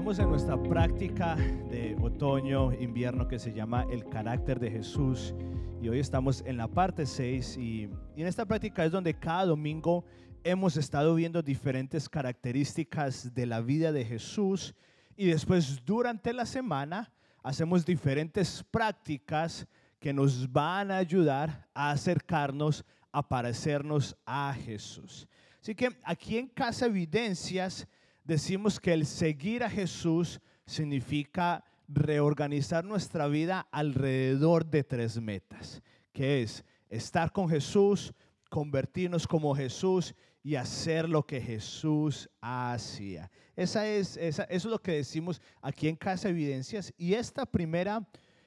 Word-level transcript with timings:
Estamos 0.00 0.18
en 0.18 0.30
nuestra 0.30 0.62
práctica 0.62 1.36
de 1.36 1.94
otoño, 2.00 2.72
invierno 2.72 3.28
que 3.28 3.38
se 3.38 3.52
llama 3.52 3.86
el 3.90 4.08
carácter 4.08 4.58
de 4.58 4.70
Jesús 4.70 5.34
y 5.82 5.90
hoy 5.90 5.98
estamos 5.98 6.42
en 6.46 6.56
la 6.56 6.68
parte 6.68 7.04
6 7.04 7.58
y, 7.58 7.90
y 8.16 8.22
en 8.22 8.26
esta 8.26 8.46
práctica 8.46 8.82
es 8.82 8.92
donde 8.92 9.12
cada 9.12 9.44
domingo 9.44 10.06
hemos 10.42 10.78
estado 10.78 11.14
viendo 11.14 11.42
diferentes 11.42 12.08
características 12.08 13.34
de 13.34 13.44
la 13.44 13.60
vida 13.60 13.92
de 13.92 14.06
Jesús 14.06 14.74
y 15.18 15.26
después 15.26 15.84
durante 15.84 16.32
la 16.32 16.46
semana 16.46 17.12
hacemos 17.42 17.84
diferentes 17.84 18.64
prácticas 18.70 19.66
que 19.98 20.14
nos 20.14 20.50
van 20.50 20.92
a 20.92 20.96
ayudar 20.96 21.68
a 21.74 21.90
acercarnos 21.90 22.86
a 23.12 23.28
parecernos 23.28 24.16
a 24.24 24.54
Jesús. 24.64 25.28
Así 25.60 25.74
que 25.74 25.90
aquí 26.04 26.38
en 26.38 26.48
Casa 26.48 26.86
Evidencias 26.86 27.86
decimos 28.30 28.78
que 28.78 28.92
el 28.92 29.06
seguir 29.06 29.64
a 29.64 29.68
Jesús 29.68 30.40
significa 30.64 31.64
reorganizar 31.88 32.84
nuestra 32.84 33.26
vida 33.26 33.66
alrededor 33.72 34.64
de 34.64 34.84
tres 34.84 35.20
metas, 35.20 35.82
que 36.12 36.42
es 36.42 36.64
estar 36.88 37.32
con 37.32 37.48
Jesús, 37.48 38.14
convertirnos 38.48 39.26
como 39.26 39.52
Jesús 39.56 40.14
y 40.44 40.54
hacer 40.54 41.08
lo 41.08 41.26
que 41.26 41.40
Jesús 41.40 42.30
hacía. 42.40 43.28
Esa 43.56 43.88
es, 43.88 44.16
eso 44.16 44.44
es 44.48 44.64
lo 44.64 44.80
que 44.80 44.92
decimos 44.92 45.42
aquí 45.60 45.88
en 45.88 45.96
Casa 45.96 46.28
Evidencias. 46.28 46.94
Y 46.96 47.14
esta 47.14 47.44
primera, 47.44 48.06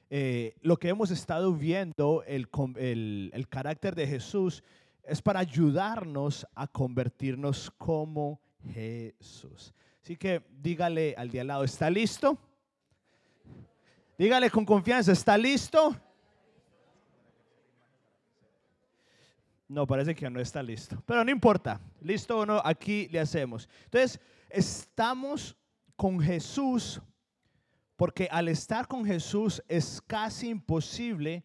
eh, 0.09 0.55
lo 0.61 0.77
que 0.77 0.87
hemos 0.87 1.11
estado 1.11 1.53
viendo, 1.53 2.23
el, 2.25 2.47
el, 2.77 3.31
el 3.33 3.47
carácter 3.49 3.95
de 3.95 4.07
Jesús, 4.07 4.63
es 5.03 5.21
para 5.21 5.41
ayudarnos 5.41 6.47
a 6.55 6.67
convertirnos 6.67 7.69
como 7.77 8.39
Jesús. 8.71 9.73
Así 10.01 10.17
que 10.17 10.43
dígale 10.61 11.15
al 11.17 11.29
de 11.29 11.41
al 11.41 11.47
lado, 11.47 11.63
¿está 11.63 11.89
listo? 11.89 12.37
Dígale 14.17 14.49
con 14.49 14.65
confianza, 14.65 15.11
¿está 15.11 15.37
listo? 15.37 15.95
No, 19.67 19.87
parece 19.87 20.13
que 20.13 20.29
no 20.29 20.39
está 20.39 20.61
listo. 20.61 21.01
Pero 21.05 21.23
no 21.23 21.31
importa, 21.31 21.79
listo 22.01 22.39
o 22.39 22.45
no, 22.45 22.61
aquí 22.63 23.07
le 23.09 23.19
hacemos. 23.19 23.67
Entonces, 23.85 24.19
estamos 24.49 25.55
con 25.95 26.19
Jesús 26.19 27.01
porque 27.95 28.27
al 28.31 28.49
estar 28.49 28.87
con 28.87 29.05
Jesús 29.05 29.63
es 29.67 30.01
casi 30.05 30.49
imposible 30.49 31.43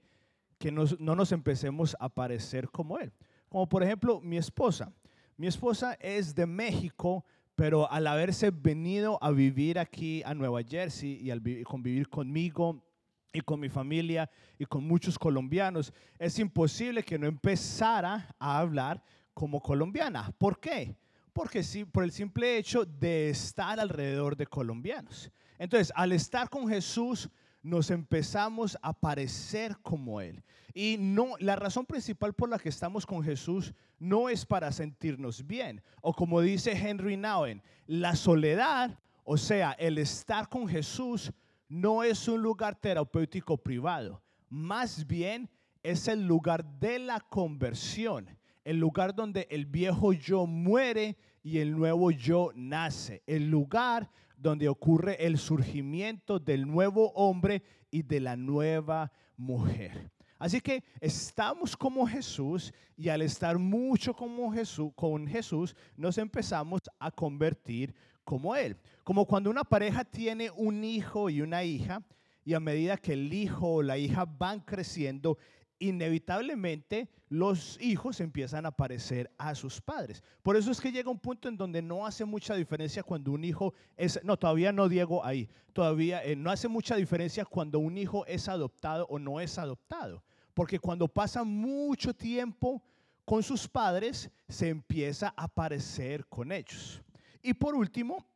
que 0.58 0.72
no 0.72 0.86
nos 0.98 1.32
empecemos 1.32 1.96
a 2.00 2.08
parecer 2.08 2.68
como 2.68 2.98
Él. 2.98 3.12
Como 3.48 3.68
por 3.68 3.82
ejemplo 3.82 4.20
mi 4.20 4.36
esposa. 4.36 4.92
Mi 5.38 5.46
esposa 5.46 5.96
es 6.00 6.34
de 6.34 6.46
México, 6.46 7.24
pero 7.54 7.88
al 7.92 8.08
haberse 8.08 8.50
venido 8.50 9.22
a 9.22 9.30
vivir 9.30 9.78
aquí 9.78 10.20
a 10.24 10.34
Nueva 10.34 10.64
Jersey 10.64 11.20
y 11.22 11.30
al 11.30 11.40
convivir 11.62 12.08
conmigo 12.08 12.84
y 13.32 13.40
con 13.42 13.60
mi 13.60 13.68
familia 13.68 14.28
y 14.58 14.64
con 14.64 14.82
muchos 14.82 15.16
colombianos, 15.16 15.92
es 16.18 16.40
imposible 16.40 17.04
que 17.04 17.20
no 17.20 17.28
empezara 17.28 18.34
a 18.40 18.58
hablar 18.58 19.00
como 19.32 19.60
colombiana. 19.60 20.34
¿Por 20.38 20.58
qué? 20.58 20.96
Porque 21.32 21.62
sí, 21.62 21.84
por 21.84 22.02
el 22.02 22.10
simple 22.10 22.58
hecho 22.58 22.84
de 22.84 23.30
estar 23.30 23.78
alrededor 23.78 24.36
de 24.36 24.48
colombianos. 24.48 25.30
Entonces, 25.56 25.92
al 25.94 26.10
estar 26.10 26.50
con 26.50 26.66
Jesús, 26.68 27.30
nos 27.68 27.90
empezamos 27.90 28.78
a 28.82 28.92
parecer 28.92 29.76
como 29.82 30.20
Él. 30.20 30.42
Y 30.74 30.96
no, 30.98 31.36
la 31.38 31.56
razón 31.56 31.86
principal 31.86 32.34
por 32.34 32.48
la 32.48 32.58
que 32.58 32.68
estamos 32.68 33.04
con 33.04 33.22
Jesús 33.22 33.74
no 33.98 34.28
es 34.28 34.46
para 34.46 34.72
sentirnos 34.72 35.46
bien. 35.46 35.82
O 36.00 36.12
como 36.12 36.40
dice 36.40 36.72
Henry 36.72 37.16
Nouwen, 37.16 37.62
la 37.86 38.14
soledad, 38.16 38.98
o 39.24 39.36
sea, 39.36 39.72
el 39.72 39.98
estar 39.98 40.48
con 40.48 40.68
Jesús, 40.68 41.32
no 41.68 42.02
es 42.02 42.26
un 42.28 42.40
lugar 42.40 42.74
terapéutico 42.80 43.56
privado. 43.58 44.22
Más 44.48 45.06
bien 45.06 45.50
es 45.82 46.08
el 46.08 46.26
lugar 46.26 46.64
de 46.78 46.98
la 46.98 47.20
conversión. 47.20 48.28
El 48.64 48.78
lugar 48.78 49.14
donde 49.14 49.46
el 49.50 49.66
viejo 49.66 50.12
yo 50.12 50.46
muere 50.46 51.16
y 51.42 51.58
el 51.58 51.76
nuevo 51.76 52.10
yo 52.10 52.50
nace. 52.54 53.22
El 53.26 53.50
lugar 53.50 54.10
donde 54.38 54.68
ocurre 54.68 55.26
el 55.26 55.36
surgimiento 55.36 56.38
del 56.38 56.66
nuevo 56.66 57.10
hombre 57.12 57.62
y 57.90 58.02
de 58.02 58.20
la 58.20 58.36
nueva 58.36 59.12
mujer. 59.36 60.10
Así 60.38 60.60
que 60.60 60.84
estamos 61.00 61.76
como 61.76 62.06
Jesús 62.06 62.72
y 62.96 63.08
al 63.08 63.22
estar 63.22 63.58
mucho 63.58 64.14
como 64.14 64.52
Jesús, 64.52 64.92
con 64.94 65.26
Jesús 65.26 65.74
nos 65.96 66.16
empezamos 66.16 66.80
a 67.00 67.10
convertir 67.10 67.94
como 68.22 68.54
Él. 68.54 68.76
Como 69.02 69.26
cuando 69.26 69.50
una 69.50 69.64
pareja 69.64 70.04
tiene 70.04 70.50
un 70.50 70.84
hijo 70.84 71.28
y 71.28 71.40
una 71.40 71.64
hija 71.64 72.02
y 72.44 72.54
a 72.54 72.60
medida 72.60 72.96
que 72.96 73.14
el 73.14 73.34
hijo 73.34 73.74
o 73.74 73.82
la 73.82 73.98
hija 73.98 74.24
van 74.24 74.60
creciendo, 74.60 75.38
inevitablemente 75.80 77.08
los 77.28 77.78
hijos 77.80 78.20
empiezan 78.20 78.64
a 78.66 78.70
parecer 78.70 79.30
a 79.36 79.54
sus 79.54 79.80
padres. 79.80 80.22
Por 80.42 80.56
eso 80.56 80.70
es 80.70 80.80
que 80.80 80.92
llega 80.92 81.10
un 81.10 81.18
punto 81.18 81.48
en 81.48 81.56
donde 81.56 81.82
no 81.82 82.06
hace 82.06 82.24
mucha 82.24 82.54
diferencia 82.54 83.02
cuando 83.02 83.32
un 83.32 83.44
hijo 83.44 83.74
es, 83.96 84.18
no, 84.24 84.36
todavía 84.36 84.72
no 84.72 84.88
Diego 84.88 85.24
ahí, 85.24 85.48
todavía 85.72 86.24
eh, 86.24 86.36
no 86.36 86.50
hace 86.50 86.68
mucha 86.68 86.96
diferencia 86.96 87.44
cuando 87.44 87.78
un 87.78 87.98
hijo 87.98 88.24
es 88.26 88.48
adoptado 88.48 89.06
o 89.10 89.18
no 89.18 89.40
es 89.40 89.58
adoptado. 89.58 90.24
Porque 90.54 90.78
cuando 90.78 91.06
pasa 91.06 91.44
mucho 91.44 92.14
tiempo 92.14 92.82
con 93.24 93.42
sus 93.42 93.68
padres, 93.68 94.30
se 94.48 94.70
empieza 94.70 95.34
a 95.36 95.48
parecer 95.48 96.26
con 96.26 96.50
ellos. 96.50 97.02
Y 97.42 97.52
por 97.54 97.74
último, 97.74 98.26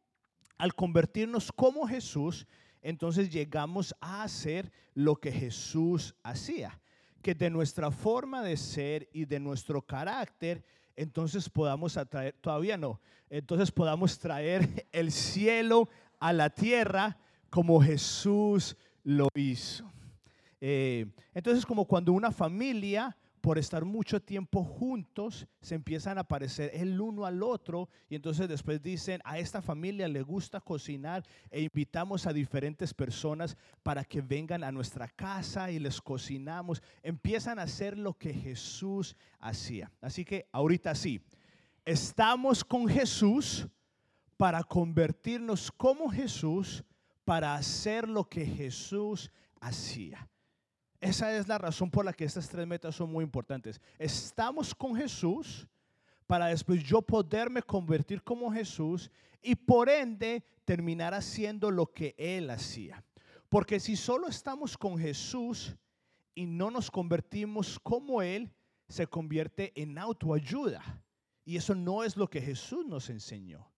al 0.59 0.75
convertirnos 0.75 1.51
como 1.51 1.89
Jesús, 1.89 2.47
entonces 2.83 3.31
llegamos 3.31 3.95
a 4.01 4.23
hacer 4.23 4.71
lo 4.95 5.17
que 5.17 5.33
Jesús 5.33 6.15
hacía 6.23 6.79
que 7.23 7.35
de 7.35 7.51
nuestra 7.51 7.91
forma 7.91 8.43
de 8.43 8.57
ser 8.57 9.09
y 9.13 9.25
de 9.25 9.41
nuestro 9.41 9.81
carácter, 9.81 10.65
entonces 10.97 11.49
podamos 11.49 11.97
atraer, 11.97 12.35
todavía 12.41 12.77
no, 12.77 13.01
entonces 13.31 13.71
podamos 13.71 14.19
traer 14.19 14.87
el 14.93 15.11
cielo 15.13 15.89
a 16.19 16.33
la 16.33 16.51
tierra 16.51 17.17
como 17.49 17.81
Jesús 17.81 18.77
lo 19.05 19.29
hizo. 19.35 19.91
Eh, 20.61 21.07
entonces 21.35 21.67
como 21.67 21.87
cuando 21.87 22.13
una 22.13 22.31
familia 22.31 23.17
por 23.43 23.59
estar 23.59 23.85
mucho 23.85 24.23
tiempo 24.23 24.63
juntos, 24.63 25.49
se 25.61 25.75
empiezan 25.75 26.17
a 26.17 26.23
parecer 26.23 26.71
el 26.75 27.01
uno 27.01 27.27
al 27.27 27.43
otro 27.43 27.89
y 28.09 28.15
entonces 28.15 28.49
después 28.49 28.81
dicen, 28.81 29.21
a 29.25 29.41
esta 29.41 29.61
familia 29.61 30.07
le 30.07 30.23
gusta 30.23 30.61
cocinar 30.61 31.25
e 31.51 31.61
invitamos 31.61 32.29
a 32.29 32.33
diferentes 32.33 32.95
personas 32.95 33.57
para 33.83 34.05
que 34.05 34.23
vengan 34.23 34.63
a 34.63 34.71
nuestra 34.71 35.09
casa 35.09 35.73
y 35.73 35.81
les 35.81 36.01
cocinamos. 36.01 36.81
Empiezan 37.03 37.59
a 37.59 37.63
hacer 37.63 37.99
lo 37.99 38.15
que 38.15 38.33
Jesús 38.33 39.17
hacía. 39.41 39.91
Así 40.01 40.25
que 40.25 40.47
ahorita 40.53 40.95
sí, 40.95 41.21
estamos 41.85 42.65
con 42.65 42.87
Jesús 42.87 43.67
para 44.37 44.63
convertirnos 44.63 45.73
como 45.73 46.09
Jesús, 46.09 46.85
para 47.25 47.57
hacer 47.57 48.09
lo 48.09 48.29
que 48.29 48.47
Jesús 48.47 49.33
hacía. 49.61 50.29
Esa 51.03 51.37
es 51.37 51.49
la 51.49 51.59
razón 51.59 51.91
por 51.91 52.05
la 52.05 52.13
que 52.13 52.25
estas 52.25 52.49
tres 52.49 52.65
metas 52.65 52.95
son 52.95 53.11
muy 53.11 53.25
importantes. 53.25 53.81
Estamos 53.99 54.73
con 54.73 54.95
Jesús 54.95 55.67
para 56.29 56.47
después 56.47 56.81
yo 56.85 57.03
poderme 57.03 57.61
convertir 57.61 58.23
como 58.23 58.53
Jesús 58.53 59.11
y 59.43 59.57
por 59.57 59.89
ende 59.89 60.45
terminar 60.65 61.13
haciendo 61.13 61.73
lo 61.73 61.87
que 61.93 62.15
Él 62.17 62.49
hacía. 62.51 63.05
Porque 63.49 63.81
si 63.81 63.97
solo 63.97 64.29
estamos 64.29 64.79
con 64.79 64.97
Jesús 64.97 65.75
y 66.37 66.47
no 66.47 66.71
nos 66.71 66.89
convertimos 66.89 67.81
como 67.81 68.23
Él, 68.23 68.55
se 68.89 69.09
convierte 69.09 69.73
en 69.75 69.99
autoayuda. 69.99 71.03
Y 71.45 71.57
eso 71.57 71.75
no 71.75 72.05
es 72.05 72.17
lo 72.17 72.31
que 72.31 72.41
Jesús 72.41 72.87
nos 72.87 73.11
enseñó. 73.11 73.69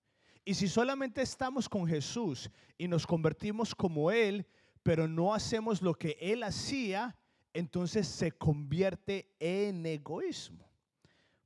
Y 0.45 0.53
si 0.53 0.69
solamente 0.69 1.23
estamos 1.23 1.71
con 1.71 1.87
Jesús 1.87 2.51
y 2.77 2.87
nos 2.87 3.07
convertimos 3.07 3.75
como 3.75 4.11
Él, 4.11 4.47
pero 4.85 5.09
no 5.09 5.35
hacemos 5.35 5.83
lo 5.83 5.95
que 5.95 6.17
Él 6.21 6.45
hacía, 6.45 7.17
entonces 7.55 8.07
se 8.07 8.31
convierte 8.31 9.35
en 9.41 9.85
egoísmo. 9.87 10.69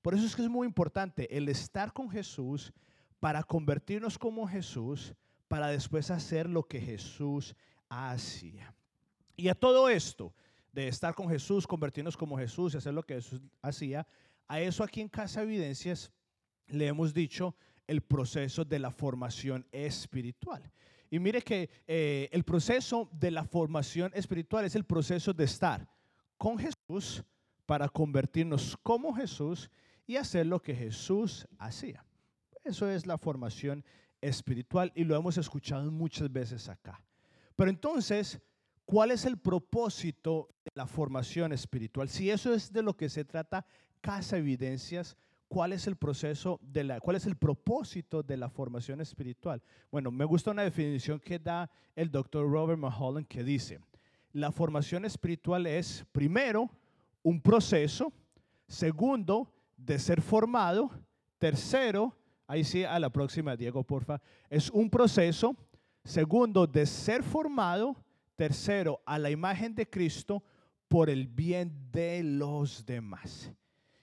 Por 0.03 0.15
eso 0.15 0.27
es 0.27 0.35
que 0.35 0.43
es 0.43 0.49
muy 0.49 0.67
importante 0.67 1.35
el 1.35 1.49
estar 1.49 1.93
con 1.93 2.11
Jesús 2.11 2.73
para 3.21 3.43
convertirnos 3.45 4.19
como 4.19 4.47
Jesús, 4.47 5.15
para 5.47 5.69
después 5.69 6.11
hacer 6.11 6.49
lo 6.49 6.65
que 6.65 6.81
Jesús 6.81 7.55
hacía. 7.89 8.75
Y 9.37 9.49
a 9.49 9.55
todo 9.55 9.89
esto, 9.89 10.35
de 10.73 10.89
estar 10.89 11.15
con 11.15 11.29
Jesús, 11.29 11.67
convertirnos 11.67 12.17
como 12.17 12.37
Jesús 12.37 12.75
y 12.75 12.79
hacer 12.79 12.93
lo 12.93 13.05
que 13.05 13.15
Jesús 13.15 13.41
hacía, 13.63 14.07
a 14.49 14.61
eso 14.61 14.83
aquí 14.83 15.01
en 15.01 15.09
Casa 15.09 15.43
Evidencias 15.43 16.11
le 16.67 16.89
hemos 16.89 17.15
dicho 17.15 17.55
el 17.87 18.03
proceso 18.03 18.65
de 18.65 18.81
la 18.81 18.91
formación 18.91 19.65
espiritual. 19.71 20.73
Y 21.11 21.19
mire 21.19 21.43
que 21.43 21.71
eh, 21.87 22.29
el 22.33 22.45
proceso 22.45 23.09
de 23.13 23.31
la 23.31 23.45
formación 23.45 24.11
espiritual 24.15 24.65
es 24.65 24.75
el 24.75 24.85
proceso 24.85 25.33
de 25.33 25.45
estar 25.45 25.89
con 26.37 26.59
Jesús 26.59 27.25
para 27.67 27.89
convertirnos 27.89 28.77
como 28.83 29.15
Jesús 29.15 29.71
y 30.07 30.17
hacer 30.17 30.47
lo 30.47 30.61
que 30.61 30.75
Jesús 30.75 31.47
hacía. 31.59 32.05
Eso 32.65 32.89
es 32.91 33.07
la 33.07 33.19
formación 33.19 33.85
espiritual 34.21 34.93
y 34.95 35.05
lo 35.05 35.17
hemos 35.17 35.39
escuchado 35.39 35.91
muchas 35.91 36.31
veces 36.33 36.69
acá. 36.69 37.01
Pero 37.57 37.71
entonces, 37.71 38.41
¿cuál 38.85 39.11
es 39.11 39.25
el 39.25 39.39
propósito 39.39 40.49
de 40.65 40.71
la 40.75 40.87
formación 40.87 41.53
espiritual? 41.53 42.09
Si 42.09 42.31
eso 42.31 42.55
es 42.55 42.73
de 42.73 42.83
lo 42.83 42.97
que 42.97 43.09
se 43.09 43.25
trata 43.25 43.67
Casa 44.01 44.39
Evidencias, 44.39 45.17
¿cuál 45.49 45.73
es 45.73 45.87
el 45.87 45.97
proceso 45.97 46.61
de 46.63 46.85
la, 46.85 47.01
cuál 47.01 47.17
es 47.17 47.27
el 47.27 47.37
propósito 47.37 48.23
de 48.23 48.37
la 48.37 48.49
formación 48.49 49.01
espiritual? 49.01 49.63
Bueno, 49.91 50.11
me 50.11 50.25
gusta 50.25 50.51
una 50.51 50.63
definición 50.63 51.19
que 51.19 51.39
da 51.39 51.71
el 51.97 52.11
doctor 52.11 52.49
Robert 52.49 52.79
Mulholland 52.79 53.27
que 53.27 53.43
dice, 53.43 53.81
la 54.33 54.53
formación 54.53 55.05
espiritual 55.05 55.67
es, 55.67 56.05
primero, 56.13 56.71
un 57.23 57.41
proceso, 57.41 58.13
segundo, 58.67 59.53
de 59.77 59.99
ser 59.99 60.21
formado, 60.21 60.91
tercero, 61.39 62.17
ahí 62.47 62.65
sí, 62.65 62.85
a 62.85 62.99
la 62.99 63.11
próxima, 63.11 63.57
Diego, 63.57 63.83
porfa, 63.85 64.21
es 64.51 64.71
un 64.71 64.91
proceso, 64.91 65.57
segundo, 66.05 66.67
de 66.67 66.85
ser 66.87 67.23
formado, 67.23 67.97
tercero, 68.37 69.01
a 69.07 69.19
la 69.19 69.31
imagen 69.31 69.75
de 69.75 69.89
Cristo 69.89 70.43
por 70.89 71.11
el 71.11 71.27
bien 71.27 71.91
de 71.91 72.23
los 72.23 72.85
demás. 72.85 73.53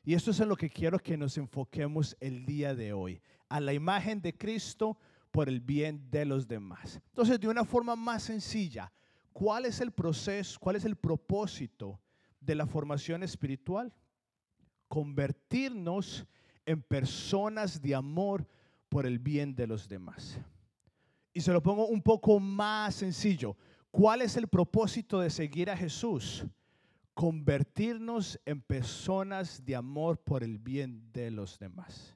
Y 0.06 0.13
esto 0.13 0.30
es 0.30 0.40
en 0.40 0.50
lo 0.50 0.56
que 0.56 0.69
quiero 0.69 1.00
que 1.00 1.18
nos 1.18 1.36
enfoquemos 1.38 2.16
el 2.19 2.46
día 2.46 2.75
de 2.75 2.94
hoy, 2.94 3.22
a 3.50 3.60
la 3.60 3.74
imagen 3.74 4.22
de 4.22 4.38
Cristo 4.38 5.00
por 5.31 5.50
el 5.50 5.60
bien 5.60 6.10
de 6.12 6.25
los 6.25 6.48
demás. 6.48 7.02
Entonces, 7.07 7.40
de 7.40 7.48
una 7.48 7.66
forma 7.66 7.96
más 7.96 8.24
sencilla, 8.24 8.94
¿cuál 9.34 9.66
es 9.66 9.81
el 9.81 9.92
proceso, 9.92 10.60
cuál 10.60 10.75
es 10.75 10.86
el 10.86 10.96
propósito 10.96 12.00
de 12.40 12.54
la 12.54 12.68
formación 12.68 13.24
espiritual? 13.24 13.92
Convertirnos 14.88 16.28
en 16.68 16.84
personas 16.84 17.81
de 17.81 17.96
amor 17.96 18.48
por 18.90 19.08
el 19.08 19.18
bien 19.18 19.56
de 19.56 19.66
los 19.66 19.90
demás. 19.90 20.40
Y 21.34 21.42
se 21.42 21.51
lo 21.51 21.63
pongo 21.63 21.88
un 21.88 22.01
poco 22.01 22.40
más 22.40 22.94
sencillo. 22.96 23.58
¿Cuál 23.90 24.22
es 24.22 24.38
el 24.38 24.48
propósito 24.48 25.19
de 25.19 25.31
seguir 25.31 25.72
a 25.72 25.75
Jesús? 25.75 26.46
Convertirnos 27.15 28.39
en 28.45 28.62
personas 28.62 29.65
de 29.65 29.75
amor 29.75 30.19
por 30.19 30.44
el 30.44 30.59
bien 30.59 31.12
de 31.13 31.31
los 31.31 31.57
demás. 31.57 32.13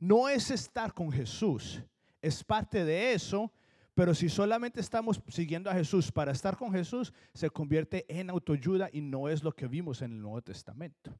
No 0.00 0.28
es 0.28 0.50
estar 0.50 0.94
con 0.94 1.12
Jesús, 1.12 1.80
es 2.22 2.42
parte 2.42 2.84
de 2.84 3.12
eso, 3.12 3.52
pero 3.94 4.14
si 4.14 4.28
solamente 4.28 4.80
estamos 4.80 5.20
siguiendo 5.28 5.68
a 5.70 5.74
Jesús 5.74 6.10
para 6.10 6.32
estar 6.32 6.56
con 6.56 6.72
Jesús, 6.72 7.12
se 7.34 7.50
convierte 7.50 8.06
en 8.08 8.30
autoayuda 8.30 8.88
y 8.92 9.02
no 9.02 9.28
es 9.28 9.44
lo 9.44 9.52
que 9.52 9.66
vimos 9.66 10.00
en 10.00 10.12
el 10.12 10.22
Nuevo 10.22 10.40
Testamento. 10.40 11.14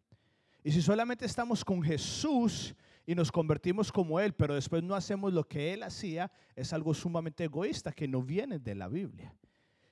Y 0.64 0.72
si 0.72 0.80
solamente 0.80 1.26
estamos 1.26 1.64
con 1.64 1.82
Jesús 1.82 2.74
y 3.04 3.14
nos 3.14 3.30
convertimos 3.30 3.92
como 3.92 4.18
Él, 4.18 4.32
pero 4.32 4.54
después 4.54 4.82
no 4.82 4.94
hacemos 4.94 5.32
lo 5.32 5.46
que 5.46 5.74
Él 5.74 5.82
hacía, 5.82 6.30
es 6.56 6.72
algo 6.72 6.94
sumamente 6.94 7.44
egoísta 7.44 7.92
que 7.92 8.08
no 8.08 8.22
viene 8.22 8.58
de 8.58 8.74
la 8.74 8.88
Biblia. 8.88 9.34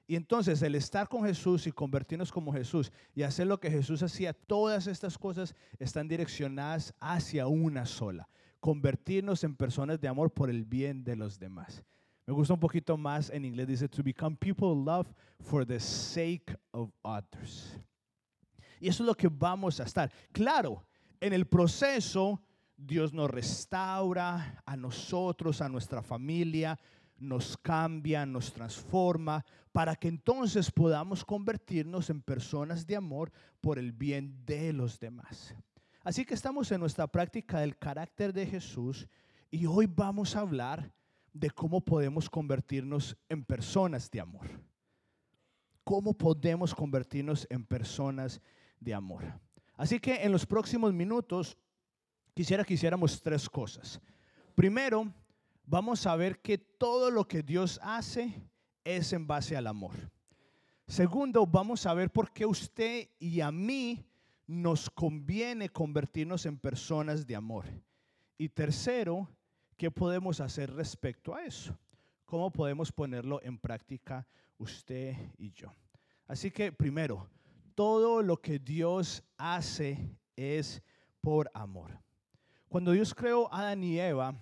Y 0.06 0.14
entonces 0.14 0.62
el 0.62 0.76
estar 0.76 1.08
con 1.08 1.25
Jesús 1.25 1.67
y 1.67 1.73
convertirnos 1.73 2.31
como 2.31 2.53
Jesús 2.53 2.93
y 3.14 3.23
hacer 3.23 3.49
lo 3.49 3.58
que 3.58 3.70
Jesús 3.70 4.03
hacía, 4.03 4.32
todas 4.32 4.87
estas 4.87 5.19
cosas 5.19 5.55
están 5.79 6.06
direccionadas 6.06 6.94
hacia 7.00 7.49
una 7.49 7.87
sola, 7.87 8.29
convertirnos 8.61 9.43
en 9.43 9.56
personas 9.56 10.00
de 10.00 10.06
amor 10.06 10.32
por 10.32 10.49
el 10.49 10.64
bien 10.64 11.03
de 11.03 11.17
los 11.17 11.38
demás. 11.38 11.82
Me 12.25 12.32
gusta 12.32 12.55
un 12.55 12.61
poquito 12.61 12.97
más 12.97 13.31
en 13.31 13.44
inglés, 13.44 13.67
dice, 13.67 13.88
to 13.88 14.03
become 14.03 14.37
people 14.37 14.69
of 14.69 14.79
love 14.79 15.06
for 15.41 15.67
the 15.67 15.81
sake 15.81 16.56
of 16.73 16.91
others. 17.03 17.81
Y 18.81 18.88
eso 18.88 19.03
es 19.03 19.06
lo 19.06 19.14
que 19.14 19.29
vamos 19.29 19.81
a 19.81 19.85
estar. 19.85 20.12
Claro, 20.32 20.85
en 21.20 21.32
el 21.32 21.47
proceso 21.47 22.41
Dios 22.76 23.12
nos 23.12 23.31
restaura 23.31 24.62
a 24.67 24.76
nosotros, 24.76 25.62
a 25.62 25.69
nuestra 25.69 26.03
familia, 26.03 26.79
nos 27.19 27.57
cambia, 27.57 28.27
nos 28.27 28.53
transforma, 28.53 29.45
para 29.73 29.97
que 29.97 30.09
entonces 30.09 30.71
podamos 30.71 31.25
convertirnos 31.25 32.11
en 32.11 32.23
personas 32.23 32.87
de 32.87 32.97
amor 32.97 33.33
por 33.61 33.79
el 33.79 33.93
bien 33.93 34.45
de 34.45 34.73
los 34.73 34.99
demás. 34.99 35.55
Así 36.03 36.25
que 36.25 36.35
estamos 36.35 36.71
en 36.71 36.81
nuestra 36.81 37.07
práctica 37.07 37.61
del 37.61 37.77
carácter 37.77 38.33
de 38.33 38.47
Jesús 38.47 39.09
y 39.51 39.67
hoy 39.67 39.87
vamos 39.87 40.37
a 40.37 40.41
hablar 40.41 40.93
de 41.33 41.51
cómo 41.51 41.81
podemos 41.81 42.31
convertirnos 42.31 43.17
en 43.29 43.45
personas 43.45 44.11
de 44.11 44.21
amor. 44.21 44.47
¿Cómo 45.85 46.15
podemos 46.15 46.75
convertirnos 46.75 47.47
en 47.51 47.65
personas 47.65 48.41
de 48.81 48.95
amor? 48.95 49.25
Así 49.77 50.01
que 50.01 50.23
en 50.23 50.33
los 50.33 50.47
próximos 50.47 50.93
minutos 50.95 51.57
quisiera 52.35 52.65
que 52.65 52.75
hiciéramos 52.75 53.21
tres 53.21 53.49
cosas. 53.49 54.01
Primero, 54.55 55.13
vamos 55.67 56.07
a 56.07 56.17
ver 56.17 56.41
que 56.41 56.57
todo 56.57 57.11
lo 57.11 57.27
que 57.27 57.43
Dios 57.43 57.79
hace 57.83 58.49
es 58.85 59.13
en 59.13 59.27
base 59.27 59.57
al 59.57 59.67
amor. 59.67 60.11
Segundo, 60.87 61.47
vamos 61.47 61.85
a 61.85 61.95
ver 61.95 62.11
por 62.11 62.33
qué 62.33 62.47
usted 62.47 63.09
y 63.19 63.41
a 63.41 63.51
mí 63.51 64.07
nos 64.47 64.89
conviene 64.89 65.69
convertirnos 65.69 66.47
en 66.47 66.57
personas 66.57 67.27
de 67.27 67.35
amor. 67.35 67.67
Y 68.39 68.49
tercero, 68.49 69.29
¿qué 69.77 69.91
podemos 69.91 70.41
hacer 70.41 70.73
respecto 70.73 71.35
a 71.35 71.45
eso? 71.45 71.77
¿Cómo 72.25 72.53
podemos 72.53 72.93
ponerlo 72.93 73.41
en 73.43 73.59
práctica 73.59 74.27
usted 74.59 75.17
y 75.37 75.51
yo? 75.51 75.73
Así 76.29 76.53
que 76.53 76.71
primero, 76.71 77.29
todo 77.75 78.23
lo 78.23 78.41
que 78.41 78.61
Dios 78.61 79.25
hace 79.37 80.17
es 80.37 80.81
por 81.21 81.51
amor. 81.53 81.99
Cuando 82.69 82.93
Dios 82.93 83.15
creó 83.15 83.53
a 83.53 83.61
Adán 83.61 83.83
y 83.83 83.99
Eva, 83.99 84.35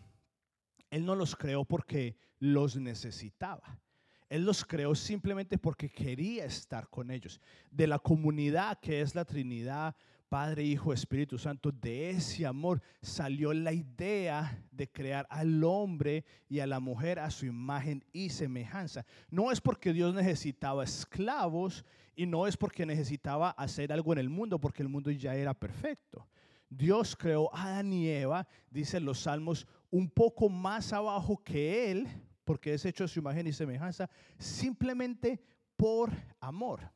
Él 0.95 1.05
no 1.05 1.17
los 1.17 1.35
creó 1.35 1.65
porque 1.65 2.17
los 2.39 2.77
necesitaba. 2.77 3.81
Él 4.29 4.45
los 4.45 4.65
creó 4.65 4.95
simplemente 4.95 5.59
porque 5.59 5.91
quería 5.91 6.45
estar 6.45 6.89
con 6.89 7.11
ellos. 7.11 7.41
De 7.69 7.89
la 7.89 7.99
comunidad 7.99 8.79
que 8.79 9.01
es 9.01 9.17
la 9.17 9.25
Trinidad, 9.25 9.97
Padre, 10.29 10.63
Hijo, 10.63 10.93
Espíritu 10.93 11.37
Santo, 11.37 11.73
de 11.73 12.11
ese 12.11 12.47
amor 12.47 12.81
salió 13.03 13.53
la 13.53 13.73
idea 13.73 14.65
de 14.71 14.89
crear 14.89 15.27
al 15.31 15.65
hombre 15.65 16.25
y 16.49 16.61
a 16.61 16.67
la 16.69 16.79
mujer 16.79 17.19
a 17.19 17.29
su 17.33 17.45
imagen 17.47 18.05
y 18.13 18.31
semejanza. 18.31 19.05
No 19.31 19.51
es 19.51 19.61
porque 19.61 19.93
Dios 19.93 20.15
necesitaba 20.15 20.85
esclavos 20.85 21.85
y 22.15 22.27
no 22.27 22.47
es 22.47 22.57
porque 22.57 22.87
necesitaba 22.87 23.51
hacer 23.51 23.93
algo 23.93 24.13
en 24.13 24.21
el 24.21 24.31
mundo, 24.31 24.61
porque 24.61 24.85
el 24.85 24.89
mundo 24.89 25.11
ya 25.11 25.35
era 25.35 25.55
perfecto. 25.55 26.29
Dios 26.69 27.17
creó 27.17 27.55
a 27.55 27.65
Adán 27.65 27.93
y 27.93 28.09
Eva, 28.09 28.47
dicen 28.71 29.05
los 29.05 29.21
salmos, 29.21 29.67
un 29.95 30.11
poco 30.11 30.49
más 30.49 30.93
abajo 30.93 31.41
que 31.45 31.93
Él, 31.93 32.09
porque 32.45 32.75
es 32.75 32.85
hecho 32.85 33.07
su 33.07 33.21
imagen 33.21 33.47
y 33.47 33.53
semejanza, 33.53 34.11
simplemente 34.37 35.41
por 35.77 36.11
amor. 36.41 36.91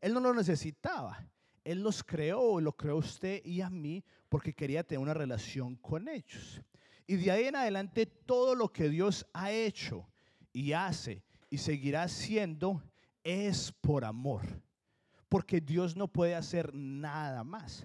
Él 0.00 0.14
no 0.14 0.20
lo 0.20 0.32
necesitaba. 0.32 1.26
Él 1.64 1.82
los 1.82 2.04
creó, 2.04 2.60
lo 2.60 2.76
creó 2.76 2.98
usted 2.98 3.44
y 3.44 3.60
a 3.60 3.68
mí 3.70 4.04
porque 4.28 4.54
quería 4.54 4.84
tener 4.84 5.02
una 5.02 5.14
relación 5.14 5.74
con 5.74 6.06
ellos. 6.06 6.62
Y 7.08 7.16
de 7.16 7.32
ahí 7.32 7.44
en 7.46 7.56
adelante 7.56 8.06
todo 8.06 8.54
lo 8.54 8.72
que 8.72 8.88
Dios 8.88 9.26
ha 9.32 9.50
hecho 9.50 10.08
y 10.52 10.74
hace 10.74 11.24
y 11.50 11.58
seguirá 11.58 12.04
haciendo 12.04 12.80
es 13.24 13.72
por 13.80 14.04
amor. 14.04 14.42
Porque 15.28 15.60
Dios 15.60 15.96
no 15.96 16.06
puede 16.06 16.36
hacer 16.36 16.72
nada 16.72 17.42
más. 17.42 17.84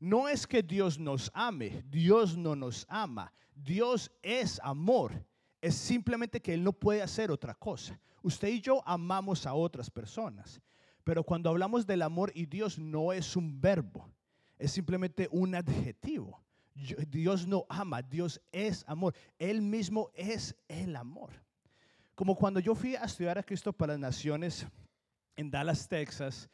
No 0.00 0.28
es 0.28 0.48
que 0.48 0.64
Dios 0.64 0.98
nos 0.98 1.30
ame, 1.32 1.84
Dios 1.86 2.36
no 2.36 2.56
nos 2.56 2.84
ama. 2.88 3.32
Dios 3.62 4.10
es 4.22 4.60
amor 4.62 5.24
es 5.60 5.74
simplemente 5.74 6.40
que 6.40 6.54
Él 6.54 6.64
no 6.64 6.72
puede 6.72 7.02
hacer 7.02 7.30
otra 7.30 7.54
cosa. 7.54 7.98
Usted 8.22 8.48
y 8.48 8.60
yo 8.60 8.82
amamos 8.86 9.46
a 9.46 9.54
otras 9.54 9.90
personas, 9.90 10.60
pero 11.04 11.24
cuando 11.24 11.50
hablamos 11.50 11.86
del 11.86 12.02
amor 12.02 12.32
y 12.34 12.46
Dios 12.46 12.78
no 12.78 13.12
es 13.12 13.36
un 13.36 13.60
verbo, 13.60 14.08
es 14.58 14.72
simplemente 14.72 15.28
un 15.30 15.54
adjetivo. 15.54 16.42
Dios 17.08 17.46
no 17.46 17.66
ama, 17.68 18.00
Dios 18.02 18.40
es 18.52 18.84
amor. 18.86 19.14
Él 19.38 19.60
mismo 19.60 20.10
es 20.14 20.54
el 20.68 20.96
amor. 20.96 21.30
Como 22.14 22.36
cuando 22.36 22.60
yo 22.60 22.74
fui 22.74 22.96
a 22.96 23.04
estudiar 23.04 23.38
a 23.38 23.42
Cristo 23.42 23.72
para 23.72 23.94
las 23.94 24.00
Naciones 24.00 24.66
en 25.36 25.50
Dallas, 25.50 25.88
Texas, 25.88 26.48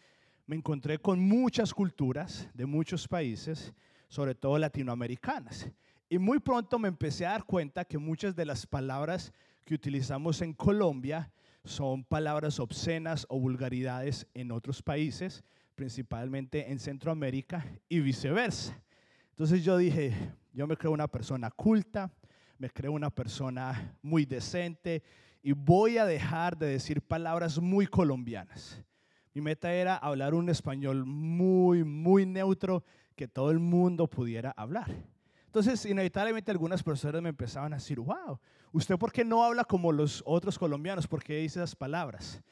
me 0.46 0.56
encontré 0.56 0.98
con 0.98 1.20
muchas 1.20 1.74
culturas 1.74 2.48
de 2.54 2.66
muchos 2.66 3.06
países, 3.06 3.72
sobre 4.08 4.34
todo 4.34 4.58
latinoamericanas. 4.58 5.68
Y 6.08 6.18
muy 6.18 6.38
pronto 6.38 6.78
me 6.78 6.88
empecé 6.88 7.26
a 7.26 7.32
dar 7.32 7.44
cuenta 7.44 7.84
que 7.84 7.98
muchas 7.98 8.36
de 8.36 8.44
las 8.44 8.64
palabras 8.64 9.32
que 9.64 9.74
utilizamos 9.74 10.40
en 10.40 10.52
Colombia 10.52 11.32
son 11.64 12.04
palabras 12.04 12.60
obscenas 12.60 13.26
o 13.28 13.40
vulgaridades 13.40 14.28
en 14.32 14.52
otros 14.52 14.82
países, 14.82 15.42
principalmente 15.74 16.70
en 16.70 16.78
Centroamérica 16.78 17.66
y 17.88 17.98
viceversa. 17.98 18.80
Entonces 19.30 19.64
yo 19.64 19.76
dije, 19.76 20.14
yo 20.52 20.68
me 20.68 20.76
creo 20.76 20.92
una 20.92 21.08
persona 21.08 21.50
culta, 21.50 22.12
me 22.56 22.70
creo 22.70 22.92
una 22.92 23.10
persona 23.10 23.96
muy 24.00 24.24
decente 24.24 25.02
y 25.42 25.52
voy 25.52 25.98
a 25.98 26.06
dejar 26.06 26.56
de 26.56 26.66
decir 26.66 27.02
palabras 27.02 27.58
muy 27.58 27.88
colombianas. 27.88 28.80
Mi 29.34 29.40
meta 29.40 29.74
era 29.74 29.96
hablar 29.96 30.34
un 30.34 30.48
español 30.50 31.04
muy, 31.04 31.82
muy 31.82 32.26
neutro 32.26 32.84
que 33.16 33.26
todo 33.26 33.50
el 33.50 33.58
mundo 33.58 34.08
pudiera 34.08 34.52
hablar. 34.52 35.15
Entonces, 35.56 35.86
inevitablemente 35.90 36.50
algunas 36.50 36.82
personas 36.82 37.22
me 37.22 37.30
empezaban 37.30 37.72
a 37.72 37.76
decir, 37.76 37.98
wow, 37.98 38.38
¿usted 38.72 38.98
por 38.98 39.10
qué 39.10 39.24
no 39.24 39.42
habla 39.42 39.64
como 39.64 39.90
los 39.90 40.22
otros 40.26 40.58
colombianos? 40.58 41.06
¿Por 41.06 41.24
qué 41.24 41.38
dice 41.38 41.60
esas 41.60 41.74
palabras? 41.74 42.42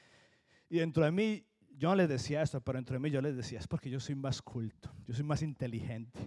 Y 0.71 0.79
dentro 0.79 1.05
de 1.05 1.11
mí, 1.11 1.45
yo 1.77 1.91
no 1.91 1.97
les 1.97 2.09
decía 2.09 2.41
esto, 2.41 2.63
pero 2.63 2.79
dentro 2.79 2.95
de 2.95 3.01
mí 3.01 3.11
yo 3.11 3.21
les 3.21 3.37
decía, 3.37 3.59
es 3.59 3.69
porque 3.69 3.91
yo 3.91 4.01
soy 4.01 4.15
más 4.15 4.41
culto, 4.41 4.91
yo 5.07 5.13
soy 5.13 5.23
más 5.23 5.43
inteligente. 5.43 6.19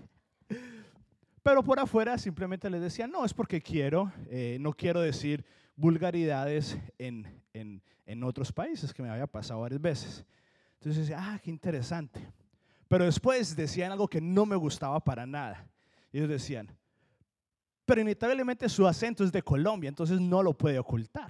Pero 1.41 1.63
por 1.63 1.79
afuera 1.79 2.15
simplemente 2.19 2.69
les 2.69 2.81
decía, 2.81 3.07
no, 3.07 3.25
es 3.25 3.33
porque 3.33 3.59
quiero, 3.59 4.11
eh, 4.29 4.59
no 4.61 4.71
quiero 4.71 5.01
decir 5.01 5.43
vulgaridades 5.75 6.77
en, 6.99 7.41
en, 7.53 7.81
en, 8.05 8.23
otros 8.23 8.51
países, 8.51 8.93
que 8.93 9.01
me 9.01 9.09
había 9.09 9.25
pasado 9.25 9.61
varias 9.61 9.81
veces. 9.81 10.25
Entonces 10.75 11.07
decía, 11.07 11.17
ah, 11.19 11.39
qué 11.41 11.49
interesante. 11.49 12.31
Pero 12.87 13.05
después 13.05 13.55
decían 13.55 13.91
algo 13.91 14.07
que 14.07 14.21
no 14.21 14.45
me 14.45 14.55
gustaba 14.55 15.03
para 15.03 15.25
nada. 15.25 15.67
Ellos 16.17 16.29
decían, 16.29 16.75
pero 17.85 18.01
inevitablemente 18.01 18.67
su 18.69 18.87
acento 18.87 19.23
es 19.23 19.31
de 19.31 19.43
Colombia, 19.43 19.87
entonces 19.87 20.19
no 20.19 20.41
lo 20.41 20.57
puede 20.57 20.79
ocultar. 20.79 21.29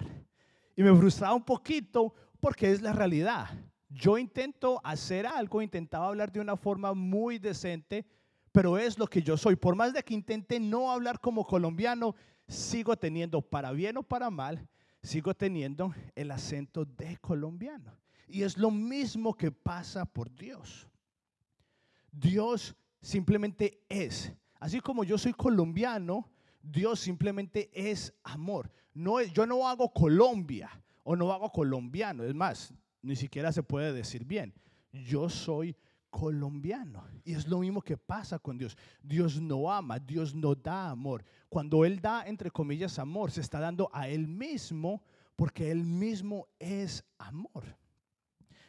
Y 0.74 0.82
me 0.82 0.96
frustraba 0.96 1.34
un 1.34 1.44
poquito 1.44 2.14
porque 2.40 2.72
es 2.72 2.80
la 2.80 2.94
realidad. 2.94 3.50
Yo 3.90 4.16
intento 4.16 4.80
hacer 4.82 5.26
algo, 5.26 5.60
intentaba 5.60 6.06
hablar 6.06 6.32
de 6.32 6.40
una 6.40 6.56
forma 6.56 6.94
muy 6.94 7.38
decente, 7.38 8.06
pero 8.50 8.78
es 8.78 8.98
lo 8.98 9.06
que 9.06 9.20
yo 9.20 9.36
soy. 9.36 9.56
Por 9.56 9.76
más 9.76 9.92
de 9.92 10.02
que 10.02 10.14
intente 10.14 10.58
no 10.58 10.90
hablar 10.90 11.20
como 11.20 11.46
colombiano, 11.46 12.14
sigo 12.46 12.96
teniendo, 12.96 13.42
para 13.42 13.72
bien 13.72 13.98
o 13.98 14.02
para 14.02 14.30
mal, 14.30 14.66
sigo 15.02 15.34
teniendo 15.34 15.94
el 16.14 16.30
acento 16.30 16.86
de 16.86 17.18
colombiano. 17.18 17.94
Y 18.26 18.42
es 18.42 18.56
lo 18.56 18.70
mismo 18.70 19.34
que 19.34 19.52
pasa 19.52 20.06
por 20.06 20.34
Dios. 20.34 20.88
Dios 22.10 22.74
simplemente 23.02 23.84
es. 23.90 24.32
Así 24.58 24.80
como 24.80 25.04
yo 25.04 25.18
soy 25.18 25.32
colombiano, 25.32 26.28
Dios 26.62 27.00
simplemente 27.00 27.70
es 27.72 28.12
amor. 28.24 28.70
No, 28.94 29.22
yo 29.22 29.46
no 29.46 29.68
hago 29.68 29.92
Colombia 29.92 30.70
o 31.04 31.14
no 31.16 31.32
hago 31.32 31.50
colombiano. 31.50 32.24
Es 32.24 32.34
más, 32.34 32.74
ni 33.02 33.16
siquiera 33.16 33.52
se 33.52 33.62
puede 33.62 33.92
decir 33.92 34.24
bien. 34.24 34.52
Yo 34.92 35.28
soy 35.28 35.76
colombiano. 36.10 37.04
Y 37.24 37.34
es 37.34 37.46
lo 37.46 37.58
mismo 37.58 37.82
que 37.82 37.96
pasa 37.96 38.38
con 38.38 38.58
Dios. 38.58 38.76
Dios 39.02 39.40
no 39.40 39.70
ama, 39.70 39.98
Dios 39.98 40.34
no 40.34 40.54
da 40.54 40.90
amor. 40.90 41.24
Cuando 41.48 41.84
Él 41.84 42.00
da, 42.00 42.26
entre 42.26 42.50
comillas, 42.50 42.98
amor, 42.98 43.30
se 43.30 43.40
está 43.40 43.60
dando 43.60 43.90
a 43.92 44.08
Él 44.08 44.26
mismo 44.26 45.02
porque 45.36 45.70
Él 45.70 45.84
mismo 45.84 46.48
es 46.58 47.04
amor. 47.18 47.76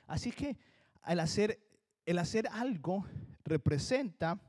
Así 0.05 0.31
que 0.31 0.57
hacer, 1.01 1.59
el 2.05 2.19
hacer 2.19 2.47
algo 2.51 3.05
representa 3.43 4.39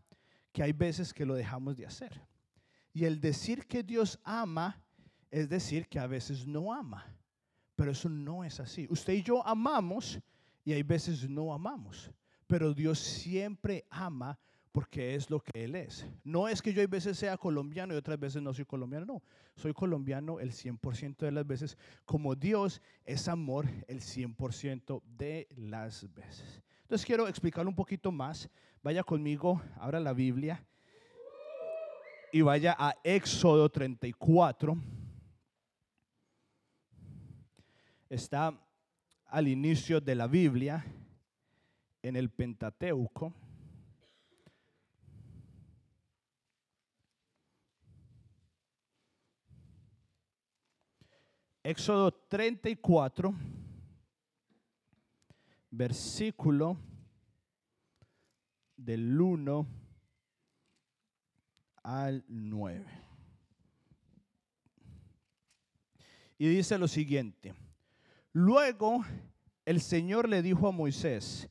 que 0.52 0.62
hay 0.62 0.73
veces 0.73 1.12
que 1.12 1.26
lo 1.26 1.35
dejamos 1.35 1.76
de 1.76 1.87
hacer. 1.87 2.21
Y 2.92 3.04
el 3.04 3.21
decir 3.21 3.66
que 3.66 3.83
Dios 3.83 4.19
ama 4.25 4.80
es 5.30 5.49
decir 5.49 5.87
que 5.87 5.99
a 5.99 6.07
veces 6.07 6.47
no 6.47 6.73
ama. 6.73 7.07
Pero 7.76 7.92
eso 7.92 8.09
no 8.09 8.45
es 8.45 8.61
así. 8.61 8.87
Usted 8.90 9.12
y 9.14 9.23
yo 9.23 9.47
amamos 9.47 10.21
y 10.64 10.73
hay 10.73 10.83
veces 10.83 11.28
no 11.28 11.52
amamos 11.52 12.11
pero 12.50 12.75
Dios 12.75 12.99
siempre 12.99 13.87
ama 13.90 14.37
porque 14.73 15.14
es 15.14 15.30
lo 15.30 15.38
que 15.38 15.64
Él 15.64 15.76
es. 15.76 16.04
No 16.25 16.49
es 16.49 16.61
que 16.61 16.73
yo 16.73 16.83
a 16.83 16.87
veces 16.88 17.16
sea 17.16 17.37
colombiano 17.37 17.95
y 17.95 17.97
otras 17.97 18.19
veces 18.19 18.42
no 18.42 18.52
soy 18.52 18.64
colombiano, 18.64 19.07
no. 19.07 19.23
Soy 19.54 19.73
colombiano 19.73 20.40
el 20.40 20.50
100% 20.50 21.19
de 21.19 21.30
las 21.30 21.47
veces, 21.47 21.78
como 22.04 22.35
Dios 22.35 22.83
es 23.04 23.28
amor 23.28 23.66
el 23.87 24.00
100% 24.00 25.00
de 25.16 25.47
las 25.57 26.12
veces. 26.12 26.61
Entonces 26.90 27.06
quiero 27.06 27.28
explicarlo 27.28 27.70
un 27.70 27.76
poquito 27.76 28.11
más. 28.11 28.50
Vaya 28.82 29.04
conmigo, 29.04 29.62
abra 29.76 30.00
la 30.00 30.12
Biblia 30.12 30.61
y 32.32 32.40
vaya 32.40 32.75
a 32.76 32.97
Éxodo 33.04 33.68
34. 33.68 34.76
Está 38.09 38.61
al 39.26 39.47
inicio 39.47 40.00
de 40.00 40.16
la 40.16 40.26
Biblia 40.26 40.85
en 42.02 42.16
el 42.16 42.28
Pentateuco. 42.28 43.32
Éxodo 51.62 52.11
34, 52.11 53.32
versículo 55.71 56.77
del 58.77 59.21
1 59.21 59.67
al 61.83 62.25
9. 62.29 62.87
Y 66.39 66.49
dice 66.49 66.79
lo 66.79 66.89
siguiente, 66.89 67.55
luego 68.33 69.05
el 69.67 69.81
Señor 69.81 70.29
le 70.29 70.43
dijo 70.43 70.69
a 70.69 70.73
Moisés, 70.73 71.49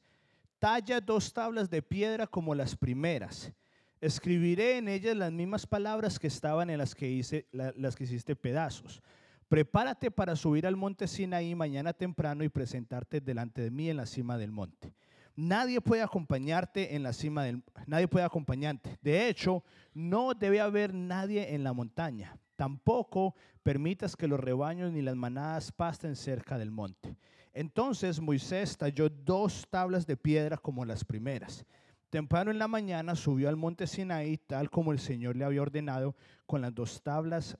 Talla 0.60 1.00
dos 1.00 1.32
tablas 1.32 1.70
de 1.70 1.82
piedra 1.82 2.28
como 2.28 2.54
las 2.54 2.76
primeras. 2.76 3.54
Escribiré 4.02 4.78
en 4.78 4.90
ellas 4.90 5.16
las 5.16 5.32
mismas 5.32 5.66
palabras 5.66 6.20
que 6.20 6.28
estaban 6.28 6.70
en 6.70 6.78
las 6.78 6.94
que, 6.96 7.10
hice, 7.10 7.48
las 7.52 7.96
que 7.96 8.04
hiciste 8.04 8.36
pedazos. 8.36 9.02
Prepárate 9.50 10.12
para 10.12 10.36
subir 10.36 10.68
al 10.68 10.76
monte 10.76 11.08
Sinaí 11.08 11.56
mañana 11.56 11.92
temprano 11.92 12.44
y 12.44 12.50
presentarte 12.50 13.20
delante 13.20 13.64
de 13.64 13.72
mí 13.72 13.90
en 13.90 13.98
la 13.98 14.06
cima 14.06 14.38
del 14.38 14.52
monte. 14.52 14.94
Nadie 15.36 15.82
puede 15.82 16.04
acompañarte 16.04 16.96
en 16.96 17.02
la 17.02 17.14
cima 17.14 17.46
del 17.46 17.64
nadie 17.88 18.08
puede 18.08 18.26
acompañarte. 18.26 19.00
De 19.02 19.28
hecho, 19.28 19.64
no 19.96 20.36
debe 20.36 20.62
haber 20.62 20.94
nadie 20.94 21.56
en 21.56 21.64
la 21.64 21.74
montaña. 21.74 22.38
Tampoco 22.56 23.34
permitas 23.64 24.16
que 24.16 24.28
los 24.28 24.40
rebaños 24.40 24.92
ni 24.92 25.02
las 25.02 25.16
manadas 25.16 25.72
pasten 25.72 26.16
cerca 26.16 26.60
del 26.60 26.70
monte. 26.70 27.16
Entonces 27.52 28.20
Moisés 28.20 28.78
talló 28.78 29.10
dos 29.10 29.66
tablas 29.72 30.06
de 30.06 30.16
piedra 30.16 30.58
como 30.58 30.86
las 30.86 31.04
primeras. 31.04 31.66
Temprano 32.12 32.52
en 32.52 32.60
la 32.60 32.68
mañana 32.68 33.16
subió 33.16 33.50
al 33.50 33.56
monte 33.56 33.88
Sinaí, 33.88 34.38
tal 34.38 34.70
como 34.70 34.92
el 34.92 35.00
Señor 35.00 35.36
le 35.36 35.46
había 35.46 35.64
ordenado, 35.64 36.16
con 36.46 36.62
las 36.62 36.76
dos 36.76 37.02
tablas 37.02 37.58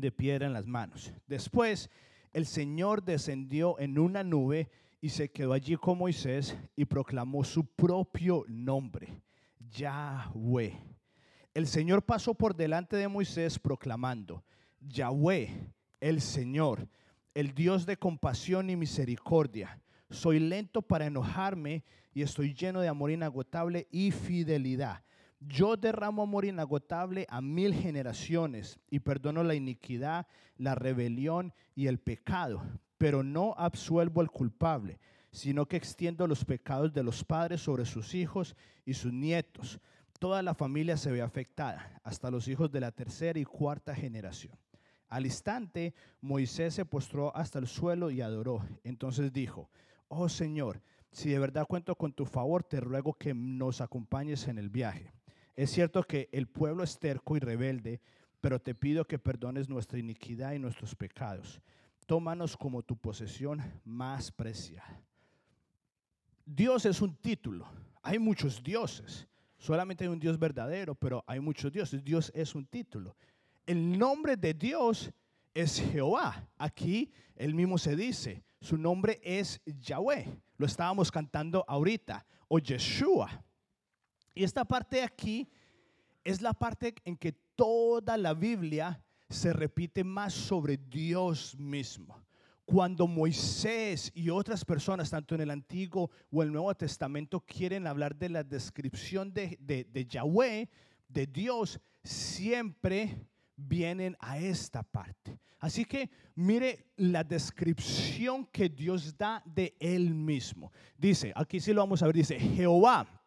de 0.00 0.12
piedra 0.12 0.46
en 0.46 0.52
las 0.52 0.66
manos. 0.66 1.12
Después 1.26 1.90
el 2.32 2.46
Señor 2.46 3.04
descendió 3.04 3.78
en 3.78 3.98
una 3.98 4.22
nube 4.22 4.70
y 5.00 5.10
se 5.10 5.30
quedó 5.30 5.52
allí 5.52 5.76
con 5.76 5.98
Moisés 5.98 6.56
y 6.76 6.84
proclamó 6.84 7.44
su 7.44 7.64
propio 7.64 8.44
nombre, 8.48 9.22
Yahweh. 9.70 10.78
El 11.54 11.66
Señor 11.66 12.02
pasó 12.04 12.34
por 12.34 12.54
delante 12.54 12.96
de 12.96 13.08
Moisés 13.08 13.58
proclamando, 13.58 14.44
Yahweh, 14.80 15.72
el 16.00 16.20
Señor 16.20 16.88
el 17.38 17.54
Dios 17.54 17.86
de 17.86 17.96
compasión 17.96 18.68
y 18.68 18.74
misericordia. 18.74 19.80
Soy 20.10 20.40
lento 20.40 20.82
para 20.82 21.06
enojarme 21.06 21.84
y 22.12 22.22
estoy 22.22 22.52
lleno 22.52 22.80
de 22.80 22.88
amor 22.88 23.12
inagotable 23.12 23.86
y 23.92 24.10
fidelidad. 24.10 25.04
Yo 25.40 25.76
derramo 25.76 26.22
amor 26.22 26.44
inagotable 26.44 27.24
a 27.28 27.40
mil 27.40 27.72
generaciones 27.72 28.80
y 28.90 28.98
perdono 28.98 29.44
la 29.44 29.54
iniquidad, 29.54 30.26
la 30.56 30.74
rebelión 30.74 31.54
y 31.76 31.86
el 31.86 31.98
pecado, 31.98 32.60
pero 32.98 33.22
no 33.22 33.54
absuelvo 33.56 34.20
al 34.20 34.32
culpable, 34.32 34.98
sino 35.30 35.66
que 35.66 35.76
extiendo 35.76 36.26
los 36.26 36.44
pecados 36.44 36.92
de 36.92 37.04
los 37.04 37.22
padres 37.22 37.60
sobre 37.60 37.84
sus 37.84 38.14
hijos 38.14 38.56
y 38.84 38.94
sus 38.94 39.12
nietos. 39.12 39.78
Toda 40.18 40.42
la 40.42 40.54
familia 40.54 40.96
se 40.96 41.12
ve 41.12 41.22
afectada, 41.22 42.00
hasta 42.02 42.32
los 42.32 42.48
hijos 42.48 42.72
de 42.72 42.80
la 42.80 42.90
tercera 42.90 43.38
y 43.38 43.44
cuarta 43.44 43.94
generación. 43.94 44.58
Al 45.08 45.24
instante, 45.24 45.94
Moisés 46.20 46.74
se 46.74 46.84
postró 46.84 47.34
hasta 47.36 47.60
el 47.60 47.68
suelo 47.68 48.10
y 48.10 48.20
adoró. 48.20 48.66
Entonces 48.82 49.32
dijo, 49.32 49.70
oh 50.08 50.28
Señor, 50.28 50.82
si 51.12 51.30
de 51.30 51.38
verdad 51.38 51.66
cuento 51.66 51.94
con 51.94 52.12
tu 52.12 52.26
favor, 52.26 52.64
te 52.64 52.80
ruego 52.80 53.14
que 53.14 53.32
nos 53.32 53.80
acompañes 53.80 54.48
en 54.48 54.58
el 54.58 54.68
viaje. 54.68 55.12
Es 55.58 55.70
cierto 55.70 56.02
que 56.02 56.28
el 56.32 56.46
pueblo 56.46 56.84
es 56.84 56.98
terco 56.98 57.36
y 57.36 57.40
rebelde, 57.40 58.00
pero 58.40 58.60
te 58.60 58.74
pido 58.74 59.04
que 59.04 59.18
perdones 59.18 59.68
nuestra 59.68 59.98
iniquidad 59.98 60.52
y 60.52 60.58
nuestros 60.58 60.94
pecados. 60.94 61.60
Tómanos 62.06 62.56
como 62.56 62.82
tu 62.82 62.96
posesión 62.96 63.60
más 63.84 64.30
preciada. 64.30 65.02
Dios 66.46 66.86
es 66.86 67.02
un 67.02 67.14
título. 67.16 67.66
Hay 68.02 68.18
muchos 68.18 68.62
dioses. 68.62 69.26
Solamente 69.56 70.04
hay 70.04 70.08
un 70.08 70.20
Dios 70.20 70.38
verdadero, 70.38 70.94
pero 70.94 71.24
hay 71.26 71.40
muchos 71.40 71.72
dioses. 71.72 72.04
Dios 72.04 72.30
es 72.34 72.54
un 72.54 72.64
título 72.64 73.16
el 73.68 73.98
nombre 73.98 74.36
de 74.36 74.54
Dios 74.54 75.10
es 75.52 75.78
Jehová. 75.78 76.48
Aquí 76.56 77.12
él 77.36 77.54
mismo 77.54 77.76
se 77.76 77.94
dice, 77.94 78.42
su 78.62 78.78
nombre 78.78 79.20
es 79.22 79.60
Yahweh. 79.66 80.26
Lo 80.56 80.64
estábamos 80.64 81.12
cantando 81.12 81.64
ahorita, 81.68 82.24
o 82.48 82.58
Yeshua. 82.58 83.44
Y 84.38 84.44
esta 84.44 84.64
parte 84.64 85.02
aquí 85.02 85.48
es 86.22 86.40
la 86.40 86.52
parte 86.52 86.94
en 87.04 87.16
que 87.16 87.32
toda 87.32 88.16
la 88.16 88.34
Biblia 88.34 89.02
se 89.28 89.52
repite 89.52 90.04
más 90.04 90.32
sobre 90.32 90.76
Dios 90.76 91.58
mismo. 91.58 92.22
Cuando 92.64 93.08
Moisés 93.08 94.12
y 94.14 94.30
otras 94.30 94.64
personas, 94.64 95.10
tanto 95.10 95.34
en 95.34 95.40
el 95.40 95.50
Antiguo 95.50 96.08
o 96.30 96.42
el 96.44 96.52
Nuevo 96.52 96.72
Testamento, 96.76 97.40
quieren 97.40 97.88
hablar 97.88 98.14
de 98.14 98.28
la 98.28 98.44
descripción 98.44 99.34
de, 99.34 99.58
de 99.58 100.06
Yahweh, 100.06 100.68
de 101.08 101.26
Dios 101.26 101.80
siempre 102.04 103.26
vienen 103.56 104.16
a 104.20 104.38
esta 104.38 104.84
parte. 104.84 105.40
Así 105.58 105.84
que 105.84 106.10
mire 106.36 106.92
la 106.94 107.24
descripción 107.24 108.46
que 108.46 108.68
Dios 108.68 109.18
da 109.18 109.42
de 109.44 109.74
él 109.80 110.14
mismo. 110.14 110.70
Dice, 110.96 111.32
aquí 111.34 111.58
sí 111.58 111.72
lo 111.72 111.80
vamos 111.80 112.04
a 112.04 112.06
ver, 112.06 112.14
dice, 112.14 112.38
Jehová, 112.38 113.18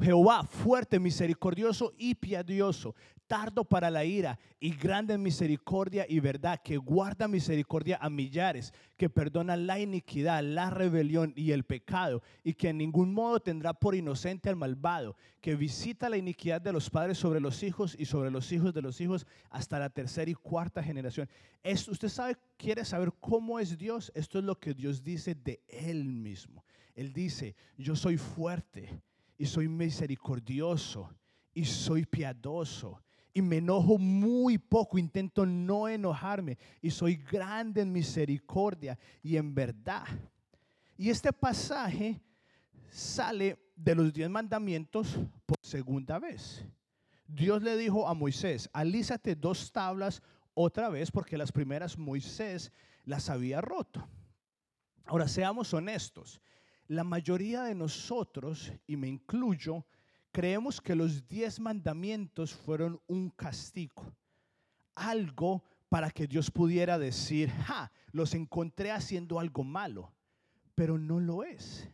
Jehová 0.00 0.42
fuerte, 0.42 0.98
misericordioso 0.98 1.94
y 1.96 2.16
piadoso, 2.16 2.96
tardo 3.28 3.64
para 3.64 3.90
la 3.90 4.04
ira 4.04 4.38
y 4.58 4.74
grande 4.74 5.14
en 5.14 5.22
misericordia 5.22 6.04
y 6.08 6.18
verdad, 6.18 6.60
que 6.62 6.76
guarda 6.76 7.28
misericordia 7.28 7.98
a 8.00 8.10
millares, 8.10 8.72
que 8.96 9.08
perdona 9.08 9.56
la 9.56 9.78
iniquidad, 9.78 10.42
la 10.42 10.70
rebelión 10.70 11.32
y 11.36 11.52
el 11.52 11.64
pecado, 11.64 12.22
y 12.42 12.54
que 12.54 12.70
en 12.70 12.78
ningún 12.78 13.14
modo 13.14 13.38
tendrá 13.38 13.72
por 13.72 13.94
inocente 13.94 14.48
al 14.48 14.56
malvado, 14.56 15.16
que 15.40 15.54
visita 15.54 16.08
la 16.08 16.16
iniquidad 16.16 16.60
de 16.60 16.72
los 16.72 16.90
padres 16.90 17.18
sobre 17.18 17.40
los 17.40 17.62
hijos 17.62 17.94
y 17.96 18.04
sobre 18.04 18.32
los 18.32 18.50
hijos 18.50 18.74
de 18.74 18.82
los 18.82 19.00
hijos 19.00 19.26
hasta 19.48 19.78
la 19.78 19.90
tercera 19.90 20.30
y 20.30 20.34
cuarta 20.34 20.82
generación. 20.82 21.28
Esto, 21.62 21.92
usted 21.92 22.08
sabe, 22.08 22.36
quiere 22.56 22.84
saber 22.84 23.12
cómo 23.20 23.60
es 23.60 23.78
Dios. 23.78 24.10
Esto 24.14 24.40
es 24.40 24.44
lo 24.44 24.58
que 24.58 24.74
Dios 24.74 25.02
dice 25.02 25.36
de 25.36 25.62
Él 25.68 26.04
mismo. 26.04 26.64
Él 26.94 27.12
dice, 27.12 27.54
yo 27.76 27.96
soy 27.96 28.18
fuerte 28.18 29.00
y 29.36 29.46
soy 29.46 29.68
misericordioso 29.68 31.10
y 31.52 31.64
soy 31.64 32.06
piadoso 32.06 33.00
y 33.36 33.42
me 33.42 33.56
enojo 33.56 33.98
muy 33.98 34.58
poco, 34.58 34.96
intento 34.96 35.44
no 35.44 35.88
enojarme 35.88 36.56
y 36.80 36.90
soy 36.90 37.16
grande 37.16 37.82
en 37.82 37.92
misericordia 37.92 38.96
y 39.22 39.36
en 39.36 39.52
verdad. 39.52 40.06
Y 40.96 41.10
este 41.10 41.32
pasaje 41.32 42.22
sale 42.88 43.58
de 43.74 43.96
los 43.96 44.12
diez 44.12 44.30
mandamientos 44.30 45.18
por 45.46 45.58
segunda 45.60 46.20
vez. 46.20 46.64
Dios 47.26 47.60
le 47.60 47.76
dijo 47.76 48.06
a 48.06 48.14
Moisés, 48.14 48.70
alízate 48.72 49.34
dos 49.34 49.72
tablas 49.72 50.22
otra 50.54 50.88
vez 50.88 51.10
porque 51.10 51.36
las 51.36 51.50
primeras 51.50 51.98
Moisés 51.98 52.70
las 53.04 53.28
había 53.30 53.60
roto. 53.60 54.06
Ahora 55.06 55.26
seamos 55.26 55.74
honestos, 55.74 56.40
la 56.88 57.04
mayoría 57.04 57.62
de 57.64 57.74
nosotros, 57.74 58.72
y 58.86 58.96
me 58.96 59.08
incluyo, 59.08 59.84
creemos 60.32 60.80
que 60.80 60.94
los 60.94 61.26
diez 61.26 61.60
mandamientos 61.60 62.52
fueron 62.52 63.00
un 63.06 63.30
castigo, 63.30 64.14
algo 64.94 65.62
para 65.88 66.10
que 66.10 66.26
Dios 66.26 66.50
pudiera 66.50 66.98
decir, 66.98 67.50
ja, 67.50 67.90
los 68.10 68.34
encontré 68.34 68.90
haciendo 68.90 69.38
algo 69.38 69.64
malo, 69.64 70.12
pero 70.74 70.98
no 70.98 71.20
lo 71.20 71.44
es. 71.44 71.88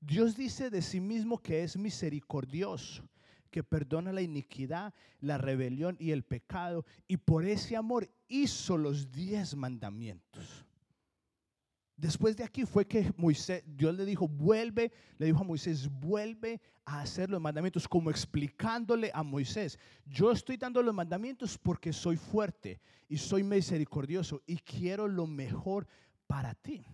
Dios 0.00 0.36
dice 0.36 0.68
de 0.68 0.82
sí 0.82 1.00
mismo 1.00 1.38
que 1.38 1.62
es 1.62 1.76
misericordioso, 1.76 3.08
que 3.50 3.62
perdona 3.62 4.12
la 4.12 4.20
iniquidad, 4.20 4.92
la 5.20 5.38
rebelión 5.38 5.96
y 6.00 6.10
el 6.10 6.24
pecado, 6.24 6.84
y 7.06 7.16
por 7.16 7.46
ese 7.46 7.76
amor 7.76 8.10
hizo 8.28 8.76
los 8.76 9.12
diez 9.12 9.54
mandamientos. 9.54 10.63
Después 11.96 12.36
de 12.36 12.42
aquí 12.42 12.64
fue 12.64 12.86
que 12.86 13.12
Moisés, 13.16 13.62
Dios 13.66 13.94
le 13.94 14.04
dijo, 14.04 14.26
vuelve, 14.26 14.92
le 15.16 15.26
dijo 15.26 15.40
a 15.40 15.44
Moisés, 15.44 15.88
vuelve 15.88 16.60
a 16.84 17.00
hacer 17.00 17.30
los 17.30 17.40
mandamientos, 17.40 17.86
como 17.86 18.10
explicándole 18.10 19.10
a 19.14 19.22
Moisés, 19.22 19.78
yo 20.04 20.32
estoy 20.32 20.56
dando 20.56 20.82
los 20.82 20.94
mandamientos 20.94 21.56
porque 21.56 21.92
soy 21.92 22.16
fuerte 22.16 22.80
y 23.08 23.16
soy 23.16 23.44
misericordioso 23.44 24.42
y 24.46 24.56
quiero 24.56 25.06
lo 25.06 25.26
mejor 25.26 25.86
para 26.26 26.54
ti. 26.54 26.84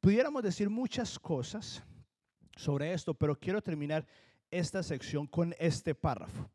Pudiéramos 0.00 0.42
decir 0.42 0.70
muchas 0.70 1.18
cosas 1.18 1.82
sobre 2.54 2.92
esto, 2.92 3.12
pero 3.12 3.38
quiero 3.38 3.60
terminar 3.60 4.06
esta 4.52 4.84
sección 4.84 5.26
con 5.26 5.52
este 5.58 5.96
párrafo, 5.96 6.48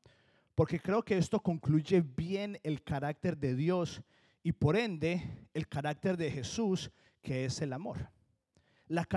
porque 0.56 0.80
creo 0.80 1.04
que 1.04 1.18
esto 1.18 1.42
concluye 1.42 2.02
bien 2.02 2.58
el 2.64 2.82
carácter 2.82 3.38
de 3.38 3.56
Dios 3.56 4.02
y 4.42 4.54
por 4.54 4.78
ende 4.78 5.22
el 5.54 5.68
carácter 5.68 6.16
de 6.16 6.32
Jesús 6.32 6.90
que 7.22 7.46
es 7.46 7.62
el 7.62 7.74
amor. 7.74 8.10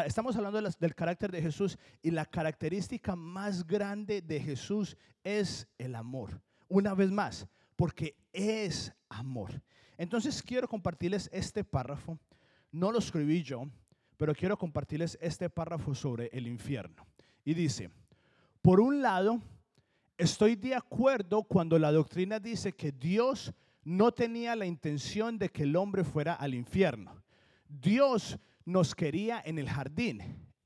estamos 0.07 0.37
hablando 0.37 0.61
del 0.61 0.95
carácter 0.95 1.33
de 1.33 1.43
Jesús 1.43 1.79
y 2.03 2.11
la 2.11 2.25
característica 2.27 3.17
más 3.17 3.67
grande 3.67 4.23
de 4.23 4.40
Jesús 4.40 4.97
es 5.23 5.67
el 5.79 5.95
amor. 5.95 6.40
Una 6.69 6.95
vez 6.95 7.11
más, 7.11 7.47
porque 7.77 8.17
es 8.33 8.93
amor. 9.09 9.62
Entonces 9.97 10.43
quiero 10.43 10.69
compartirles 10.69 11.29
este 11.33 11.64
párrafo. 11.64 12.19
No 12.71 12.90
lo 12.93 12.99
escribí 12.99 13.43
yo, 13.43 13.69
pero 14.17 14.35
quiero 14.35 14.57
compartirles 14.57 15.19
este 15.21 15.49
párrafo 15.51 15.95
sobre 15.95 16.29
el 16.33 16.47
infierno. 16.47 17.07
Y 17.45 17.55
dice, 17.55 17.90
por 18.62 18.81
un 18.81 19.03
lado, 19.03 19.40
estoy 20.17 20.57
de 20.57 20.75
acuerdo 20.75 21.43
cuando 21.43 21.79
la 21.79 21.93
doctrina 21.93 22.40
dice 22.40 22.73
que 22.73 22.93
Dios 22.93 23.53
no 23.85 24.12
tenía 24.12 24.57
la 24.57 24.67
intención 24.67 25.38
de 25.38 25.51
que 25.51 25.64
el 25.64 25.77
hombre 25.77 26.05
fuera 26.05 26.35
al 26.35 26.55
infierno. 26.55 27.24
Dios 27.68 28.38
nos 28.64 28.94
quería 28.94 29.42
en 29.44 29.59
el 29.59 29.68
jardín. 29.68 30.22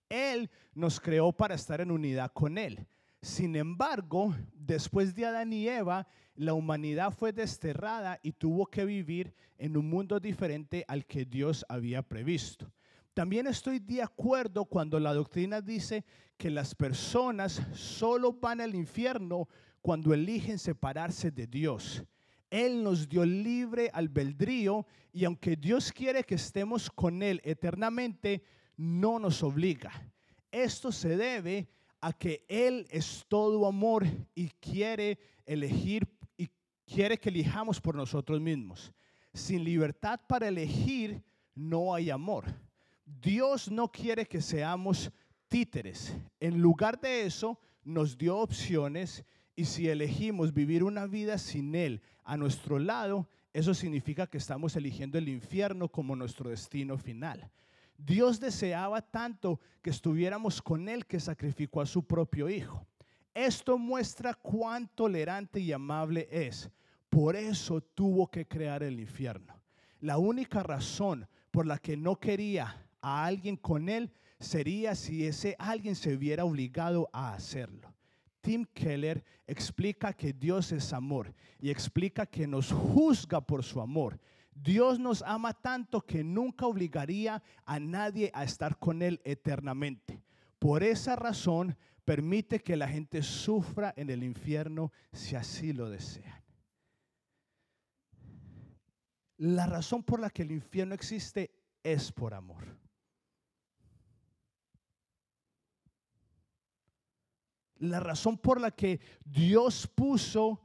Él 0.08 0.50
nos 0.74 1.00
creó 1.00 1.32
para 1.32 1.54
estar 1.54 1.80
en 1.80 1.90
unidad 1.90 2.32
con 2.32 2.58
Él. 2.58 2.86
Sin 3.20 3.56
embargo, 3.56 4.34
después 4.54 5.14
de 5.14 5.26
Adán 5.26 5.52
y 5.52 5.68
Eva, 5.68 6.06
la 6.34 6.54
humanidad 6.54 7.12
fue 7.12 7.32
desterrada 7.32 8.20
y 8.22 8.32
tuvo 8.32 8.66
que 8.66 8.84
vivir 8.84 9.34
en 9.58 9.76
un 9.76 9.88
mundo 9.90 10.20
diferente 10.20 10.84
al 10.86 11.04
que 11.04 11.24
Dios 11.24 11.66
había 11.68 12.02
previsto. 12.02 12.72
También 13.12 13.48
estoy 13.48 13.80
de 13.80 14.00
acuerdo 14.00 14.64
cuando 14.64 15.00
la 15.00 15.12
doctrina 15.12 15.60
dice 15.60 16.04
que 16.36 16.50
las 16.50 16.76
personas 16.76 17.60
solo 17.74 18.32
van 18.32 18.60
al 18.60 18.76
infierno 18.76 19.48
cuando 19.82 20.14
eligen 20.14 20.60
separarse 20.60 21.32
de 21.32 21.48
Dios. 21.48 22.04
Él 22.50 22.82
nos 22.82 23.08
dio 23.08 23.24
libre 23.24 23.90
albedrío 23.92 24.86
y 25.12 25.24
aunque 25.24 25.56
Dios 25.56 25.92
quiere 25.92 26.24
que 26.24 26.36
estemos 26.36 26.90
con 26.90 27.22
Él 27.22 27.40
eternamente, 27.44 28.42
no 28.76 29.18
nos 29.18 29.42
obliga. 29.42 29.92
Esto 30.50 30.90
se 30.92 31.16
debe 31.16 31.68
a 32.00 32.12
que 32.12 32.44
Él 32.48 32.86
es 32.90 33.24
todo 33.28 33.66
amor 33.66 34.06
y 34.34 34.48
quiere 34.60 35.18
elegir 35.44 36.08
y 36.36 36.48
quiere 36.86 37.18
que 37.18 37.28
elijamos 37.28 37.80
por 37.80 37.94
nosotros 37.94 38.40
mismos. 38.40 38.92
Sin 39.34 39.64
libertad 39.64 40.20
para 40.26 40.48
elegir 40.48 41.22
no 41.54 41.94
hay 41.94 42.10
amor. 42.10 42.46
Dios 43.04 43.70
no 43.70 43.90
quiere 43.90 44.26
que 44.26 44.40
seamos 44.40 45.10
títeres. 45.48 46.14
En 46.40 46.60
lugar 46.60 47.00
de 47.00 47.26
eso, 47.26 47.58
nos 47.82 48.16
dio 48.16 48.36
opciones 48.38 49.24
y 49.58 49.64
si 49.64 49.88
elegimos 49.88 50.54
vivir 50.54 50.84
una 50.84 51.08
vida 51.08 51.36
sin 51.36 51.74
Él 51.74 52.00
a 52.22 52.36
nuestro 52.36 52.78
lado, 52.78 53.26
eso 53.52 53.74
significa 53.74 54.28
que 54.28 54.38
estamos 54.38 54.76
eligiendo 54.76 55.18
el 55.18 55.28
infierno 55.28 55.88
como 55.88 56.14
nuestro 56.14 56.50
destino 56.50 56.96
final. 56.96 57.50
Dios 57.96 58.38
deseaba 58.38 59.02
tanto 59.02 59.58
que 59.82 59.90
estuviéramos 59.90 60.62
con 60.62 60.88
Él 60.88 61.06
que 61.06 61.18
sacrificó 61.18 61.80
a 61.80 61.86
su 61.86 62.04
propio 62.04 62.48
Hijo. 62.48 62.86
Esto 63.34 63.78
muestra 63.78 64.32
cuán 64.32 64.86
tolerante 64.94 65.58
y 65.58 65.72
amable 65.72 66.28
es. 66.30 66.70
Por 67.10 67.34
eso 67.34 67.80
tuvo 67.80 68.30
que 68.30 68.46
crear 68.46 68.84
el 68.84 69.00
infierno. 69.00 69.60
La 69.98 70.18
única 70.18 70.62
razón 70.62 71.26
por 71.50 71.66
la 71.66 71.78
que 71.78 71.96
no 71.96 72.14
quería 72.14 72.86
a 73.00 73.24
alguien 73.24 73.56
con 73.56 73.88
Él 73.88 74.12
sería 74.38 74.94
si 74.94 75.26
ese 75.26 75.56
alguien 75.58 75.96
se 75.96 76.16
viera 76.16 76.44
obligado 76.44 77.10
a 77.12 77.34
hacerlo. 77.34 77.87
Tim 78.48 78.64
Keller 78.64 79.22
explica 79.46 80.14
que 80.14 80.32
Dios 80.32 80.72
es 80.72 80.94
amor 80.94 81.34
y 81.60 81.68
explica 81.68 82.24
que 82.24 82.46
nos 82.46 82.72
juzga 82.72 83.42
por 83.42 83.62
su 83.62 83.78
amor. 83.78 84.18
Dios 84.54 84.98
nos 84.98 85.20
ama 85.20 85.52
tanto 85.52 86.00
que 86.00 86.24
nunca 86.24 86.64
obligaría 86.64 87.42
a 87.66 87.78
nadie 87.78 88.30
a 88.32 88.44
estar 88.44 88.78
con 88.78 89.02
Él 89.02 89.20
eternamente. 89.22 90.22
Por 90.58 90.82
esa 90.82 91.14
razón 91.14 91.76
permite 92.06 92.60
que 92.60 92.74
la 92.74 92.88
gente 92.88 93.22
sufra 93.22 93.92
en 93.98 94.08
el 94.08 94.24
infierno 94.24 94.92
si 95.12 95.36
así 95.36 95.74
lo 95.74 95.90
desean. 95.90 96.42
La 99.36 99.66
razón 99.66 100.02
por 100.02 100.20
la 100.20 100.30
que 100.30 100.40
el 100.40 100.52
infierno 100.52 100.94
existe 100.94 101.50
es 101.82 102.10
por 102.10 102.32
amor. 102.32 102.64
La 107.78 108.00
razón 108.00 108.36
por 108.38 108.60
la 108.60 108.70
que 108.70 109.00
Dios 109.24 109.86
puso 109.86 110.60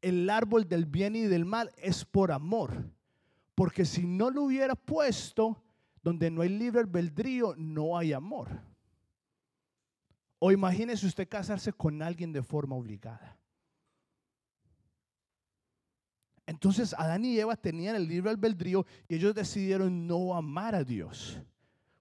el 0.00 0.28
árbol 0.30 0.68
del 0.68 0.86
bien 0.86 1.14
y 1.16 1.22
del 1.22 1.44
mal 1.44 1.70
es 1.76 2.04
por 2.04 2.32
amor. 2.32 2.90
Porque 3.54 3.84
si 3.84 4.06
no 4.06 4.30
lo 4.30 4.44
hubiera 4.44 4.74
puesto, 4.74 5.62
donde 6.02 6.30
no 6.30 6.42
hay 6.42 6.48
libre 6.48 6.80
albedrío, 6.80 7.54
no 7.56 7.96
hay 7.96 8.12
amor. 8.12 8.48
O 10.38 10.50
imagínese 10.50 11.06
usted 11.06 11.28
casarse 11.28 11.72
con 11.72 12.02
alguien 12.02 12.32
de 12.32 12.42
forma 12.42 12.74
obligada. 12.74 13.38
Entonces 16.46 16.94
Adán 16.94 17.24
y 17.24 17.38
Eva 17.38 17.54
tenían 17.54 17.94
el 17.94 18.08
libre 18.08 18.30
albedrío 18.30 18.84
y 19.06 19.16
ellos 19.16 19.34
decidieron 19.34 20.06
no 20.06 20.34
amar 20.34 20.74
a 20.74 20.82
Dios 20.82 21.40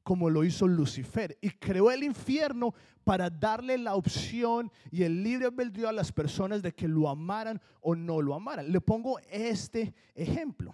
como 0.10 0.32
lo 0.32 0.44
hizo 0.44 0.68
Lucifer 0.68 1.38
y 1.40 1.52
creó 1.52 1.92
el 1.92 2.02
infierno 2.02 2.74
para 3.04 3.30
darle 3.30 3.78
la 3.78 3.94
opción 3.94 4.72
y 4.90 5.04
el 5.04 5.22
libre 5.22 5.46
albedrío 5.46 5.88
a 5.88 5.92
las 5.92 6.12
personas 6.12 6.64
de 6.64 6.74
que 6.74 6.88
lo 6.88 7.08
amaran 7.08 7.62
o 7.80 7.94
no 7.94 8.20
lo 8.20 8.34
amaran. 8.34 8.72
Le 8.72 8.82
pongo 8.82 9.20
este 9.30 9.94
ejemplo. 10.16 10.74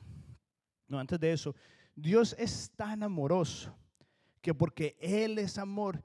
No, 0.88 0.98
antes 0.98 1.20
de 1.20 1.34
eso, 1.34 1.54
Dios 1.98 2.34
es 2.40 2.72
tan 2.78 3.04
amoroso 3.04 3.76
que 4.40 4.54
porque 4.54 4.96
Él 5.02 5.38
es 5.38 5.58
amor, 5.58 6.02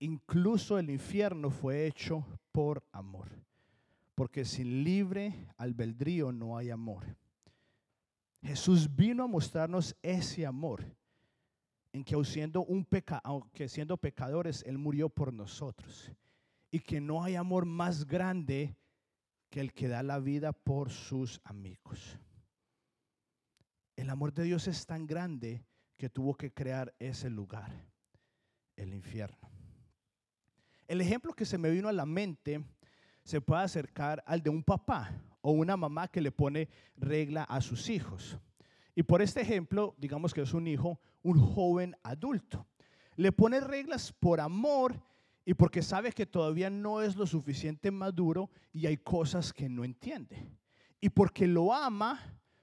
incluso 0.00 0.76
el 0.76 0.90
infierno 0.90 1.50
fue 1.50 1.86
hecho 1.86 2.26
por 2.50 2.82
amor. 2.90 3.28
Porque 4.16 4.44
sin 4.44 4.82
libre 4.82 5.46
albedrío 5.56 6.32
no 6.32 6.56
hay 6.56 6.70
amor. 6.70 7.16
Jesús 8.42 8.92
vino 8.92 9.22
a 9.22 9.28
mostrarnos 9.28 9.94
ese 10.02 10.44
amor 10.44 10.84
en 11.92 12.04
que 12.04 12.22
siendo, 12.24 12.64
un 12.64 12.86
aunque 13.22 13.68
siendo 13.68 13.96
pecadores, 13.96 14.64
Él 14.66 14.78
murió 14.78 15.08
por 15.08 15.32
nosotros. 15.32 16.10
Y 16.70 16.80
que 16.80 17.00
no 17.00 17.22
hay 17.22 17.36
amor 17.36 17.66
más 17.66 18.06
grande 18.06 18.76
que 19.50 19.60
el 19.60 19.74
que 19.74 19.88
da 19.88 20.02
la 20.02 20.18
vida 20.18 20.52
por 20.52 20.90
sus 20.90 21.40
amigos. 21.44 22.18
El 23.96 24.08
amor 24.08 24.32
de 24.32 24.44
Dios 24.44 24.66
es 24.68 24.86
tan 24.86 25.06
grande 25.06 25.62
que 25.98 26.08
tuvo 26.08 26.34
que 26.34 26.52
crear 26.52 26.94
ese 26.98 27.28
lugar, 27.28 27.70
el 28.76 28.94
infierno. 28.94 29.50
El 30.88 31.00
ejemplo 31.00 31.34
que 31.34 31.44
se 31.44 31.58
me 31.58 31.70
vino 31.70 31.88
a 31.88 31.92
la 31.92 32.06
mente 32.06 32.64
se 33.22 33.40
puede 33.40 33.62
acercar 33.62 34.24
al 34.26 34.42
de 34.42 34.50
un 34.50 34.62
papá 34.64 35.12
o 35.42 35.52
una 35.52 35.76
mamá 35.76 36.08
que 36.08 36.22
le 36.22 36.32
pone 36.32 36.68
regla 36.96 37.44
a 37.44 37.60
sus 37.60 37.90
hijos. 37.90 38.38
Y 38.94 39.02
por 39.02 39.22
este 39.22 39.42
ejemplo, 39.42 39.94
digamos 39.98 40.32
que 40.32 40.42
es 40.42 40.54
un 40.54 40.66
hijo, 40.66 41.00
un 41.22 41.38
joven 41.38 41.96
adulto. 42.02 42.66
Le 43.16 43.32
pone 43.32 43.60
reglas 43.60 44.12
por 44.12 44.40
amor 44.40 45.00
y 45.44 45.54
porque 45.54 45.82
sabe 45.82 46.12
que 46.12 46.26
todavía 46.26 46.70
no 46.70 47.02
es 47.02 47.16
lo 47.16 47.26
suficiente 47.26 47.90
maduro 47.90 48.50
y 48.72 48.86
hay 48.86 48.96
cosas 48.96 49.52
que 49.52 49.68
no 49.68 49.84
entiende. 49.84 50.48
Y 51.00 51.08
porque 51.10 51.46
lo 51.46 51.74
ama, 51.74 52.20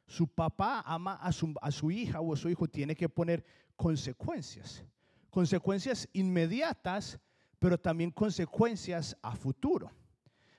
su 0.07 0.27
papá 0.27 0.81
ama 0.85 1.15
a 1.15 1.31
su, 1.31 1.53
a 1.61 1.71
su 1.71 1.91
hija 1.91 2.21
o 2.21 2.33
a 2.33 2.37
su 2.37 2.49
hijo, 2.49 2.67
tiene 2.67 2.95
que 2.95 3.09
poner 3.09 3.43
consecuencias. 3.75 4.83
Consecuencias 5.29 6.07
inmediatas, 6.13 7.19
pero 7.59 7.77
también 7.77 8.11
consecuencias 8.11 9.15
a 9.21 9.35
futuro. 9.35 9.91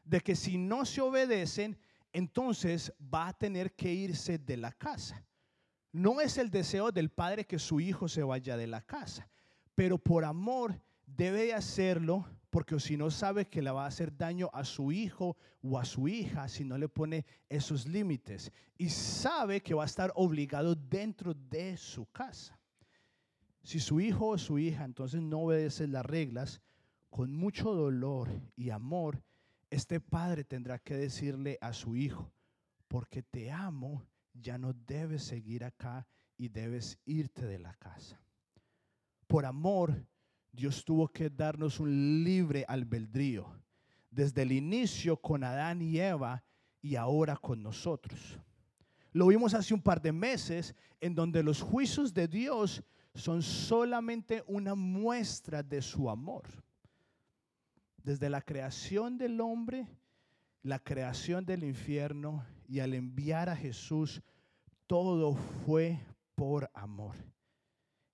De 0.04 0.20
que 0.20 0.36
si 0.36 0.58
no 0.58 0.84
se 0.84 1.00
obedecen, 1.00 1.78
entonces 2.12 2.92
va 3.02 3.28
a 3.28 3.32
tener 3.32 3.74
que 3.74 3.92
irse 3.92 4.38
de 4.38 4.56
la 4.56 4.72
casa. 4.72 5.24
No 5.92 6.20
es 6.20 6.38
el 6.38 6.50
deseo 6.50 6.92
del 6.92 7.10
padre 7.10 7.46
que 7.46 7.58
su 7.58 7.80
hijo 7.80 8.08
se 8.08 8.22
vaya 8.22 8.56
de 8.56 8.66
la 8.66 8.80
casa, 8.80 9.28
pero 9.74 9.98
por 9.98 10.24
amor 10.24 10.80
debe 11.06 11.52
hacerlo 11.52 12.26
porque 12.50 12.78
si 12.80 12.96
no 12.96 13.10
sabe 13.10 13.46
que 13.46 13.62
le 13.62 13.70
va 13.70 13.84
a 13.84 13.88
hacer 13.88 14.16
daño 14.16 14.50
a 14.52 14.64
su 14.64 14.90
hijo 14.90 15.36
o 15.62 15.78
a 15.78 15.84
su 15.84 16.08
hija 16.08 16.48
si 16.48 16.64
no 16.64 16.76
le 16.78 16.88
pone 16.88 17.24
esos 17.48 17.86
límites 17.86 18.52
y 18.76 18.88
sabe 18.88 19.62
que 19.62 19.74
va 19.74 19.84
a 19.84 19.86
estar 19.86 20.12
obligado 20.16 20.74
dentro 20.74 21.32
de 21.32 21.76
su 21.76 22.06
casa. 22.06 22.58
Si 23.62 23.78
su 23.78 24.00
hijo 24.00 24.28
o 24.28 24.38
su 24.38 24.58
hija 24.58 24.84
entonces 24.84 25.20
no 25.22 25.40
obedece 25.40 25.86
las 25.86 26.04
reglas, 26.04 26.60
con 27.08 27.32
mucho 27.32 27.74
dolor 27.74 28.30
y 28.56 28.70
amor, 28.70 29.22
este 29.68 30.00
padre 30.00 30.44
tendrá 30.44 30.78
que 30.78 30.96
decirle 30.96 31.58
a 31.60 31.72
su 31.72 31.94
hijo, 31.94 32.32
porque 32.88 33.22
te 33.22 33.50
amo 33.50 34.04
ya 34.40 34.58
no 34.58 34.72
debes 34.72 35.22
seguir 35.24 35.64
acá 35.64 36.06
y 36.36 36.48
debes 36.48 36.98
irte 37.04 37.46
de 37.46 37.58
la 37.58 37.74
casa. 37.74 38.20
Por 39.26 39.44
amor, 39.44 40.06
Dios 40.52 40.84
tuvo 40.84 41.08
que 41.08 41.30
darnos 41.30 41.80
un 41.80 42.24
libre 42.24 42.64
albedrío, 42.66 43.46
desde 44.10 44.42
el 44.42 44.52
inicio 44.52 45.16
con 45.16 45.44
Adán 45.44 45.82
y 45.82 45.98
Eva 45.98 46.42
y 46.82 46.96
ahora 46.96 47.36
con 47.36 47.62
nosotros. 47.62 48.38
Lo 49.12 49.26
vimos 49.26 49.54
hace 49.54 49.74
un 49.74 49.82
par 49.82 50.00
de 50.00 50.12
meses 50.12 50.74
en 51.00 51.14
donde 51.14 51.42
los 51.42 51.62
juicios 51.62 52.12
de 52.12 52.26
Dios 52.26 52.82
son 53.14 53.42
solamente 53.42 54.42
una 54.46 54.74
muestra 54.74 55.62
de 55.62 55.82
su 55.82 56.08
amor. 56.08 56.44
Desde 58.02 58.30
la 58.30 58.40
creación 58.40 59.18
del 59.18 59.40
hombre 59.40 59.86
la 60.62 60.78
creación 60.78 61.44
del 61.46 61.64
infierno 61.64 62.44
y 62.68 62.80
al 62.80 62.94
enviar 62.94 63.48
a 63.48 63.56
Jesús, 63.56 64.22
todo 64.90 65.36
fue 65.64 66.00
por 66.34 66.68
amor. 66.74 67.14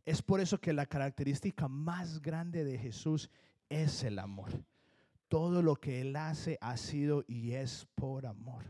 Es 0.05 0.21
por 0.21 0.43
eso 0.43 0.61
que 0.61 0.75
la 0.75 0.85
característica 0.85 1.69
más 1.69 2.21
grande 2.21 2.65
de 2.65 2.77
Jesús 2.77 3.31
es 3.71 4.05
el 4.05 4.19
amor. 4.19 4.51
Todo 5.29 5.63
lo 5.63 5.77
que 5.77 6.03
Él 6.03 6.15
hace 6.17 6.59
ha 6.61 6.77
sido 6.77 7.25
y 7.27 7.53
es 7.53 7.89
por 7.95 8.27
amor. 8.27 8.63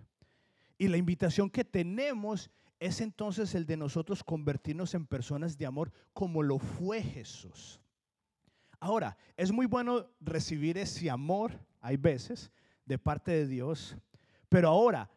Y 0.79 0.87
la 0.87 0.99
invitación 0.99 1.51
que 1.51 1.65
tenemos 1.65 2.49
es 2.79 3.01
entonces 3.01 3.57
el 3.57 3.67
de 3.67 3.77
nosotros 3.77 4.23
convertirnos 4.23 4.95
en 4.95 5.05
personas 5.05 5.59
de 5.59 5.67
amor 5.67 5.91
como 6.13 6.45
lo 6.45 6.61
fue 6.61 7.03
Jesús. 7.03 7.81
Ahora, 8.79 9.17
es 9.37 9.51
muy 9.51 9.67
bueno 9.67 10.07
recibir 10.21 10.79
ese 10.79 11.11
amor, 11.11 11.59
hay 11.81 11.97
veces, 11.97 12.53
de 12.85 12.99
parte 12.99 13.33
de 13.33 13.49
Dios. 13.49 13.97
Pero 14.49 14.69
ahora, 14.69 15.11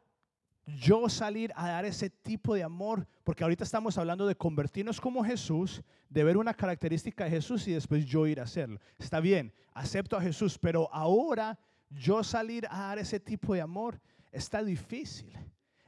yo 0.78 1.10
salir 1.10 1.52
a 1.56 1.70
dar 1.70 1.86
ese 1.86 2.10
tipo 2.10 2.54
de 2.54 2.64
amor, 2.64 3.08
porque 3.24 3.44
ahorita 3.44 3.64
estamos 3.64 3.98
hablando 3.98 4.28
de 4.28 4.36
convertirnos 4.36 5.00
como 5.00 5.24
Jesús, 5.24 5.82
de 6.10 6.24
ver 6.24 6.38
una 6.38 6.54
característica 6.54 7.24
de 7.24 7.32
Jesús 7.32 7.68
y 7.68 7.74
después 7.74 8.06
yo 8.06 8.28
ir 8.28 8.40
a 8.40 8.44
hacerlo. 8.44 8.80
Está 8.98 9.20
bien, 9.20 9.54
acepto 9.74 10.18
a 10.18 10.22
Jesús, 10.22 10.58
pero 10.58 10.90
ahora 10.94 11.60
yo 11.90 12.24
salir 12.24 12.68
a 12.70 12.80
dar 12.80 13.00
ese 13.00 13.20
tipo 13.20 13.54
de 13.54 13.62
amor 13.62 14.00
está 14.32 14.64
difícil. 14.64 15.32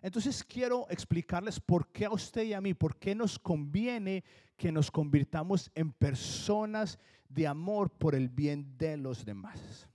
Entonces 0.01 0.43
quiero 0.43 0.87
explicarles 0.89 1.59
por 1.59 1.87
qué 1.91 2.05
a 2.05 2.11
usted 2.11 2.43
y 2.43 2.53
a 2.53 2.61
mí, 2.61 2.73
por 2.73 2.97
qué 2.97 3.13
nos 3.13 3.37
conviene 3.37 4.23
que 4.57 4.71
nos 4.71 4.89
convirtamos 4.89 5.71
en 5.75 5.91
personas 5.91 6.97
de 7.29 7.47
amor 7.47 7.89
por 7.89 8.15
el 8.15 8.29
bien 8.29 8.77
de 8.77 8.97
los 8.97 9.23
demás. 9.23 9.87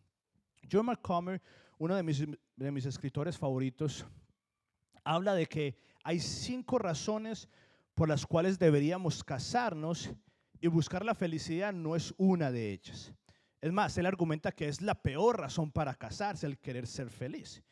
John 0.71 0.87
McComber 0.87 1.41
uno 1.79 1.95
de 1.95 2.03
mis, 2.03 2.25
de 2.57 2.71
mis 2.71 2.87
escritores 2.87 3.37
favoritos, 3.37 4.07
habla 5.07 5.35
de 5.35 5.47
que 5.47 5.77
hay 6.03 6.21
cinco 6.21 6.79
razones 6.79 7.49
por 7.95 8.09
las 8.09 8.27
cuales 8.27 8.59
deberíamos 8.59 9.25
casarnos 9.25 10.11
y 10.61 10.67
buscar 10.67 11.05
la 11.05 11.15
felicidad 11.15 11.73
no 11.73 11.97
es 11.97 12.13
una 12.19 12.51
de 12.51 12.73
ellas. 12.73 13.13
Es 13.61 13.73
más, 13.73 13.97
él 13.97 14.07
argumenta 14.07 14.53
que 14.53 14.69
es 14.69 14.83
la 14.83 14.95
peor 14.95 15.41
razón 15.41 15.71
para 15.71 15.95
casarse, 15.95 16.47
el 16.47 16.59
querer 16.59 16.87
ser 16.87 17.09
feliz. 17.09 17.63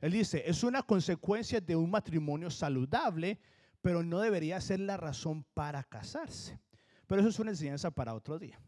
Él 0.00 0.12
dice, 0.12 0.42
es 0.46 0.62
una 0.62 0.82
consecuencia 0.82 1.60
de 1.60 1.76
un 1.76 1.90
matrimonio 1.90 2.50
saludable, 2.50 3.40
pero 3.80 4.02
no 4.02 4.20
debería 4.20 4.60
ser 4.60 4.80
la 4.80 4.96
razón 4.96 5.44
para 5.54 5.82
casarse. 5.82 6.58
Pero 7.06 7.20
eso 7.20 7.30
es 7.30 7.38
una 7.38 7.50
enseñanza 7.50 7.90
para 7.90 8.14
otro 8.14 8.38
día. 8.38 8.60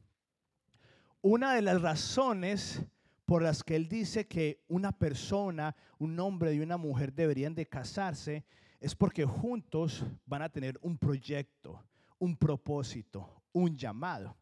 Una 1.20 1.54
de 1.54 1.62
las 1.62 1.80
razones 1.80 2.82
por 3.24 3.42
las 3.42 3.62
que 3.62 3.76
él 3.76 3.88
dice 3.88 4.26
que 4.26 4.62
una 4.68 4.92
persona, 4.92 5.74
un 5.98 6.18
hombre 6.20 6.54
y 6.54 6.60
una 6.60 6.76
mujer 6.76 7.12
deberían 7.12 7.54
de 7.54 7.66
casarse, 7.66 8.44
es 8.80 8.94
porque 8.94 9.24
juntos 9.24 10.04
van 10.26 10.42
a 10.42 10.50
tener 10.50 10.78
un 10.82 10.98
proyecto, 10.98 11.82
un 12.18 12.37
propósito, 12.37 13.42
un 13.52 13.76
llamado, 13.76 14.37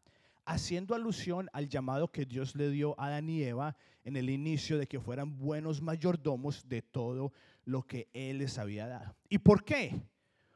haciendo 0.45 0.95
alusión 0.95 1.49
al 1.53 1.69
llamado 1.69 2.11
que 2.11 2.25
Dios 2.25 2.55
le 2.55 2.69
dio 2.69 2.99
a 2.99 3.05
Adán 3.07 3.29
y 3.29 3.43
Eva 3.43 3.75
en 4.03 4.17
el 4.17 4.29
inicio 4.29 4.77
de 4.77 4.87
que 4.87 4.99
fueran 4.99 5.37
buenos 5.37 5.81
mayordomos 5.81 6.67
de 6.67 6.81
todo 6.81 7.31
lo 7.63 7.83
que 7.83 8.09
Él 8.13 8.39
les 8.39 8.57
había 8.57 8.87
dado. 8.87 9.15
¿Y 9.29 9.37
por 9.37 9.63
qué? 9.63 10.01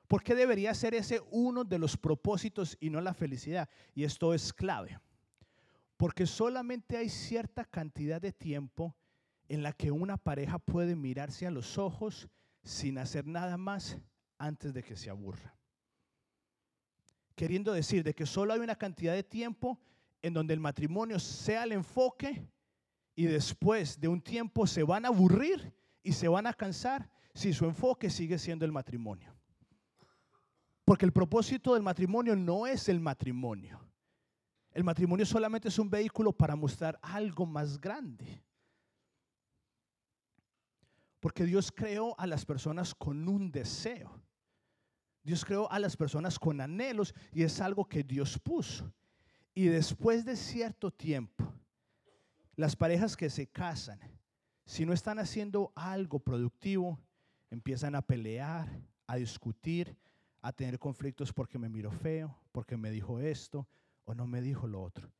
¿Por 0.07 0.23
qué 0.23 0.35
debería 0.35 0.73
ser 0.73 0.93
ese 0.93 1.21
uno 1.31 1.63
de 1.63 1.79
los 1.79 1.97
propósitos 1.97 2.77
y 2.79 2.89
no 2.89 2.99
la 2.99 3.13
felicidad? 3.13 3.69
Y 3.93 4.03
esto 4.03 4.33
es 4.33 4.51
clave. 4.51 4.99
Porque 5.97 6.25
solamente 6.25 6.95
hay 6.95 7.09
cierta 7.09 7.65
cantidad 7.65 8.21
de 8.21 8.31
tiempo 8.31 8.95
en 9.49 9.63
la 9.63 9.73
que 9.73 9.91
una 9.91 10.17
pareja 10.17 10.59
puede 10.59 10.95
mirarse 10.95 11.47
a 11.47 11.51
los 11.51 11.77
ojos 11.77 12.29
sin 12.63 12.97
hacer 12.97 13.25
nada 13.25 13.57
más 13.57 13.97
antes 14.37 14.73
de 14.73 14.83
que 14.83 14.95
se 14.95 15.09
aburra. 15.09 15.55
Queriendo 17.35 17.73
decir 17.73 18.03
de 18.03 18.13
que 18.13 18.25
solo 18.25 18.53
hay 18.53 18.59
una 18.59 18.75
cantidad 18.75 19.13
de 19.13 19.23
tiempo 19.23 19.79
en 20.21 20.33
donde 20.33 20.53
el 20.53 20.59
matrimonio 20.59 21.19
sea 21.19 21.63
el 21.63 21.71
enfoque 21.71 22.47
y 23.15 23.25
después 23.25 23.99
de 23.99 24.07
un 24.07 24.21
tiempo 24.21 24.67
se 24.67 24.83
van 24.83 25.05
a 25.05 25.09
aburrir 25.09 25.73
y 26.03 26.13
se 26.13 26.27
van 26.27 26.47
a 26.47 26.53
cansar 26.53 27.09
si 27.33 27.53
su 27.53 27.65
enfoque 27.65 28.09
sigue 28.09 28.37
siendo 28.37 28.65
el 28.65 28.71
matrimonio. 28.71 29.35
Porque 30.85 31.05
el 31.05 31.11
propósito 31.11 31.73
del 31.73 31.83
matrimonio 31.83 32.35
no 32.35 32.65
es 32.65 32.89
el 32.89 32.99
matrimonio. 32.99 33.86
El 34.77 34.83
matrimonio 34.83 35.25
solamente 35.25 35.69
es 35.69 35.79
un 35.79 35.89
vehículo 35.89 36.31
para 36.31 36.55
mostrar 36.55 36.99
algo 37.01 37.47
más 37.47 37.81
grande. 37.81 38.43
Porque 41.19 41.45
Dios 41.45 41.71
creó 41.75 42.13
a 42.19 42.27
las 42.27 42.45
personas 42.45 42.93
con 42.93 43.27
un 43.27 43.51
deseo. 43.51 44.21
Dios 45.23 45.43
creó 45.43 45.67
a 45.71 45.79
las 45.79 45.97
personas 45.97 46.37
con 46.37 46.61
anhelos 46.61 47.15
y 47.33 47.41
es 47.41 47.59
algo 47.59 47.85
que 47.85 48.03
Dios 48.03 48.37
puso. 48.37 48.93
Y 49.55 49.65
después 49.65 50.25
de 50.25 50.35
cierto 50.35 50.91
tiempo, 50.91 51.51
las 52.55 52.75
parejas 52.75 53.17
que 53.17 53.31
se 53.31 53.47
casan, 53.47 53.99
si 54.63 54.85
no 54.85 54.93
están 54.93 55.17
haciendo 55.17 55.73
algo 55.73 56.19
productivo, 56.19 56.99
empiezan 57.49 57.95
a 57.95 58.03
pelear, 58.03 58.79
a 59.07 59.15
discutir, 59.15 59.97
a 60.39 60.53
tener 60.53 60.77
conflictos 60.77 61.33
porque 61.33 61.57
me 61.57 61.67
miro 61.67 61.89
feo, 61.89 62.37
porque 62.51 62.77
me 62.77 62.91
dijo 62.91 63.19
esto 63.19 63.67
o 64.07 64.15
no 64.15 64.25
me 64.25 64.41
dijo 64.41 64.67
lo 64.67 64.81
otro. 64.81 65.11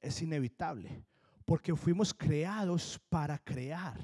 Es 0.00 0.22
inevitable, 0.22 1.04
porque 1.44 1.74
fuimos 1.74 2.14
creados 2.14 3.00
para 3.08 3.36
crear, 3.36 3.98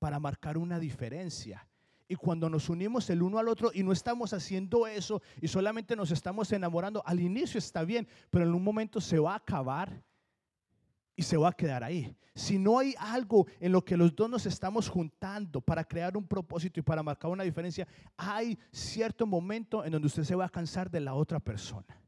para 0.00 0.18
marcar 0.18 0.58
una 0.58 0.80
diferencia. 0.80 1.66
Y 2.08 2.16
cuando 2.16 2.50
nos 2.50 2.68
unimos 2.68 3.08
el 3.08 3.22
uno 3.22 3.38
al 3.38 3.48
otro 3.48 3.70
y 3.72 3.82
no 3.84 3.92
estamos 3.92 4.32
haciendo 4.32 4.86
eso 4.86 5.22
y 5.40 5.48
solamente 5.48 5.94
nos 5.94 6.10
estamos 6.10 6.52
enamorando, 6.52 7.02
al 7.06 7.20
inicio 7.20 7.58
está 7.58 7.84
bien, 7.84 8.06
pero 8.30 8.44
en 8.44 8.54
un 8.54 8.62
momento 8.62 9.00
se 9.00 9.18
va 9.18 9.32
a 9.32 9.36
acabar 9.36 10.02
y 11.14 11.22
se 11.22 11.36
va 11.36 11.48
a 11.48 11.52
quedar 11.52 11.84
ahí. 11.84 12.16
Si 12.34 12.58
no 12.58 12.80
hay 12.80 12.94
algo 12.98 13.46
en 13.60 13.72
lo 13.72 13.84
que 13.84 13.96
los 13.96 14.14
dos 14.14 14.28
nos 14.28 14.44
estamos 14.46 14.88
juntando 14.88 15.60
para 15.60 15.84
crear 15.84 16.16
un 16.16 16.26
propósito 16.26 16.80
y 16.80 16.82
para 16.82 17.02
marcar 17.02 17.30
una 17.30 17.44
diferencia, 17.44 17.86
hay 18.16 18.58
cierto 18.72 19.24
momento 19.24 19.84
en 19.84 19.92
donde 19.92 20.06
usted 20.06 20.24
se 20.24 20.34
va 20.34 20.46
a 20.46 20.50
cansar 20.50 20.90
de 20.90 21.00
la 21.00 21.14
otra 21.14 21.38
persona. 21.38 22.05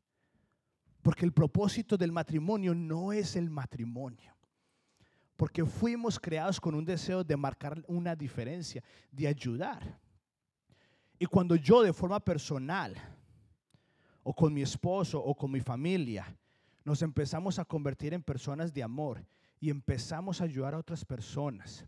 Porque 1.02 1.24
el 1.24 1.32
propósito 1.32 1.96
del 1.96 2.12
matrimonio 2.12 2.74
no 2.74 3.12
es 3.12 3.36
el 3.36 3.50
matrimonio. 3.50 4.34
Porque 5.36 5.64
fuimos 5.64 6.18
creados 6.18 6.60
con 6.60 6.74
un 6.74 6.84
deseo 6.84 7.22
de 7.22 7.36
marcar 7.36 7.82
una 7.86 8.16
diferencia, 8.16 8.82
de 9.12 9.28
ayudar. 9.28 9.98
Y 11.18 11.26
cuando 11.26 11.56
yo 11.56 11.82
de 11.82 11.92
forma 11.92 12.20
personal, 12.20 12.96
o 14.22 14.34
con 14.34 14.52
mi 14.52 14.62
esposo, 14.62 15.22
o 15.22 15.34
con 15.34 15.50
mi 15.50 15.60
familia, 15.60 16.36
nos 16.84 17.02
empezamos 17.02 17.58
a 17.58 17.64
convertir 17.64 18.14
en 18.14 18.22
personas 18.22 18.72
de 18.72 18.82
amor 18.82 19.24
y 19.60 19.70
empezamos 19.70 20.40
a 20.40 20.44
ayudar 20.44 20.74
a 20.74 20.78
otras 20.78 21.04
personas, 21.04 21.84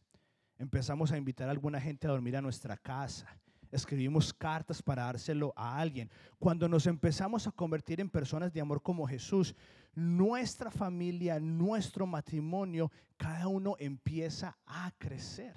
empezamos 0.59 1.12
a 1.12 1.16
invitar 1.16 1.49
a 1.49 1.53
alguna 1.53 1.81
gente 1.81 2.07
a 2.07 2.11
dormir 2.11 2.37
a 2.37 2.42
nuestra 2.42 2.77
casa, 2.77 3.27
escribimos 3.70 4.33
cartas 4.33 4.83
para 4.83 5.04
dárselo 5.04 5.52
a 5.56 5.78
alguien. 5.78 6.11
Cuando 6.38 6.68
nos 6.68 6.87
empezamos 6.87 7.46
a 7.46 7.52
convertir 7.52 8.00
en 8.00 8.11
personas 8.11 8.52
de 8.52 8.61
amor 8.61 8.83
como 8.83 9.06
Jesús, 9.06 9.54
nuestra 9.94 10.70
familia, 10.70 11.40
nuestro 11.40 12.06
matrimonio, 12.06 12.90
cada 13.16 13.48
uno 13.48 13.76
empieza 13.78 14.56
a 14.66 14.90
crecer. 14.98 15.54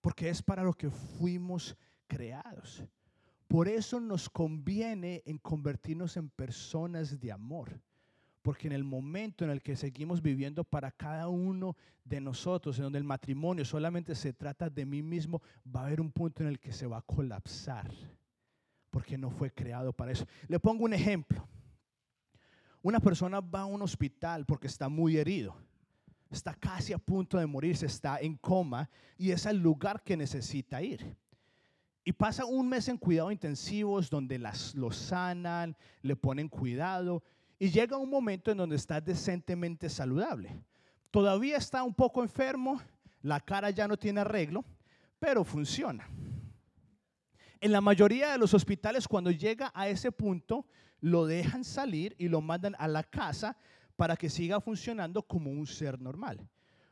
Porque 0.00 0.28
es 0.28 0.42
para 0.42 0.62
lo 0.62 0.74
que 0.74 0.90
fuimos 0.90 1.76
creados. 2.06 2.84
Por 3.46 3.68
eso 3.68 3.98
nos 4.00 4.30
conviene 4.30 5.22
en 5.26 5.38
convertirnos 5.38 6.16
en 6.16 6.30
personas 6.30 7.20
de 7.20 7.32
amor. 7.32 7.80
Porque 8.42 8.66
en 8.66 8.72
el 8.72 8.84
momento 8.84 9.44
en 9.44 9.50
el 9.50 9.62
que 9.62 9.76
seguimos 9.76 10.22
viviendo 10.22 10.64
para 10.64 10.90
cada 10.90 11.28
uno 11.28 11.76
de 12.04 12.20
nosotros, 12.20 12.78
en 12.78 12.84
donde 12.84 12.98
el 12.98 13.04
matrimonio 13.04 13.64
solamente 13.64 14.14
se 14.14 14.32
trata 14.32 14.70
de 14.70 14.86
mí 14.86 15.02
mismo, 15.02 15.42
va 15.64 15.82
a 15.82 15.86
haber 15.86 16.00
un 16.00 16.10
punto 16.10 16.42
en 16.42 16.48
el 16.48 16.58
que 16.58 16.72
se 16.72 16.86
va 16.86 16.98
a 16.98 17.02
colapsar. 17.02 17.90
Porque 18.90 19.18
no 19.18 19.30
fue 19.30 19.52
creado 19.52 19.92
para 19.92 20.12
eso. 20.12 20.26
Le 20.48 20.58
pongo 20.58 20.84
un 20.84 20.94
ejemplo. 20.94 21.46
Una 22.82 22.98
persona 22.98 23.40
va 23.40 23.60
a 23.60 23.66
un 23.66 23.82
hospital 23.82 24.46
porque 24.46 24.66
está 24.66 24.88
muy 24.88 25.18
herido, 25.18 25.54
está 26.30 26.54
casi 26.54 26.94
a 26.94 26.98
punto 26.98 27.36
de 27.36 27.44
morirse, 27.44 27.84
está 27.84 28.18
en 28.20 28.36
coma 28.36 28.88
y 29.18 29.32
es 29.32 29.44
el 29.44 29.58
lugar 29.58 30.02
que 30.02 30.16
necesita 30.16 30.82
ir. 30.82 31.14
Y 32.04 32.12
pasa 32.12 32.46
un 32.46 32.70
mes 32.70 32.88
en 32.88 32.96
cuidados 32.96 33.32
intensivos 33.32 34.08
donde 34.08 34.38
las, 34.38 34.74
lo 34.74 34.90
sanan, 34.90 35.76
le 36.00 36.16
ponen 36.16 36.48
cuidado 36.48 37.22
y 37.62 37.70
llega 37.70 37.98
un 37.98 38.08
momento 38.08 38.50
en 38.50 38.56
donde 38.56 38.76
está 38.76 39.02
decentemente 39.02 39.90
saludable. 39.90 40.58
Todavía 41.10 41.58
está 41.58 41.82
un 41.82 41.92
poco 41.92 42.22
enfermo, 42.22 42.80
la 43.20 43.38
cara 43.38 43.68
ya 43.68 43.86
no 43.86 43.98
tiene 43.98 44.22
arreglo, 44.22 44.64
pero 45.18 45.44
funciona. 45.44 46.08
En 47.60 47.70
la 47.70 47.82
mayoría 47.82 48.32
de 48.32 48.38
los 48.38 48.54
hospitales, 48.54 49.06
cuando 49.06 49.30
llega 49.30 49.70
a 49.74 49.88
ese 49.88 50.10
punto, 50.10 50.64
lo 51.00 51.26
dejan 51.26 51.62
salir 51.62 52.16
y 52.18 52.28
lo 52.28 52.40
mandan 52.40 52.74
a 52.78 52.88
la 52.88 53.02
casa 53.04 53.58
para 53.94 54.16
que 54.16 54.30
siga 54.30 54.62
funcionando 54.62 55.22
como 55.22 55.50
un 55.50 55.66
ser 55.66 56.00
normal. 56.00 56.48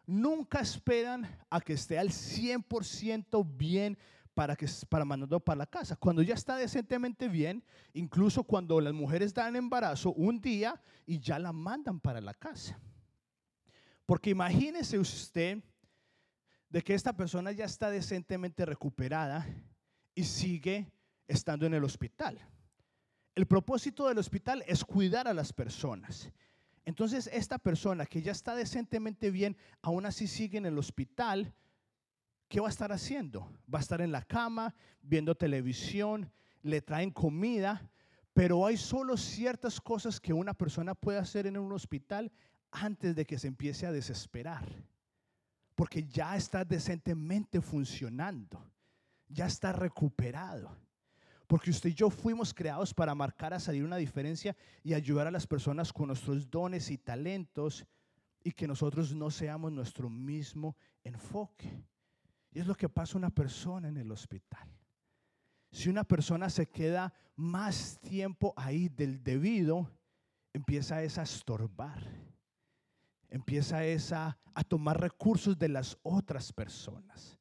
Nunca 0.06 0.60
esperan 0.60 1.26
a 1.48 1.62
que 1.62 1.72
esté 1.72 1.98
al 1.98 2.10
100% 2.10 3.56
bien 3.56 3.96
para, 4.38 4.54
que, 4.54 4.68
para 4.88 5.04
mandarlo 5.04 5.40
para 5.40 5.58
la 5.58 5.66
casa. 5.66 5.96
Cuando 5.96 6.22
ya 6.22 6.34
está 6.34 6.54
decentemente 6.54 7.26
bien, 7.26 7.64
incluso 7.92 8.44
cuando 8.44 8.80
las 8.80 8.94
mujeres 8.94 9.34
dan 9.34 9.56
embarazo, 9.56 10.12
un 10.12 10.40
día 10.40 10.80
y 11.06 11.18
ya 11.18 11.40
la 11.40 11.52
mandan 11.52 11.98
para 11.98 12.20
la 12.20 12.32
casa. 12.34 12.78
Porque 14.06 14.30
imagínese 14.30 14.96
usted 14.96 15.58
de 16.68 16.82
que 16.82 16.94
esta 16.94 17.16
persona 17.16 17.50
ya 17.50 17.64
está 17.64 17.90
decentemente 17.90 18.64
recuperada 18.64 19.44
y 20.14 20.22
sigue 20.22 20.88
estando 21.26 21.66
en 21.66 21.74
el 21.74 21.82
hospital. 21.82 22.38
El 23.34 23.44
propósito 23.44 24.06
del 24.06 24.18
hospital 24.18 24.62
es 24.68 24.84
cuidar 24.84 25.26
a 25.26 25.34
las 25.34 25.52
personas. 25.52 26.30
Entonces, 26.84 27.28
esta 27.32 27.58
persona 27.58 28.06
que 28.06 28.22
ya 28.22 28.30
está 28.30 28.54
decentemente 28.54 29.32
bien, 29.32 29.56
aún 29.82 30.06
así 30.06 30.28
sigue 30.28 30.58
en 30.58 30.66
el 30.66 30.78
hospital, 30.78 31.52
¿qué 32.48 32.60
va 32.60 32.66
a 32.66 32.70
estar 32.70 32.92
haciendo? 32.92 33.50
Va 33.72 33.78
a 33.78 33.82
estar 33.82 34.00
en 34.00 34.12
la 34.12 34.22
cama, 34.22 34.74
viendo 35.02 35.34
televisión, 35.34 36.30
le 36.62 36.80
traen 36.80 37.10
comida, 37.10 37.90
pero 38.32 38.66
hay 38.66 38.76
solo 38.76 39.16
ciertas 39.16 39.80
cosas 39.80 40.20
que 40.20 40.32
una 40.32 40.54
persona 40.54 40.94
puede 40.94 41.18
hacer 41.18 41.46
en 41.46 41.58
un 41.58 41.72
hospital 41.72 42.32
antes 42.70 43.14
de 43.14 43.24
que 43.24 43.38
se 43.38 43.48
empiece 43.48 43.86
a 43.86 43.92
desesperar, 43.92 44.66
porque 45.74 46.04
ya 46.04 46.36
está 46.36 46.64
decentemente 46.64 47.60
funcionando, 47.60 48.62
ya 49.28 49.46
está 49.46 49.72
recuperado. 49.72 50.76
Porque 51.46 51.70
usted 51.70 51.88
y 51.90 51.94
yo 51.94 52.10
fuimos 52.10 52.52
creados 52.52 52.92
para 52.92 53.14
marcar 53.14 53.54
a 53.54 53.60
salir 53.60 53.82
una 53.82 53.96
diferencia 53.96 54.54
y 54.84 54.92
ayudar 54.92 55.26
a 55.26 55.30
las 55.30 55.46
personas 55.46 55.94
con 55.94 56.08
nuestros 56.08 56.50
dones 56.50 56.90
y 56.90 56.98
talentos 56.98 57.86
y 58.44 58.52
que 58.52 58.68
nosotros 58.68 59.14
no 59.14 59.30
seamos 59.30 59.72
nuestro 59.72 60.10
mismo 60.10 60.76
enfoque. 61.02 61.82
Y 62.50 62.60
es 62.60 62.66
lo 62.66 62.74
que 62.74 62.88
pasa 62.88 63.14
a 63.14 63.18
una 63.18 63.30
persona 63.30 63.88
en 63.88 63.96
el 63.96 64.10
hospital. 64.10 64.68
Si 65.70 65.88
una 65.88 66.04
persona 66.04 66.48
se 66.48 66.66
queda 66.66 67.12
más 67.36 67.98
tiempo 68.00 68.54
ahí 68.56 68.88
del 68.88 69.22
debido, 69.22 69.90
empieza 70.52 71.02
esa 71.02 71.20
a 71.20 71.24
estorbar. 71.24 72.02
Empieza 73.28 73.84
esa 73.84 74.38
a 74.54 74.64
tomar 74.64 75.00
recursos 75.00 75.58
de 75.58 75.68
las 75.68 75.98
otras 76.02 76.52
personas. 76.52 77.38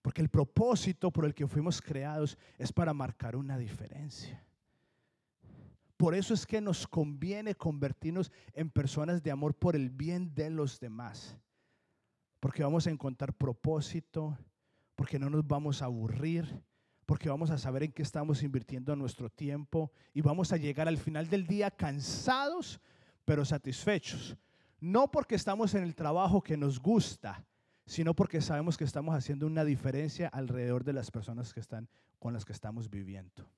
Porque 0.00 0.22
el 0.22 0.28
propósito 0.28 1.10
por 1.10 1.24
el 1.24 1.34
que 1.34 1.46
fuimos 1.46 1.80
creados 1.80 2.38
es 2.58 2.72
para 2.72 2.94
marcar 2.94 3.36
una 3.36 3.58
diferencia. 3.58 4.44
Por 5.96 6.14
eso 6.14 6.34
es 6.34 6.46
que 6.46 6.60
nos 6.60 6.86
conviene 6.86 7.54
convertirnos 7.54 8.32
en 8.54 8.70
personas 8.70 9.22
de 9.22 9.30
amor 9.30 9.54
por 9.54 9.76
el 9.76 9.90
bien 9.90 10.34
de 10.34 10.50
los 10.50 10.80
demás. 10.80 11.36
Porque 12.42 12.64
vamos 12.64 12.88
a 12.88 12.90
encontrar 12.90 13.32
propósito, 13.32 14.36
porque 14.96 15.16
no 15.16 15.30
nos 15.30 15.46
vamos 15.46 15.80
a 15.80 15.84
aburrir, 15.84 16.60
porque 17.06 17.28
vamos 17.28 17.52
a 17.52 17.56
saber 17.56 17.84
en 17.84 17.92
qué 17.92 18.02
estamos 18.02 18.42
invirtiendo 18.42 18.96
nuestro 18.96 19.30
tiempo 19.30 19.92
y 20.12 20.22
vamos 20.22 20.52
a 20.52 20.56
llegar 20.56 20.88
al 20.88 20.98
final 20.98 21.30
del 21.30 21.46
día 21.46 21.70
cansados, 21.70 22.80
pero 23.24 23.44
satisfechos. 23.44 24.36
No 24.80 25.08
porque 25.08 25.36
estamos 25.36 25.72
en 25.76 25.84
el 25.84 25.94
trabajo 25.94 26.42
que 26.42 26.56
nos 26.56 26.80
gusta, 26.80 27.46
sino 27.86 28.12
porque 28.12 28.40
sabemos 28.40 28.76
que 28.76 28.82
estamos 28.82 29.14
haciendo 29.14 29.46
una 29.46 29.64
diferencia 29.64 30.26
alrededor 30.26 30.82
de 30.82 30.94
las 30.94 31.12
personas 31.12 31.54
que 31.54 31.60
están 31.60 31.88
con 32.18 32.32
las 32.32 32.44
que 32.44 32.54
estamos 32.54 32.90
viviendo. 32.90 33.48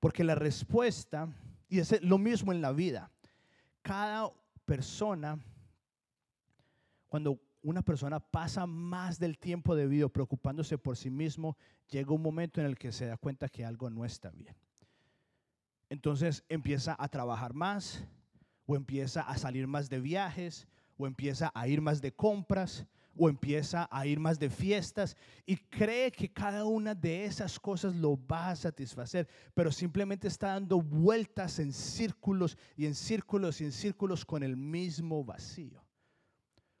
Porque 0.00 0.24
la 0.24 0.34
respuesta, 0.34 1.28
y 1.68 1.78
es 1.78 2.02
lo 2.02 2.18
mismo 2.18 2.50
en 2.50 2.60
la 2.60 2.72
vida, 2.72 3.12
cada 3.82 4.32
persona, 4.64 5.38
cuando 7.16 7.40
una 7.62 7.80
persona 7.80 8.20
pasa 8.20 8.66
más 8.66 9.18
del 9.18 9.38
tiempo 9.38 9.74
debido 9.74 10.10
preocupándose 10.10 10.76
por 10.76 10.98
sí 10.98 11.08
mismo, 11.08 11.56
llega 11.88 12.12
un 12.12 12.20
momento 12.20 12.60
en 12.60 12.66
el 12.66 12.76
que 12.76 12.92
se 12.92 13.06
da 13.06 13.16
cuenta 13.16 13.48
que 13.48 13.64
algo 13.64 13.88
no 13.88 14.04
está 14.04 14.28
bien. 14.28 14.54
Entonces 15.88 16.44
empieza 16.50 16.94
a 16.98 17.08
trabajar 17.08 17.54
más 17.54 18.04
o 18.66 18.76
empieza 18.76 19.22
a 19.22 19.38
salir 19.38 19.66
más 19.66 19.88
de 19.88 19.98
viajes 19.98 20.68
o 20.98 21.06
empieza 21.06 21.50
a 21.54 21.66
ir 21.68 21.80
más 21.80 22.02
de 22.02 22.12
compras, 22.12 22.86
o 23.16 23.30
empieza 23.30 23.88
a 23.90 24.06
ir 24.06 24.20
más 24.20 24.38
de 24.38 24.50
fiestas 24.50 25.16
y 25.46 25.56
cree 25.56 26.12
que 26.12 26.30
cada 26.30 26.66
una 26.66 26.94
de 26.94 27.24
esas 27.24 27.58
cosas 27.58 27.94
lo 27.94 28.18
va 28.26 28.50
a 28.50 28.56
satisfacer, 28.56 29.26
pero 29.54 29.72
simplemente 29.72 30.28
está 30.28 30.48
dando 30.48 30.82
vueltas 30.82 31.60
en 31.60 31.72
círculos 31.72 32.58
y 32.76 32.84
en 32.84 32.94
círculos 32.94 33.62
y 33.62 33.64
en 33.64 33.72
círculos 33.72 34.22
con 34.22 34.42
el 34.42 34.54
mismo 34.58 35.24
vacío. 35.24 35.85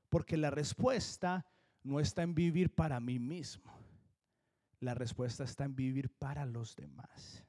Porque 0.08 0.36
la 0.36 0.50
respuesta 0.50 1.44
no 1.82 2.00
está 2.00 2.22
en 2.22 2.34
vivir 2.34 2.74
para 2.74 3.00
mí 3.00 3.18
mismo, 3.18 3.72
la 4.80 4.94
respuesta 4.94 5.44
está 5.44 5.64
en 5.64 5.74
vivir 5.74 6.10
para 6.10 6.44
los 6.44 6.74
demás. 6.76 7.44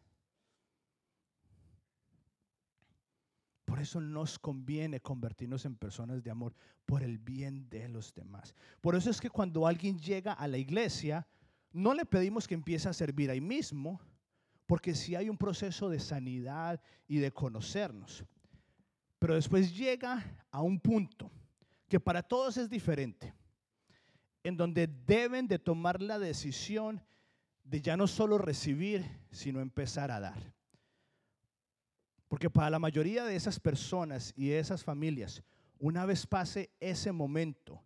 Por 3.66 3.80
eso 3.80 4.00
nos 4.00 4.40
conviene 4.40 5.02
convertirnos 5.02 5.66
en 5.66 5.76
personas 5.76 6.24
de 6.24 6.32
amor 6.32 6.56
por 6.86 7.04
el 7.04 7.18
bien 7.18 7.70
de 7.70 7.90
los 7.90 8.14
demás. 8.14 8.56
Por 8.80 8.96
eso 8.96 9.10
es 9.10 9.20
que 9.20 9.30
cuando 9.30 9.68
alguien 9.68 10.00
llega 10.00 10.32
a 10.32 10.48
la 10.48 10.58
iglesia, 10.58 11.28
no 11.74 11.94
le 11.94 12.06
pedimos 12.06 12.48
que 12.48 12.54
empiece 12.54 12.88
a 12.88 12.94
servir 12.94 13.30
ahí 13.30 13.42
mismo, 13.42 14.00
porque 14.68 14.96
si 14.96 15.16
hay 15.16 15.30
un 15.30 15.38
proceso 15.38 15.90
de 15.90 16.00
sanidad 16.00 16.82
y 17.08 17.18
de 17.18 17.32
conocernos. 17.32 18.24
Pero 19.20 19.36
después 19.36 19.76
llega 19.76 20.24
a 20.50 20.62
un 20.62 20.80
punto 20.80 21.30
que 21.88 22.00
para 22.00 22.24
todos 22.24 22.58
es 22.58 22.70
diferente, 22.70 23.34
en 24.44 24.58
donde 24.58 24.88
deben 24.88 25.48
de 25.48 25.60
tomar 25.60 26.02
la 26.02 26.20
decisión 26.20 27.02
de 27.64 27.82
ya 27.82 27.98
no 27.98 28.08
solo 28.08 28.38
recibir, 28.38 29.06
sino 29.32 29.60
empezar 29.60 30.12
a 30.12 30.20
dar. 30.20 30.54
Porque 32.28 32.50
para 32.50 32.70
la 32.70 32.80
mayoría 32.80 33.24
de 33.24 33.36
esas 33.36 33.60
personas 33.60 34.34
y 34.36 34.50
de 34.50 34.60
esas 34.60 34.84
familias, 34.84 35.44
una 35.80 36.06
vez 36.06 36.26
pase 36.26 36.72
ese 36.80 37.12
momento 37.12 37.84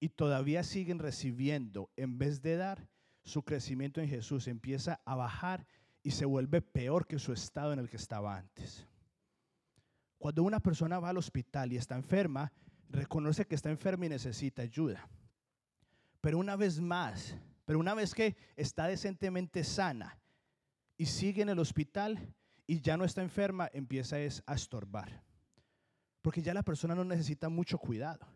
y 0.00 0.10
todavía 0.10 0.62
siguen 0.62 0.98
recibiendo 0.98 1.90
en 1.96 2.18
vez 2.18 2.42
de 2.42 2.56
dar, 2.56 2.88
su 3.24 3.42
crecimiento 3.42 4.00
en 4.00 4.08
Jesús 4.08 4.48
empieza 4.48 5.00
a 5.04 5.14
bajar 5.14 5.66
y 6.02 6.12
se 6.12 6.24
vuelve 6.24 6.62
peor 6.62 7.06
que 7.06 7.18
su 7.18 7.32
estado 7.32 7.72
en 7.72 7.78
el 7.78 7.88
que 7.88 7.96
estaba 7.96 8.36
antes. 8.36 8.86
Cuando 10.18 10.42
una 10.42 10.60
persona 10.60 10.98
va 10.98 11.10
al 11.10 11.18
hospital 11.18 11.72
y 11.72 11.76
está 11.76 11.94
enferma, 11.94 12.52
reconoce 12.88 13.46
que 13.46 13.54
está 13.54 13.70
enferma 13.70 14.06
y 14.06 14.10
necesita 14.10 14.62
ayuda. 14.62 15.08
Pero 16.20 16.38
una 16.38 16.56
vez 16.56 16.80
más, 16.80 17.36
pero 17.64 17.78
una 17.78 17.94
vez 17.94 18.14
que 18.14 18.36
está 18.56 18.86
decentemente 18.86 19.64
sana 19.64 20.18
y 20.96 21.06
sigue 21.06 21.42
en 21.42 21.48
el 21.48 21.58
hospital, 21.58 22.34
y 22.68 22.82
ya 22.82 22.98
no 22.98 23.04
está 23.04 23.22
enferma, 23.22 23.70
empieza 23.72 24.16
a 24.16 24.54
estorbar. 24.54 25.24
Porque 26.20 26.42
ya 26.42 26.52
la 26.52 26.62
persona 26.62 26.94
no 26.94 27.02
necesita 27.02 27.48
mucho 27.48 27.78
cuidado. 27.78 28.26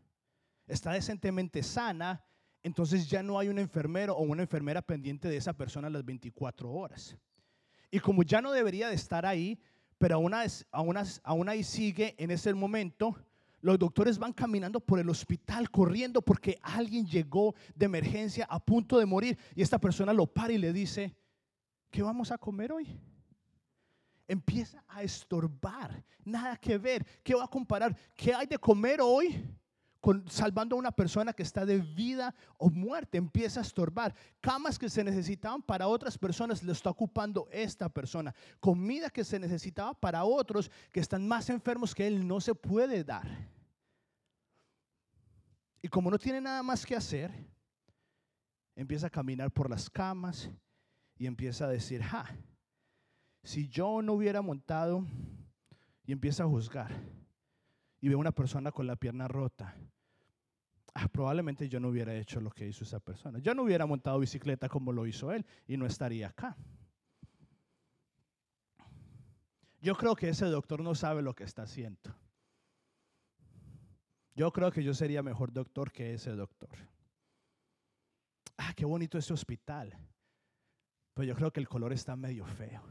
Está 0.67 0.93
decentemente 0.93 1.63
sana, 1.63 2.25
entonces 2.63 3.11
ya 3.11 3.23
no 3.23 3.39
hay 3.39 3.49
un 3.49 3.59
enfermero 3.59 4.15
o 4.15 4.23
una 4.23 4.43
enfermera 4.43 4.81
pendiente 4.81 5.29
de 5.29 5.37
esa 5.37 5.53
persona 5.53 5.91
las 5.91 6.05
24 6.05 6.73
horas. 6.73 7.15
Y 7.91 8.01
como 8.01 8.23
ya 8.23 8.41
no 8.41 8.53
debería 8.53 8.89
de 8.89 8.95
estar 8.95 9.27
ahí, 9.27 9.61
pero 9.99 10.15
aún, 10.15 10.33
aún, 10.71 10.97
aún 11.23 11.49
ahí 11.51 11.63
sigue 11.63 12.15
en 12.17 12.31
ese 12.31 12.55
momento, 12.55 13.15
los 13.63 13.79
doctores 13.79 14.19
van 14.19 14.33
caminando 14.33 14.81
por 14.81 14.99
el 14.99 15.09
hospital 15.09 15.71
corriendo 15.71 16.21
porque 16.21 16.59
alguien 16.63 17.07
llegó 17.07 17.55
de 17.75 17.87
emergencia 17.87 18.47
a 18.51 18.61
punto 18.61 18.99
de 18.99 19.07
morir 19.07 19.39
y 19.55 19.63
esta 19.63 19.79
persona 19.79 20.13
lo 20.13 20.27
para 20.27 20.53
y 20.53 20.59
le 20.59 20.73
dice, 20.73 21.17
¿qué 21.91 22.03
vamos 22.03 22.31
a 22.31 22.39
comer 22.39 22.73
hoy? 22.73 23.01
empieza 24.29 24.83
a 24.89 25.03
estorbar. 25.03 26.03
Nada 26.25 26.57
que 26.57 26.79
ver. 26.79 27.05
¿Qué 27.23 27.35
va 27.35 27.45
a 27.45 27.49
comparar? 27.49 27.97
¿Qué 28.17 28.35
hay 28.35 28.47
de 28.47 28.59
comer 28.59 29.01
hoy? 29.01 29.45
Con, 30.03 30.29
salvando 30.29 30.75
a 30.75 30.81
una 30.81 30.91
persona 30.91 31.33
que 31.33 31.45
está 31.45 31.65
de 31.65 31.79
vida 31.79 32.35
o 32.59 32.69
muerte, 32.69 33.19
empieza 33.19 33.61
a 33.61 33.63
estorbar. 33.63 34.13
Camas 34.41 34.77
que 34.77 34.91
se 34.91 35.05
necesitaban 35.05 35.63
para 35.63 35.87
otras 35.87 36.19
personas, 36.19 36.61
le 36.65 36.73
está 36.73 36.91
ocupando 36.91 37.49
esta 37.53 37.89
persona. 37.89 38.35
Comida 38.59 39.11
que 39.11 39.23
se 39.23 39.39
necesitaba 39.39 39.95
para 39.95 40.25
otros 40.25 40.73
que 40.91 40.99
están 40.99 41.27
más 41.29 41.49
enfermos 41.51 41.95
que 41.95 42.09
él, 42.09 42.27
no 42.27 42.41
se 42.41 42.53
puede 42.53 43.05
dar. 43.05 43.29
Y 45.81 45.87
como 45.87 46.11
no 46.11 46.19
tiene 46.19 46.41
nada 46.41 46.65
más 46.65 46.85
que 46.85 46.97
hacer, 46.97 47.31
empieza 48.75 49.07
a 49.07 49.11
caminar 49.11 49.53
por 49.53 49.71
las 49.71 49.89
camas 49.89 50.51
y 51.17 51.27
empieza 51.27 51.67
a 51.67 51.69
decir, 51.69 52.03
ja, 52.03 52.27
si 53.45 53.69
yo 53.69 54.03
no 54.03 54.15
hubiera 54.15 54.43
montado 54.43 55.07
y 56.05 56.11
empieza 56.11 56.43
a 56.43 56.49
juzgar 56.49 56.91
y 58.03 58.09
ve 58.11 58.15
una 58.15 58.33
persona 58.33 58.71
con 58.71 58.87
la 58.87 58.97
pierna 58.97 59.27
rota, 59.29 59.75
ah, 60.93 61.09
probablemente 61.09 61.71
yo 61.71 61.81
no 61.81 61.89
hubiera 61.89 62.15
hecho 62.15 62.39
lo 62.43 62.51
que 62.51 62.69
hizo 62.69 62.85
esa 62.85 63.01
persona. 63.01 63.39
Yo 63.39 63.55
no 63.55 63.63
hubiera 63.63 63.87
montado 63.87 64.19
bicicleta 64.19 64.69
como 64.69 64.93
lo 64.93 65.07
hizo 65.07 65.33
él 65.33 65.47
y 65.67 65.79
no 65.79 65.87
estaría 65.87 66.29
acá. 66.29 66.55
Yo 69.81 69.97
creo 69.97 70.15
que 70.15 70.29
ese 70.29 70.45
doctor 70.47 70.83
no 70.83 70.95
sabe 70.95 71.23
lo 71.23 71.35
que 71.35 71.45
está 71.45 71.63
haciendo. 71.63 72.15
Yo 74.35 74.53
creo 74.53 74.71
que 74.71 74.85
yo 74.85 74.93
sería 74.93 75.23
mejor 75.23 75.53
doctor 75.53 75.91
que 75.91 76.13
ese 76.13 76.33
doctor. 76.33 76.77
Ah, 78.59 78.75
qué 78.75 78.85
bonito 78.85 79.17
ese 79.17 79.33
hospital. 79.33 79.97
Pero 81.15 81.25
yo 81.25 81.35
creo 81.35 81.53
que 81.53 81.61
el 81.61 81.69
color 81.69 81.95
está 81.95 82.17
medio 82.17 82.45
feo 82.45 82.83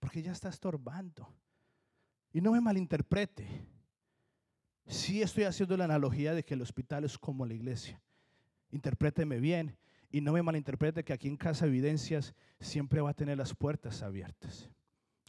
porque 0.00 0.22
ya 0.22 0.32
está 0.32 0.48
estorbando. 0.48 1.32
Y 2.32 2.40
no 2.40 2.52
me 2.52 2.60
malinterprete. 2.60 3.46
Sí 4.86 5.22
estoy 5.22 5.44
haciendo 5.44 5.76
la 5.76 5.84
analogía 5.84 6.34
de 6.34 6.44
que 6.44 6.54
el 6.54 6.62
hospital 6.62 7.04
es 7.04 7.18
como 7.18 7.46
la 7.46 7.54
iglesia. 7.54 8.00
Interpréteme 8.70 9.38
bien 9.38 9.76
y 10.10 10.20
no 10.20 10.32
me 10.32 10.42
malinterprete 10.42 11.04
que 11.04 11.12
aquí 11.12 11.28
en 11.28 11.36
Casa 11.36 11.66
Evidencias 11.66 12.34
siempre 12.58 13.00
va 13.00 13.10
a 13.10 13.14
tener 13.14 13.38
las 13.38 13.54
puertas 13.54 14.02
abiertas, 14.02 14.70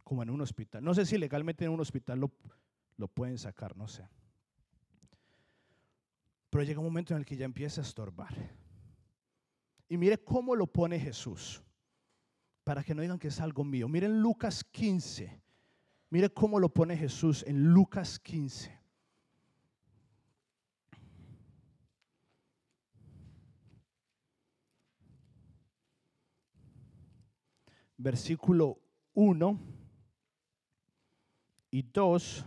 como 0.03 0.23
en 0.23 0.29
un 0.29 0.41
hospital. 0.41 0.83
No 0.83 0.93
sé 0.93 1.05
si 1.05 1.17
legalmente 1.17 1.65
en 1.65 1.71
un 1.71 1.79
hospital 1.79 2.19
lo, 2.19 2.31
lo 2.97 3.07
pueden 3.07 3.37
sacar, 3.37 3.77
no 3.77 3.87
sé. 3.87 4.07
Pero 6.49 6.63
llega 6.63 6.79
un 6.79 6.85
momento 6.85 7.13
en 7.13 7.19
el 7.19 7.25
que 7.25 7.37
ya 7.37 7.45
empieza 7.45 7.81
a 7.81 7.83
estorbar. 7.83 8.35
Y 9.87 9.97
mire 9.97 10.23
cómo 10.23 10.55
lo 10.55 10.67
pone 10.67 10.99
Jesús 10.99 11.61
para 12.63 12.83
que 12.83 12.95
no 12.95 13.01
digan 13.01 13.19
que 13.19 13.29
es 13.29 13.39
algo 13.39 13.63
mío. 13.63 13.87
Miren 13.87 14.21
Lucas 14.21 14.63
15. 14.63 15.41
Mire 16.11 16.29
cómo 16.29 16.59
lo 16.59 16.67
pone 16.67 16.97
Jesús 16.97 17.41
en 17.47 17.73
Lucas 17.73 18.19
15. 18.19 18.77
Versículo 27.95 28.77
1 29.13 29.57
y 31.71 31.81
2. 31.83 32.45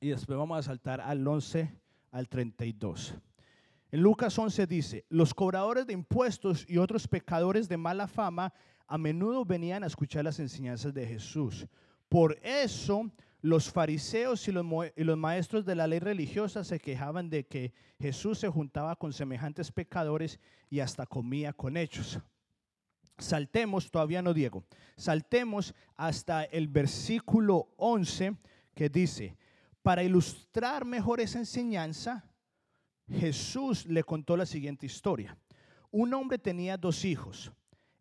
Y 0.00 0.08
después 0.10 0.36
vamos 0.36 0.58
a 0.58 0.62
saltar 0.62 1.00
al 1.00 1.26
11 1.26 1.80
al 2.10 2.28
32. 2.28 3.14
En 3.96 4.02
Lucas 4.02 4.38
11 4.38 4.66
dice, 4.66 5.06
los 5.08 5.32
cobradores 5.32 5.86
de 5.86 5.94
impuestos 5.94 6.66
y 6.68 6.76
otros 6.76 7.08
pecadores 7.08 7.66
de 7.66 7.78
mala 7.78 8.06
fama 8.06 8.52
a 8.86 8.98
menudo 8.98 9.46
venían 9.46 9.82
a 9.82 9.86
escuchar 9.86 10.22
las 10.22 10.38
enseñanzas 10.38 10.92
de 10.92 11.06
Jesús. 11.06 11.66
Por 12.10 12.38
eso 12.42 13.10
los 13.40 13.72
fariseos 13.72 14.46
y 14.48 14.52
los, 14.52 14.66
y 14.96 15.02
los, 15.02 15.16
maestros 15.16 15.64
de 15.64 15.76
la 15.76 15.86
ley 15.86 16.00
religiosa 16.00 16.62
se 16.62 16.78
quejaban 16.78 17.30
de 17.30 17.46
que 17.46 17.72
Jesús 17.98 18.38
se 18.38 18.50
juntaba 18.50 18.96
con 18.96 19.14
semejantes 19.14 19.72
pecadores 19.72 20.40
y 20.68 20.80
hasta 20.80 21.06
comía 21.06 21.54
con 21.54 21.78
ellos. 21.78 22.18
Saltemos, 23.16 23.90
todavía 23.90 24.20
no 24.20 24.34
Diego, 24.34 24.62
saltemos 24.98 25.74
hasta 25.94 26.44
el 26.44 26.68
versículo 26.68 27.70
11 27.78 28.36
que 28.74 28.90
dice, 28.90 29.38
para 29.80 30.02
ilustrar 30.02 30.84
mejor 30.84 31.18
esa 31.18 31.38
enseñanza, 31.38 32.26
Jesús 33.10 33.86
le 33.86 34.02
contó 34.02 34.36
la 34.36 34.46
siguiente 34.46 34.86
historia. 34.86 35.38
Un 35.90 36.12
hombre 36.14 36.38
tenía 36.38 36.76
dos 36.76 37.04
hijos. 37.04 37.52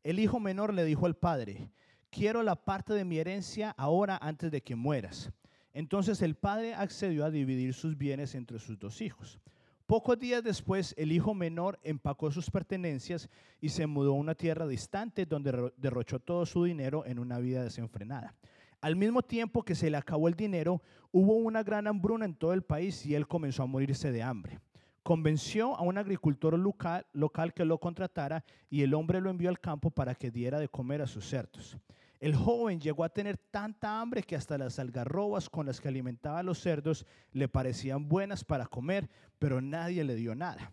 El 0.04 0.20
hijo 0.20 0.40
menor 0.40 0.74
le 0.74 0.84
dijo 0.84 1.06
al 1.06 1.16
padre, 1.16 1.70
quiero 2.10 2.44
la 2.44 2.56
parte 2.56 2.94
de 2.94 3.06
mi 3.06 3.18
herencia 3.18 3.72
ahora 3.78 4.18
antes 4.22 4.52
de 4.52 4.62
que 4.62 4.76
mueras. 4.76 5.32
Entonces 5.74 6.22
el 6.22 6.36
padre 6.36 6.74
accedió 6.74 7.26
a 7.26 7.32
dividir 7.32 7.74
sus 7.74 7.98
bienes 7.98 8.34
entre 8.34 8.60
sus 8.60 8.80
dos 8.80 9.02
hijos. 9.02 9.40
Pocos 9.86 10.18
días 10.18 10.44
después, 10.44 10.96
el 10.98 11.12
hijo 11.12 11.36
menor 11.36 11.80
empacó 11.84 12.32
sus 12.32 12.50
pertenencias 12.50 13.30
y 13.62 13.70
se 13.70 13.86
mudó 13.86 14.12
a 14.12 14.18
una 14.18 14.34
tierra 14.34 14.66
distante 14.66 15.28
donde 15.28 15.72
derrochó 15.78 16.20
todo 16.20 16.48
su 16.48 16.64
dinero 16.64 17.06
en 17.06 17.20
una 17.20 17.38
vida 17.38 17.64
desenfrenada. 17.64 18.34
Al 18.82 18.96
mismo 18.96 19.22
tiempo 19.22 19.64
que 19.64 19.76
se 19.76 19.92
le 19.92 19.98
acabó 19.98 20.28
el 20.28 20.34
dinero, 20.34 20.82
hubo 21.12 21.36
una 21.36 21.62
gran 21.62 21.86
hambruna 21.86 22.26
en 22.26 22.36
todo 22.36 22.54
el 22.54 22.64
país 22.64 23.06
y 23.06 23.14
él 23.14 23.28
comenzó 23.28 23.64
a 23.64 23.68
morirse 23.68 24.12
de 24.12 24.24
hambre 24.24 24.60
convenció 25.06 25.76
a 25.78 25.84
un 25.84 26.00
agricultor 26.00 26.58
local, 26.58 27.06
local, 27.14 27.54
que 27.54 27.64
lo 27.64 27.78
contratara 27.78 28.44
y 28.72 28.82
el 28.82 28.96
hombre 28.96 29.22
lo 29.22 29.30
envió 29.30 29.50
al 29.50 29.60
campo 29.60 29.92
para 29.92 30.16
que 30.16 30.32
diera 30.32 30.58
de 30.58 30.68
comer 30.68 31.04
a 31.04 31.06
sus 31.06 31.30
cerdos. 31.30 31.78
El 32.20 32.36
joven 32.36 32.82
llegó 32.82 33.04
a 33.04 33.10
tener 33.10 33.38
tanta 33.38 34.02
hambre 34.02 34.24
que 34.24 34.36
hasta 34.36 34.58
las 34.58 34.80
algarrobas 34.80 35.48
con 35.48 35.68
las 35.68 35.80
que 35.80 35.90
alimentaba 35.90 36.40
a 36.40 36.44
los 36.44 36.58
cerdos 36.58 37.06
le 37.34 37.48
parecían 37.48 38.10
buenas 38.10 38.44
para 38.44 38.66
comer, 38.66 39.08
pero 39.38 39.62
nadie 39.62 40.04
le 40.04 40.16
dio 40.16 40.34
nada. 40.34 40.72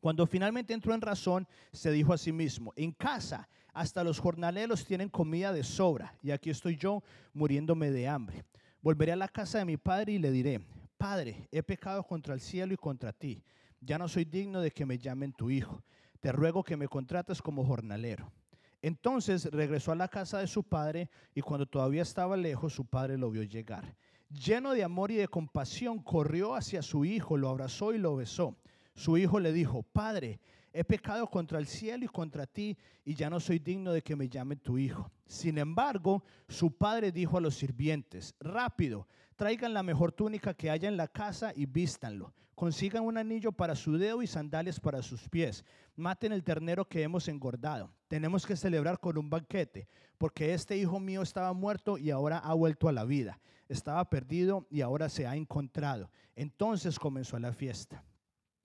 Cuando 0.00 0.26
finalmente 0.26 0.74
entró 0.74 0.92
en 0.92 1.00
razón, 1.00 1.46
se 1.70 1.92
dijo 1.92 2.12
a 2.12 2.18
sí 2.18 2.32
mismo, 2.32 2.72
en 2.74 2.90
casa 2.90 3.48
hasta 3.72 4.02
los 4.02 4.18
jornaleros 4.18 4.84
tienen 4.84 5.08
comida 5.08 5.52
de 5.52 5.62
sobra 5.62 6.12
y 6.24 6.32
aquí 6.32 6.50
estoy 6.50 6.76
yo 6.76 7.04
muriéndome 7.32 7.92
de 7.92 8.08
hambre. 8.08 8.44
Volveré 8.82 9.12
a 9.12 9.16
la 9.16 9.28
casa 9.28 9.58
de 9.58 9.64
mi 9.64 9.76
padre 9.76 10.14
y 10.14 10.18
le 10.18 10.32
diré, 10.32 10.60
Padre, 10.96 11.48
he 11.50 11.62
pecado 11.62 12.02
contra 12.02 12.34
el 12.34 12.40
cielo 12.40 12.74
y 12.74 12.76
contra 12.76 13.12
ti. 13.12 13.42
Ya 13.80 13.98
no 13.98 14.08
soy 14.08 14.24
digno 14.24 14.60
de 14.60 14.70
que 14.70 14.86
me 14.86 14.98
llamen 14.98 15.32
tu 15.32 15.50
hijo. 15.50 15.82
te 16.20 16.32
ruego 16.32 16.64
que 16.64 16.76
me 16.76 16.88
contrates 16.88 17.42
como 17.42 17.66
jornalero. 17.66 18.32
Entonces 18.80 19.44
regresó 19.52 19.92
a 19.92 19.96
la 19.96 20.08
casa 20.08 20.38
de 20.38 20.46
su 20.46 20.62
padre 20.62 21.10
y 21.34 21.42
cuando 21.42 21.66
todavía 21.66 22.02
estaba 22.02 22.36
lejos, 22.36 22.72
su 22.72 22.86
padre 22.86 23.18
lo 23.18 23.30
vio 23.30 23.42
llegar. 23.42 23.94
Lleno 24.30 24.72
de 24.72 24.84
amor 24.84 25.10
y 25.10 25.16
de 25.16 25.28
compasión, 25.28 26.02
corrió 26.02 26.54
hacia 26.54 26.82
su 26.82 27.04
hijo, 27.04 27.36
lo 27.36 27.48
abrazó 27.48 27.92
y 27.92 27.98
lo 27.98 28.16
besó. 28.16 28.56
Su 28.94 29.16
hijo 29.16 29.38
le 29.38 29.52
dijo, 29.52 29.82
Padre, 29.82 30.40
he 30.72 30.82
pecado 30.82 31.28
contra 31.28 31.58
el 31.58 31.66
cielo 31.66 32.04
y 32.04 32.08
contra 32.08 32.46
ti, 32.46 32.76
y 33.04 33.14
ya 33.14 33.30
no 33.30 33.38
soy 33.38 33.58
digno 33.58 33.92
de 33.92 34.02
que 34.02 34.16
me 34.16 34.28
llame 34.28 34.56
tu 34.56 34.76
hijo. 34.76 35.10
Sin 35.26 35.56
embargo, 35.56 36.24
su 36.48 36.76
padre 36.76 37.12
dijo 37.12 37.38
a 37.38 37.40
los 37.40 37.54
sirvientes, 37.54 38.34
rápido, 38.40 39.06
traigan 39.36 39.74
la 39.74 39.82
mejor 39.82 40.12
túnica 40.12 40.54
que 40.54 40.70
haya 40.70 40.88
en 40.88 40.96
la 40.96 41.08
casa 41.08 41.52
y 41.54 41.66
vístanlo. 41.66 42.32
Consigan 42.54 43.04
un 43.04 43.18
anillo 43.18 43.50
para 43.50 43.74
su 43.74 43.98
dedo 43.98 44.22
y 44.22 44.26
sandalias 44.26 44.78
para 44.78 45.02
sus 45.02 45.28
pies. 45.28 45.64
Maten 45.96 46.32
el 46.32 46.44
ternero 46.44 46.86
que 46.86 47.02
hemos 47.02 47.26
engordado. 47.28 47.90
Tenemos 48.06 48.46
que 48.46 48.56
celebrar 48.56 49.00
con 49.00 49.18
un 49.18 49.28
banquete, 49.28 49.88
porque 50.18 50.54
este 50.54 50.76
hijo 50.76 51.00
mío 51.00 51.22
estaba 51.22 51.52
muerto 51.52 51.98
y 51.98 52.10
ahora 52.10 52.38
ha 52.38 52.54
vuelto 52.54 52.88
a 52.88 52.92
la 52.92 53.04
vida. 53.04 53.40
Estaba 53.68 54.08
perdido 54.08 54.66
y 54.70 54.82
ahora 54.82 55.08
se 55.08 55.26
ha 55.26 55.34
encontrado. 55.34 56.10
Entonces 56.36 56.98
comenzó 56.98 57.38
la 57.38 57.52
fiesta. 57.52 58.04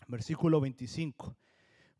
Versículo 0.08 0.62
25. 0.62 1.36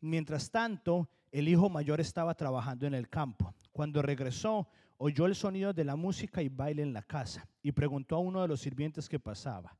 Mientras 0.00 0.50
tanto, 0.50 1.08
el 1.32 1.48
hijo 1.48 1.68
mayor 1.68 2.00
estaba 2.00 2.34
trabajando 2.34 2.86
en 2.86 2.94
el 2.94 3.08
campo. 3.08 3.52
Cuando 3.72 4.02
regresó, 4.02 4.68
oyó 5.02 5.24
el 5.24 5.34
sonido 5.34 5.72
de 5.72 5.82
la 5.82 5.96
música 5.96 6.42
y 6.42 6.50
baile 6.50 6.82
en 6.82 6.92
la 6.92 7.00
casa 7.00 7.48
y 7.62 7.72
preguntó 7.72 8.16
a 8.16 8.18
uno 8.18 8.42
de 8.42 8.48
los 8.48 8.60
sirvientes 8.60 9.08
que 9.08 9.18
pasaba. 9.18 9.74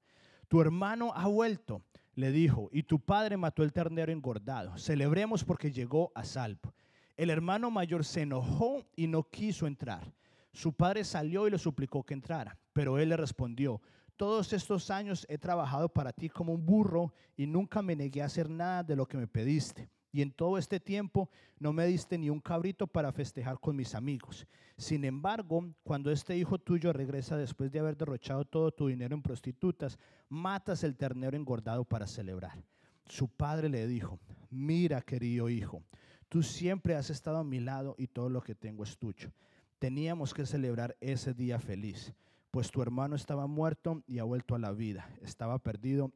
Tu 0.48 0.62
hermano 0.62 1.12
ha 1.14 1.26
vuelto, 1.26 1.82
le 2.14 2.32
dijo, 2.32 2.70
y 2.72 2.84
tu 2.84 2.98
padre 2.98 3.36
mató 3.36 3.62
el 3.62 3.74
ternero 3.74 4.10
engordado. 4.12 4.78
Celebremos 4.78 5.44
porque 5.44 5.72
llegó 5.72 6.10
a 6.14 6.24
salvo. 6.24 6.72
El 7.18 7.28
hermano 7.28 7.70
mayor 7.70 8.02
se 8.02 8.22
enojó 8.22 8.82
y 8.96 9.08
no 9.08 9.22
quiso 9.24 9.66
entrar. 9.66 10.10
Su 10.54 10.72
padre 10.72 11.04
salió 11.04 11.46
y 11.46 11.50
le 11.50 11.58
suplicó 11.58 12.02
que 12.02 12.14
entrara, 12.14 12.58
pero 12.72 12.98
él 12.98 13.10
le 13.10 13.16
respondió, 13.18 13.82
todos 14.16 14.54
estos 14.54 14.90
años 14.90 15.26
he 15.28 15.36
trabajado 15.36 15.90
para 15.90 16.14
ti 16.14 16.30
como 16.30 16.54
un 16.54 16.64
burro 16.64 17.12
y 17.36 17.46
nunca 17.46 17.82
me 17.82 17.94
negué 17.94 18.22
a 18.22 18.26
hacer 18.26 18.48
nada 18.48 18.82
de 18.82 18.96
lo 18.96 19.06
que 19.06 19.18
me 19.18 19.26
pediste. 19.26 19.90
Y 20.12 20.22
en 20.22 20.32
todo 20.32 20.58
este 20.58 20.80
tiempo 20.80 21.30
no 21.58 21.72
me 21.72 21.86
diste 21.86 22.18
ni 22.18 22.30
un 22.30 22.40
cabrito 22.40 22.86
para 22.86 23.12
festejar 23.12 23.60
con 23.60 23.76
mis 23.76 23.94
amigos. 23.94 24.46
Sin 24.76 25.04
embargo, 25.04 25.72
cuando 25.82 26.10
este 26.10 26.36
hijo 26.36 26.58
tuyo 26.58 26.92
regresa 26.92 27.36
después 27.36 27.70
de 27.70 27.78
haber 27.78 27.96
derrochado 27.96 28.44
todo 28.44 28.72
tu 28.72 28.88
dinero 28.88 29.14
en 29.14 29.22
prostitutas, 29.22 29.98
matas 30.28 30.82
el 30.84 30.96
ternero 30.96 31.36
engordado 31.36 31.84
para 31.84 32.06
celebrar. 32.06 32.62
Su 33.06 33.28
padre 33.28 33.68
le 33.68 33.86
dijo, 33.86 34.18
mira 34.50 35.02
querido 35.02 35.48
hijo, 35.48 35.82
tú 36.28 36.42
siempre 36.42 36.94
has 36.94 37.10
estado 37.10 37.38
a 37.38 37.44
mi 37.44 37.60
lado 37.60 37.94
y 37.98 38.06
todo 38.06 38.28
lo 38.28 38.40
que 38.40 38.54
tengo 38.54 38.84
es 38.84 38.98
tuyo. 38.98 39.30
Teníamos 39.78 40.34
que 40.34 40.46
celebrar 40.46 40.96
ese 41.00 41.34
día 41.34 41.58
feliz, 41.58 42.14
pues 42.50 42.70
tu 42.70 42.82
hermano 42.82 43.16
estaba 43.16 43.46
muerto 43.46 44.02
y 44.06 44.18
ha 44.18 44.24
vuelto 44.24 44.54
a 44.54 44.58
la 44.58 44.72
vida, 44.72 45.08
estaba 45.22 45.58
perdido 45.58 46.12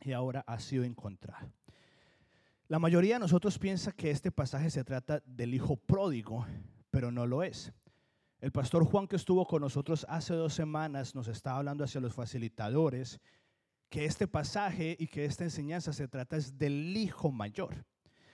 y 0.00 0.12
ahora 0.12 0.44
ha 0.46 0.58
sido 0.60 0.84
encontrado. 0.84 1.48
La 2.66 2.78
mayoría 2.78 3.16
de 3.16 3.20
nosotros 3.20 3.58
piensa 3.58 3.92
que 3.92 4.10
este 4.10 4.32
pasaje 4.32 4.70
se 4.70 4.84
trata 4.84 5.22
del 5.26 5.52
hijo 5.52 5.76
pródigo, 5.76 6.46
pero 6.90 7.12
no 7.12 7.26
lo 7.26 7.42
es. 7.42 7.72
El 8.40 8.52
pastor 8.52 8.86
Juan 8.86 9.06
que 9.06 9.16
estuvo 9.16 9.46
con 9.46 9.60
nosotros 9.60 10.06
hace 10.08 10.32
dos 10.32 10.54
semanas 10.54 11.14
nos 11.14 11.28
estaba 11.28 11.58
hablando 11.58 11.84
hacia 11.84 12.00
los 12.00 12.14
facilitadores 12.14 13.20
que 13.90 14.06
este 14.06 14.26
pasaje 14.26 14.96
y 14.98 15.06
que 15.06 15.26
esta 15.26 15.44
enseñanza 15.44 15.92
se 15.92 16.08
trata 16.08 16.38
es 16.38 16.56
del 16.56 16.96
hijo 16.96 17.30
mayor. 17.30 17.84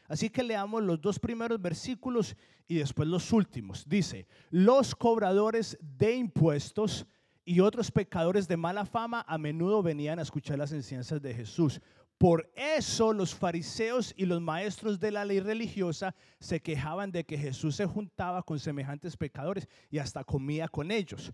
Así 0.07 0.31
que 0.31 0.45
leamos 0.45 0.85
los 0.85 1.01
dos 1.01 1.19
primeros 1.19 1.61
versículos 1.61 2.37
y 2.69 2.77
después 2.77 3.09
los 3.09 3.33
últimos. 3.33 3.89
Dice, 3.89 4.29
los 4.51 4.95
cobradores 4.95 5.77
de 5.81 6.15
impuestos 6.15 7.05
y 7.45 7.59
otros 7.59 7.91
pecadores 7.91 8.47
de 8.47 8.57
mala 8.57 8.87
fama 8.87 9.25
a 9.27 9.37
menudo 9.39 9.83
venían 9.83 10.19
a 10.21 10.23
escuchar 10.23 10.57
las 10.57 10.73
enseñanzas 10.73 11.21
de 11.21 11.35
Jesús. 11.35 11.81
Por 12.21 12.53
eso 12.55 13.15
los 13.15 13.35
fariseos 13.35 14.13
y 14.15 14.27
los 14.27 14.43
maestros 14.43 15.01
de 15.01 15.11
la 15.11 15.25
ley 15.25 15.41
religiosa 15.41 16.15
se 16.39 16.61
quejaban 16.61 17.11
de 17.11 17.25
que 17.25 17.39
Jesús 17.39 17.77
se 17.77 17.87
juntaba 17.87 18.43
con 18.43 18.59
semejantes 18.59 19.17
pecadores 19.17 19.67
y 19.91 20.01
hasta 20.01 20.23
comía 20.23 20.69
con 20.69 20.91
ellos. 20.91 21.33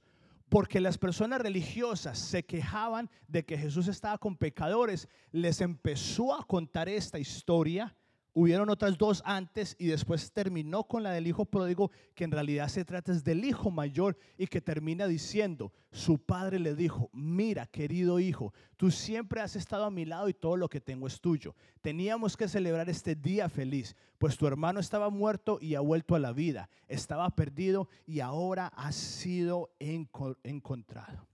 Porque 0.49 0.79
las 0.79 0.97
personas 0.97 1.41
religiosas 1.41 2.21
se 2.21 2.45
quejaban 2.45 3.11
de 3.27 3.45
que 3.45 3.59
Jesús 3.59 3.89
estaba 3.89 4.17
con 4.17 4.37
pecadores, 4.37 5.09
les 5.33 5.61
empezó 5.61 6.33
a 6.33 6.47
contar 6.47 6.89
esta 6.89 7.19
historia 7.19 7.97
Hubieron 8.39 8.69
otras 8.69 8.99
dos 8.99 9.23
antes 9.25 9.75
y 9.79 9.87
después 9.87 10.31
terminó 10.31 10.85
con 10.85 11.03
la 11.03 11.11
del 11.11 11.27
hijo 11.27 11.47
pródigo, 11.47 11.91
que 12.15 12.25
en 12.25 12.33
realidad 12.33 12.69
se 12.69 12.85
trata 12.85 13.11
es 13.11 13.25
del 13.25 13.47
hijo 13.47 13.71
mayor 13.71 14.19
y 14.37 14.47
que 14.47 14.61
termina 14.61 15.07
diciendo, 15.07 15.73
su 15.91 16.19
padre 16.19 16.59
le 16.59 16.75
dijo, 16.75 17.09
mira 17.15 17.65
querido 17.65 18.21
hijo, 18.21 18.53
tú 18.77 18.91
siempre 18.91 19.41
has 19.41 19.57
estado 19.57 19.87
a 19.87 19.91
mi 19.91 20.05
lado 20.05 20.29
y 20.29 20.35
todo 20.35 20.59
lo 20.59 20.69
que 20.69 20.83
tengo 20.83 21.07
es 21.07 21.19
tuyo. 21.19 21.55
Teníamos 21.81 22.37
que 22.37 22.47
celebrar 22.47 22.91
este 22.91 23.15
día 23.15 23.49
feliz, 23.49 23.97
pues 24.19 24.37
tu 24.37 24.47
hermano 24.47 24.81
estaba 24.81 25.09
muerto 25.09 25.57
y 25.59 25.75
ha 25.75 25.81
vuelto 25.81 26.15
a 26.15 26.19
la 26.19 26.35
vida, 26.35 26.69
estaba 26.89 27.31
perdido 27.31 27.89
y 28.05 28.21
ahora 28.21 28.67
ha 28.77 28.93
sido 28.93 29.71
encontrado. 29.79 31.27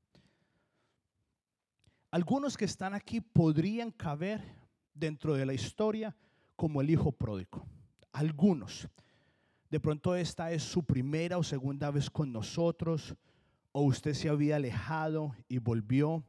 Algunos 2.12 2.56
que 2.56 2.64
están 2.64 2.94
aquí 2.94 3.20
podrían 3.20 3.90
caber 3.90 4.40
dentro 4.94 5.34
de 5.34 5.46
la 5.46 5.54
historia 5.54 6.14
como 6.62 6.80
el 6.80 6.90
hijo 6.90 7.10
pródigo. 7.10 7.66
Algunos. 8.12 8.88
De 9.68 9.80
pronto 9.80 10.14
esta 10.14 10.52
es 10.52 10.62
su 10.62 10.84
primera 10.84 11.36
o 11.36 11.42
segunda 11.42 11.90
vez 11.90 12.08
con 12.08 12.32
nosotros, 12.32 13.16
o 13.72 13.82
usted 13.82 14.14
se 14.14 14.28
había 14.28 14.54
alejado 14.54 15.34
y 15.48 15.58
volvió. 15.58 16.22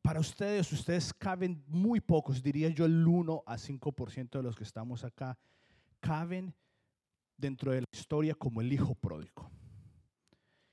Para 0.00 0.20
ustedes, 0.20 0.72
ustedes 0.72 1.12
caben 1.12 1.62
muy 1.66 2.00
pocos, 2.00 2.42
diría 2.42 2.70
yo 2.70 2.86
el 2.86 3.06
1 3.06 3.42
a 3.44 3.58
5% 3.58 4.30
de 4.30 4.42
los 4.42 4.56
que 4.56 4.64
estamos 4.64 5.04
acá, 5.04 5.36
caben 6.00 6.54
dentro 7.36 7.72
de 7.72 7.82
la 7.82 7.88
historia 7.92 8.34
como 8.34 8.62
el 8.62 8.72
hijo 8.72 8.94
pródigo. 8.94 9.50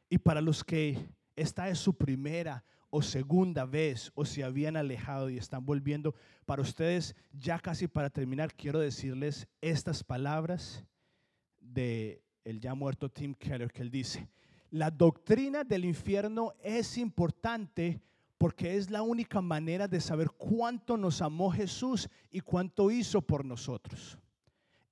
Y 0.10 0.20
para 0.20 0.40
los 0.40 0.64
que 0.64 1.06
esta 1.36 1.68
es 1.68 1.80
su 1.80 1.98
primera 1.98 2.64
o 2.96 3.02
segunda 3.02 3.66
vez 3.66 4.12
o 4.14 4.24
se 4.24 4.44
habían 4.44 4.78
alejado 4.78 5.28
y 5.28 5.40
están 5.40 5.66
volviendo. 5.66 6.14
Para 6.46 6.62
ustedes, 6.62 7.16
ya 7.32 7.58
casi 7.58 7.88
para 7.88 8.12
terminar, 8.12 8.54
quiero 8.54 8.80
decirles 8.80 9.48
estas 9.62 10.04
palabras 10.04 10.86
de 11.60 12.22
el 12.44 12.60
ya 12.60 12.76
muerto 12.76 13.10
Tim 13.10 13.34
Keller 13.34 13.72
que 13.72 13.82
él 13.82 13.90
dice, 13.90 14.30
la 14.70 14.92
doctrina 14.92 15.64
del 15.64 15.86
infierno 15.86 16.54
es 16.62 17.00
importante 17.00 18.00
porque 18.38 18.78
es 18.78 18.92
la 18.92 19.02
única 19.02 19.42
manera 19.42 19.88
de 19.88 20.00
saber 20.00 20.30
cuánto 20.30 20.96
nos 20.96 21.20
amó 21.24 21.50
Jesús 21.50 22.08
y 22.30 22.42
cuánto 22.42 22.92
hizo 22.92 23.24
por 23.24 23.44
nosotros. 23.44 24.20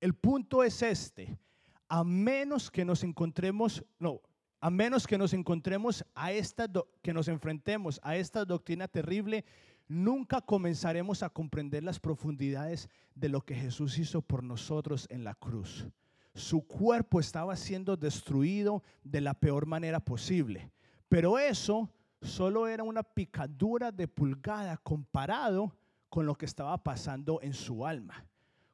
El 0.00 0.14
punto 0.14 0.64
es 0.64 0.82
este, 0.82 1.38
a 1.86 2.02
menos 2.02 2.68
que 2.68 2.84
nos 2.84 3.04
encontremos, 3.04 3.84
no, 4.00 4.20
a 4.62 4.70
menos 4.70 5.08
que 5.08 5.18
nos 5.18 5.34
encontremos 5.34 6.04
a 6.14 6.30
esta, 6.30 6.70
que 7.02 7.12
nos 7.12 7.26
enfrentemos 7.26 7.98
a 8.04 8.14
esta 8.14 8.44
doctrina 8.44 8.86
terrible, 8.86 9.44
nunca 9.88 10.40
comenzaremos 10.40 11.24
a 11.24 11.30
comprender 11.30 11.82
las 11.82 11.98
profundidades 11.98 12.88
de 13.16 13.28
lo 13.28 13.40
que 13.40 13.56
Jesús 13.56 13.98
hizo 13.98 14.22
por 14.22 14.44
nosotros 14.44 15.08
en 15.10 15.24
la 15.24 15.34
cruz. 15.34 15.88
Su 16.36 16.64
cuerpo 16.64 17.18
estaba 17.18 17.56
siendo 17.56 17.96
destruido 17.96 18.84
de 19.02 19.20
la 19.20 19.34
peor 19.34 19.66
manera 19.66 19.98
posible, 19.98 20.70
pero 21.08 21.40
eso 21.40 21.90
solo 22.20 22.68
era 22.68 22.84
una 22.84 23.02
picadura 23.02 23.90
de 23.90 24.06
pulgada 24.06 24.76
comparado 24.76 25.76
con 26.08 26.24
lo 26.24 26.36
que 26.36 26.46
estaba 26.46 26.78
pasando 26.84 27.40
en 27.42 27.52
su 27.52 27.84
alma. 27.84 28.24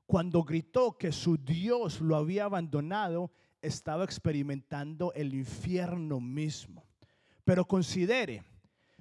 Cuando 0.04 0.42
gritó 0.42 0.98
que 0.98 1.12
su 1.12 1.38
Dios 1.38 2.02
lo 2.02 2.14
había 2.16 2.44
abandonado, 2.44 3.30
estaba 3.62 4.04
experimentando 4.04 5.12
el 5.14 5.34
infierno 5.34 6.20
mismo. 6.20 6.84
Pero 7.44 7.66
considere, 7.66 8.42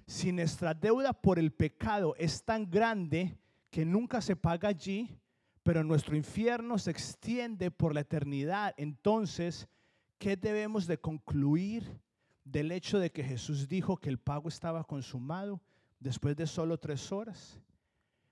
si 0.05 0.31
nuestra 0.31 0.73
deuda 0.73 1.13
por 1.13 1.37
el 1.37 1.51
pecado 1.51 2.15
es 2.17 2.43
tan 2.43 2.69
grande 2.69 3.37
que 3.69 3.85
nunca 3.85 4.21
se 4.21 4.35
paga 4.35 4.69
allí, 4.69 5.19
pero 5.63 5.83
nuestro 5.83 6.15
infierno 6.15 6.77
se 6.77 6.91
extiende 6.91 7.71
por 7.71 7.93
la 7.93 7.99
eternidad, 7.99 8.73
entonces, 8.77 9.67
¿qué 10.17 10.37
debemos 10.37 10.87
de 10.87 10.97
concluir 10.97 11.99
del 12.45 12.71
hecho 12.71 12.99
de 12.99 13.11
que 13.11 13.23
Jesús 13.23 13.67
dijo 13.67 13.97
que 13.97 14.07
el 14.07 14.17
pago 14.17 14.47
estaba 14.47 14.85
consumado 14.85 15.61
después 15.99 16.37
de 16.37 16.47
solo 16.47 16.79
tres 16.79 17.11
horas? 17.11 17.59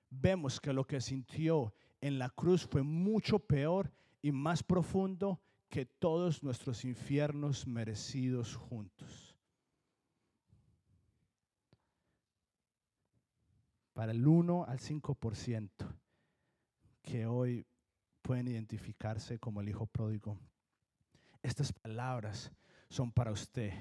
Vemos 0.09 0.61
que 0.61 0.71
lo 0.71 0.88
que 0.88 1.01
sintió 1.01 1.73
en 1.99 2.17
la 2.17 2.30
cruz 2.30 2.65
fue 2.65 2.84
mucho 2.84 3.38
peor 3.38 3.91
y 4.21 4.32
más 4.32 4.63
profundo 4.63 5.41
que 5.76 5.86
todos 5.86 6.41
nuestros 6.41 6.86
infiernos 6.86 7.67
merecidos 7.67 8.55
juntos. 8.55 9.36
Para 13.91 14.13
el 14.13 14.26
1 14.26 14.63
al 14.69 14.80
5% 14.80 15.69
que 17.01 17.26
hoy 17.26 17.65
pueden 18.21 18.47
identificarse 18.47 19.38
como 19.38 19.59
el 19.59 19.67
hijo 19.67 19.86
pródigo, 19.86 20.39
estas 21.43 21.73
palabras 21.73 22.53
son 22.88 23.11
para 23.11 23.34
usted, 23.34 23.73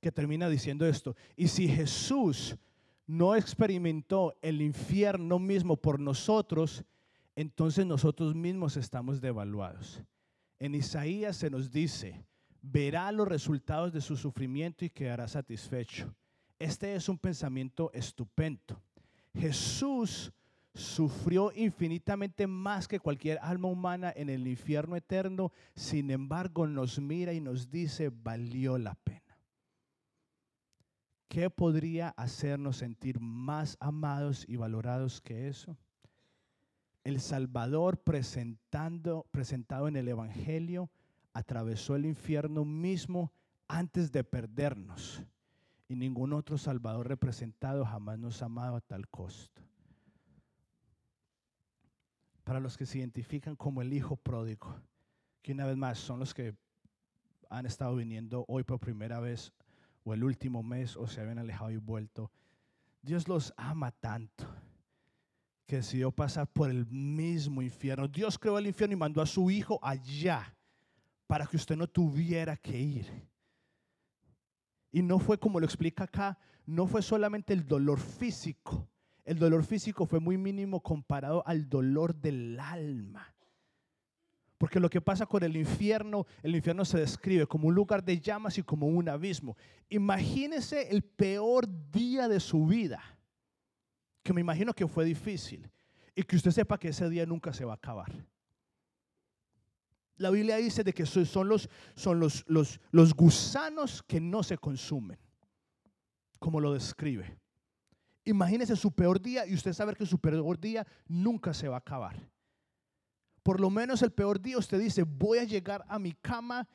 que 0.00 0.10
termina 0.10 0.48
diciendo 0.48 0.84
esto. 0.84 1.14
Y 1.36 1.46
si 1.46 1.68
Jesús 1.68 2.56
no 3.06 3.36
experimentó 3.36 4.34
el 4.42 4.62
infierno 4.62 5.38
mismo 5.38 5.76
por 5.76 6.00
nosotros, 6.00 6.84
entonces 7.36 7.86
nosotros 7.86 8.34
mismos 8.34 8.76
estamos 8.76 9.20
devaluados. 9.20 10.02
En 10.58 10.74
Isaías 10.74 11.36
se 11.36 11.50
nos 11.50 11.70
dice, 11.70 12.24
verá 12.62 13.12
los 13.12 13.28
resultados 13.28 13.92
de 13.92 14.00
su 14.00 14.16
sufrimiento 14.16 14.84
y 14.84 14.90
quedará 14.90 15.28
satisfecho. 15.28 16.14
Este 16.58 16.94
es 16.94 17.08
un 17.08 17.18
pensamiento 17.18 17.90
estupendo. 17.92 18.80
Jesús 19.34 20.32
sufrió 20.74 21.52
infinitamente 21.54 22.46
más 22.46 22.88
que 22.88 23.00
cualquier 23.00 23.38
alma 23.42 23.68
humana 23.68 24.12
en 24.14 24.30
el 24.30 24.46
infierno 24.46 24.96
eterno, 24.96 25.52
sin 25.74 26.10
embargo 26.10 26.66
nos 26.66 26.98
mira 26.98 27.32
y 27.32 27.40
nos 27.40 27.70
dice, 27.70 28.10
valió 28.10 28.78
la 28.78 28.94
pena. 28.94 29.20
¿Qué 31.28 31.50
podría 31.50 32.10
hacernos 32.10 32.78
sentir 32.78 33.20
más 33.20 33.76
amados 33.80 34.44
y 34.48 34.56
valorados 34.56 35.20
que 35.20 35.48
eso? 35.48 35.76
El 37.06 37.20
Salvador 37.20 37.98
presentando, 37.98 39.28
presentado 39.30 39.86
en 39.86 39.94
el 39.94 40.08
Evangelio 40.08 40.90
atravesó 41.34 41.94
el 41.94 42.04
infierno 42.04 42.64
mismo 42.64 43.32
antes 43.68 44.10
de 44.10 44.24
perdernos. 44.24 45.22
Y 45.86 45.94
ningún 45.94 46.32
otro 46.32 46.58
Salvador 46.58 47.06
representado 47.06 47.84
jamás 47.84 48.18
nos 48.18 48.42
ha 48.42 48.46
amado 48.46 48.74
a 48.74 48.80
tal 48.80 49.08
costo 49.08 49.62
para 52.42 52.58
los 52.58 52.76
que 52.76 52.86
se 52.86 52.98
identifican 52.98 53.54
como 53.54 53.82
el 53.82 53.92
hijo 53.92 54.16
pródigo, 54.16 54.74
que 55.42 55.52
una 55.52 55.64
vez 55.64 55.76
más 55.76 56.00
son 56.00 56.18
los 56.18 56.34
que 56.34 56.56
han 57.48 57.66
estado 57.66 57.94
viniendo 57.94 58.44
hoy 58.48 58.64
por 58.64 58.80
primera 58.80 59.20
vez 59.20 59.52
o 60.02 60.12
el 60.12 60.24
último 60.24 60.64
mes 60.64 60.96
o 60.96 61.06
se 61.06 61.20
habían 61.20 61.38
alejado 61.38 61.70
y 61.70 61.76
vuelto. 61.76 62.32
Dios 63.00 63.28
los 63.28 63.54
ama 63.56 63.92
tanto 63.92 64.44
que 65.66 65.76
decidió 65.76 66.12
pasar 66.12 66.46
por 66.46 66.70
el 66.70 66.86
mismo 66.86 67.60
infierno. 67.60 68.06
Dios 68.08 68.38
creó 68.38 68.58
el 68.58 68.68
infierno 68.68 68.94
y 68.94 68.98
mandó 68.98 69.20
a 69.20 69.26
su 69.26 69.50
hijo 69.50 69.78
allá 69.82 70.54
para 71.26 71.46
que 71.46 71.56
usted 71.56 71.76
no 71.76 71.88
tuviera 71.88 72.56
que 72.56 72.78
ir. 72.78 73.06
Y 74.92 75.02
no 75.02 75.18
fue 75.18 75.38
como 75.38 75.58
lo 75.58 75.66
explica 75.66 76.04
acá, 76.04 76.38
no 76.64 76.86
fue 76.86 77.02
solamente 77.02 77.52
el 77.52 77.66
dolor 77.66 77.98
físico, 77.98 78.88
el 79.24 79.38
dolor 79.38 79.64
físico 79.64 80.06
fue 80.06 80.20
muy 80.20 80.38
mínimo 80.38 80.80
comparado 80.80 81.42
al 81.46 81.68
dolor 81.68 82.14
del 82.14 82.58
alma. 82.60 83.34
Porque 84.58 84.80
lo 84.80 84.88
que 84.88 85.00
pasa 85.00 85.26
con 85.26 85.42
el 85.42 85.56
infierno, 85.56 86.26
el 86.42 86.56
infierno 86.56 86.84
se 86.84 86.98
describe 86.98 87.46
como 87.46 87.68
un 87.68 87.74
lugar 87.74 88.02
de 88.02 88.20
llamas 88.20 88.56
y 88.56 88.62
como 88.62 88.86
un 88.86 89.08
abismo. 89.08 89.56
Imagínese 89.90 90.88
el 90.90 91.02
peor 91.02 91.68
día 91.90 92.26
de 92.28 92.40
su 92.40 92.64
vida, 92.66 93.02
que 94.26 94.32
me 94.32 94.40
imagino 94.40 94.74
que 94.74 94.88
fue 94.88 95.04
difícil, 95.04 95.70
y 96.12 96.24
que 96.24 96.34
usted 96.34 96.50
sepa 96.50 96.78
que 96.78 96.88
ese 96.88 97.08
día 97.08 97.24
nunca 97.24 97.52
se 97.52 97.64
va 97.64 97.74
a 97.74 97.76
acabar. 97.76 98.12
La 100.16 100.30
Biblia 100.30 100.56
dice 100.56 100.82
de 100.82 100.92
que 100.92 101.06
son 101.06 101.48
los, 101.48 101.68
son 101.94 102.18
los, 102.18 102.44
los, 102.48 102.80
los 102.90 103.14
gusanos 103.14 104.02
que 104.02 104.20
no 104.20 104.42
se 104.42 104.58
consumen, 104.58 105.16
como 106.40 106.58
lo 106.58 106.72
describe. 106.72 107.38
Imagínese 108.24 108.74
su 108.74 108.90
peor 108.90 109.20
día 109.22 109.46
y 109.46 109.54
usted 109.54 109.72
sabe 109.72 109.94
que 109.94 110.06
su 110.06 110.18
peor 110.18 110.58
día 110.58 110.84
nunca 111.06 111.54
se 111.54 111.68
va 111.68 111.76
a 111.76 111.78
acabar. 111.78 112.18
Por 113.44 113.60
lo 113.60 113.70
menos 113.70 114.02
el 114.02 114.10
peor 114.10 114.40
día 114.40 114.58
usted 114.58 114.80
dice, 114.80 115.04
voy 115.04 115.38
a 115.38 115.44
llegar 115.44 115.84
a 115.86 116.00
mi 116.00 116.14
cama 116.14 116.66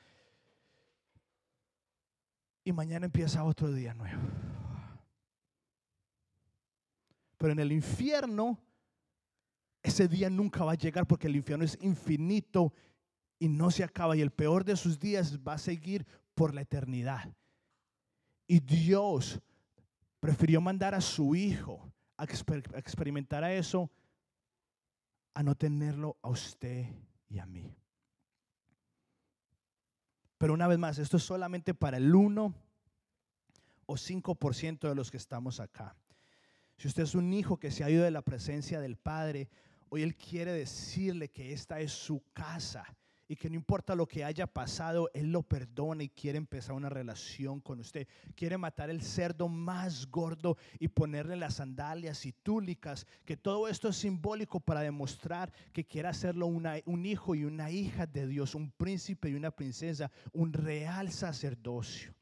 y 2.63 2.71
mañana 2.71 3.07
empieza 3.07 3.43
otro 3.43 3.73
día 3.73 3.93
nuevo. 3.93 4.21
Pero 7.41 7.53
en 7.53 7.59
el 7.59 7.71
infierno, 7.71 8.59
ese 9.81 10.07
día 10.07 10.29
nunca 10.29 10.63
va 10.63 10.73
a 10.73 10.75
llegar 10.75 11.07
porque 11.07 11.25
el 11.25 11.35
infierno 11.35 11.65
es 11.65 11.75
infinito 11.81 12.71
y 13.39 13.49
no 13.49 13.71
se 13.71 13.83
acaba. 13.83 14.15
Y 14.15 14.21
el 14.21 14.29
peor 14.29 14.63
de 14.63 14.75
sus 14.75 14.99
días 14.99 15.39
va 15.39 15.53
a 15.53 15.57
seguir 15.57 16.05
por 16.35 16.53
la 16.53 16.61
eternidad. 16.61 17.33
Y 18.45 18.59
Dios 18.59 19.41
prefirió 20.19 20.61
mandar 20.61 20.93
a 20.93 21.01
su 21.01 21.33
hijo 21.33 21.91
a, 22.15 22.25
experimentar 22.25 23.43
eso, 23.45 23.89
a 25.33 25.41
no 25.41 25.55
tenerlo 25.55 26.17
a 26.21 26.29
usted 26.29 26.85
y 27.27 27.39
a 27.39 27.47
mí. 27.47 27.75
Pero 30.37 30.53
una 30.53 30.67
vez 30.67 30.77
más, 30.77 30.99
esto 30.99 31.17
es 31.17 31.23
solamente 31.23 31.73
para 31.73 31.97
el 31.97 32.13
1 32.13 32.53
o 33.87 33.93
5% 33.95 34.87
de 34.87 34.93
los 34.93 35.09
que 35.09 35.17
estamos 35.17 35.59
acá. 35.59 35.95
Si 36.81 36.87
usted 36.87 37.03
es 37.03 37.13
un 37.13 37.31
hijo 37.31 37.57
que 37.57 37.69
se 37.69 37.83
ha 37.83 37.91
ido 37.91 38.03
de 38.03 38.09
la 38.09 38.23
presencia 38.23 38.81
del 38.81 38.97
Padre, 38.97 39.49
hoy 39.89 40.01
Él 40.01 40.15
quiere 40.15 40.51
decirle 40.51 41.29
que 41.29 41.53
esta 41.53 41.79
es 41.79 41.91
su 41.91 42.23
casa 42.33 42.83
y 43.27 43.35
que 43.35 43.51
no 43.51 43.55
importa 43.55 43.93
lo 43.93 44.07
que 44.07 44.23
haya 44.23 44.47
pasado, 44.47 45.07
Él 45.13 45.31
lo 45.31 45.43
perdona 45.43 46.01
y 46.01 46.09
quiere 46.09 46.39
empezar 46.39 46.73
una 46.73 46.89
relación 46.89 47.59
con 47.59 47.81
usted. 47.81 48.07
Quiere 48.33 48.57
matar 48.57 48.89
el 48.89 49.03
cerdo 49.03 49.47
más 49.47 50.09
gordo 50.09 50.57
y 50.79 50.87
ponerle 50.87 51.35
las 51.35 51.53
sandalias 51.57 52.25
y 52.25 52.33
túlicas, 52.33 53.05
que 53.25 53.37
todo 53.37 53.67
esto 53.67 53.89
es 53.89 53.97
simbólico 53.97 54.59
para 54.59 54.81
demostrar 54.81 55.53
que 55.73 55.85
quiere 55.85 56.07
hacerlo 56.07 56.47
un 56.47 57.05
hijo 57.05 57.35
y 57.35 57.45
una 57.45 57.69
hija 57.69 58.07
de 58.07 58.25
Dios, 58.25 58.55
un 58.55 58.71
príncipe 58.71 59.29
y 59.29 59.35
una 59.35 59.51
princesa, 59.51 60.09
un 60.33 60.51
real 60.51 61.11
sacerdocio. 61.11 62.15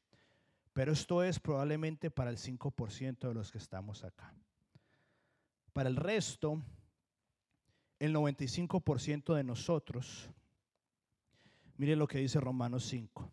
Pero 0.74 0.92
esto 0.92 1.24
es 1.24 1.40
probablemente 1.40 2.12
para 2.12 2.30
el 2.30 2.38
5% 2.38 3.26
de 3.26 3.34
los 3.34 3.54
que 3.54 3.58
estamos 3.58 4.04
acá. 4.04 4.34
Para 5.74 5.90
el 5.90 5.96
resto, 5.96 6.62
el 8.00 8.14
95% 8.16 9.34
de 9.36 9.44
nosotros 9.44 10.30
Mire 11.80 11.96
lo 11.96 12.10
que 12.10 12.18
dice 12.18 12.42
Romanos 12.42 12.84
5. 12.88 13.32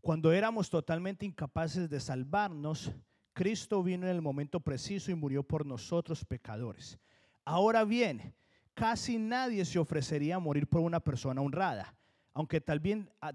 Cuando 0.00 0.30
éramos 0.30 0.70
totalmente 0.70 1.26
incapaces 1.26 1.90
de 1.90 1.98
salvarnos, 1.98 2.92
Cristo 3.32 3.82
vino 3.82 4.06
en 4.06 4.14
el 4.14 4.22
momento 4.22 4.60
preciso 4.60 5.10
y 5.10 5.16
murió 5.16 5.42
por 5.42 5.66
nosotros 5.66 6.24
pecadores. 6.24 7.00
Ahora 7.44 7.84
bien, 7.84 8.36
casi 8.72 9.18
nadie 9.18 9.64
se 9.64 9.80
ofrecería 9.80 10.36
a 10.36 10.38
morir 10.38 10.68
por 10.68 10.80
una 10.82 11.00
persona 11.00 11.40
honrada, 11.40 11.92
aunque 12.32 12.60
tal, 12.60 12.80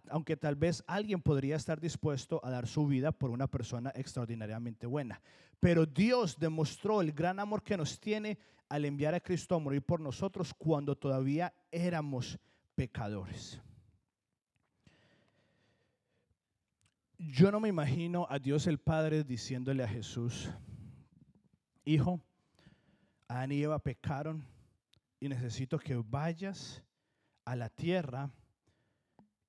aunque 0.08 0.38
tal 0.38 0.56
vez 0.56 0.82
alguien 0.88 1.22
podría 1.22 1.58
estar 1.58 1.82
dispuesto 1.82 2.40
a 2.42 2.50
dar 2.50 2.68
su 2.68 2.88
vida 2.88 3.12
por 3.12 3.32
una 3.32 3.48
persona 3.48 3.92
extraordinariamente 3.96 4.88
buena. 4.88 5.22
Pero 5.60 5.86
Dios 5.86 6.38
demostró 6.38 7.02
el 7.02 7.12
gran 7.12 7.40
amor 7.40 7.64
que 7.64 7.78
nos 7.78 8.00
tiene 8.00 8.38
al 8.70 8.86
enviar 8.86 9.16
a 9.16 9.20
Cristo 9.20 9.56
a 9.56 9.60
morir 9.60 9.82
por 9.82 10.00
nosotros 10.00 10.54
cuando 10.54 10.96
todavía 10.96 11.54
éramos 11.72 12.38
pecadores. 12.76 13.62
Yo 17.18 17.52
no 17.52 17.60
me 17.60 17.70
imagino 17.70 18.28
a 18.30 18.38
Dios 18.38 18.68
el 18.68 18.78
Padre 18.78 19.24
diciéndole 19.24 19.84
a 19.84 19.88
Jesús, 19.88 20.50
hijo, 21.84 22.22
Adán 23.28 23.52
y 23.52 23.64
Eva 23.64 23.80
pecaron 23.80 24.46
y 25.20 25.28
necesito 25.28 25.80
que 25.80 25.96
vayas 25.96 26.84
a 27.44 27.56
la 27.56 27.70
tierra 27.70 28.30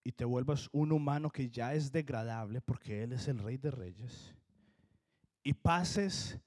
y 0.02 0.12
te 0.12 0.24
vuelvas 0.24 0.70
un 0.72 0.92
humano 0.92 1.28
que 1.28 1.50
ya 1.50 1.74
es 1.74 1.92
degradable 1.92 2.62
porque 2.62 3.02
Él 3.02 3.12
es 3.12 3.28
el 3.28 3.38
rey 3.38 3.58
de 3.58 3.70
reyes 3.70 4.37
y 5.48 5.54
pases 5.54 6.38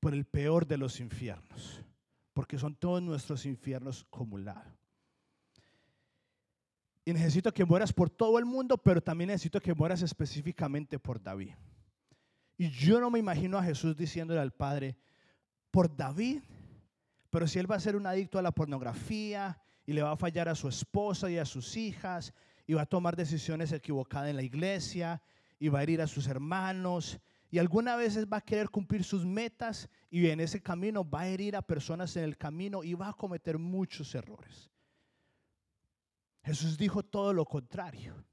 por 0.00 0.12
el 0.12 0.24
peor 0.24 0.66
de 0.66 0.76
los 0.76 0.98
infiernos, 0.98 1.84
porque 2.32 2.58
son 2.58 2.74
todos 2.74 3.00
nuestros 3.00 3.46
infiernos 3.46 4.04
acumulados. 4.08 4.66
Y 7.04 7.12
necesito 7.12 7.54
que 7.54 7.64
mueras 7.64 7.92
por 7.92 8.10
todo 8.10 8.40
el 8.40 8.44
mundo, 8.44 8.76
pero 8.76 9.00
también 9.00 9.28
necesito 9.28 9.60
que 9.60 9.72
mueras 9.72 10.02
específicamente 10.02 10.98
por 10.98 11.22
David. 11.22 11.54
Y 12.58 12.70
yo 12.70 12.98
no 12.98 13.08
me 13.08 13.20
imagino 13.20 13.56
a 13.56 13.62
Jesús 13.62 13.96
diciéndole 13.96 14.40
al 14.40 14.52
Padre, 14.52 14.96
por 15.70 15.94
David, 15.96 16.42
pero 17.30 17.46
si 17.46 17.60
él 17.60 17.70
va 17.70 17.76
a 17.76 17.80
ser 17.80 17.94
un 17.94 18.08
adicto 18.08 18.40
a 18.40 18.42
la 18.42 18.50
pornografía 18.50 19.62
y 19.86 19.92
le 19.92 20.02
va 20.02 20.10
a 20.10 20.16
fallar 20.16 20.48
a 20.48 20.56
su 20.56 20.66
esposa 20.66 21.30
y 21.30 21.38
a 21.38 21.44
sus 21.44 21.76
hijas 21.76 22.34
y 22.66 22.74
va 22.74 22.82
a 22.82 22.86
tomar 22.86 23.14
decisiones 23.14 23.70
equivocadas 23.70 24.28
en 24.28 24.34
la 24.34 24.42
iglesia 24.42 25.22
y 25.60 25.68
va 25.68 25.78
a 25.78 25.82
herir 25.84 26.02
a 26.02 26.08
sus 26.08 26.26
hermanos 26.26 27.20
y 27.50 27.58
algunas 27.58 27.98
veces 27.98 28.26
va 28.26 28.38
a 28.38 28.40
querer 28.40 28.70
cumplir 28.70 29.02
sus 29.02 29.26
metas 29.26 29.88
y 30.08 30.28
en 30.28 30.40
ese 30.40 30.62
camino 30.62 31.08
va 31.08 31.22
a 31.22 31.28
herir 31.28 31.56
a 31.56 31.62
personas 31.62 32.16
en 32.16 32.24
el 32.24 32.36
camino 32.36 32.84
y 32.84 32.94
va 32.94 33.08
a 33.08 33.12
cometer 33.12 33.58
muchos 33.58 34.14
errores. 34.14 34.70
Jesús 36.44 36.78
dijo 36.78 37.02
todo 37.02 37.32
lo 37.32 37.44
contrario. 37.44 38.24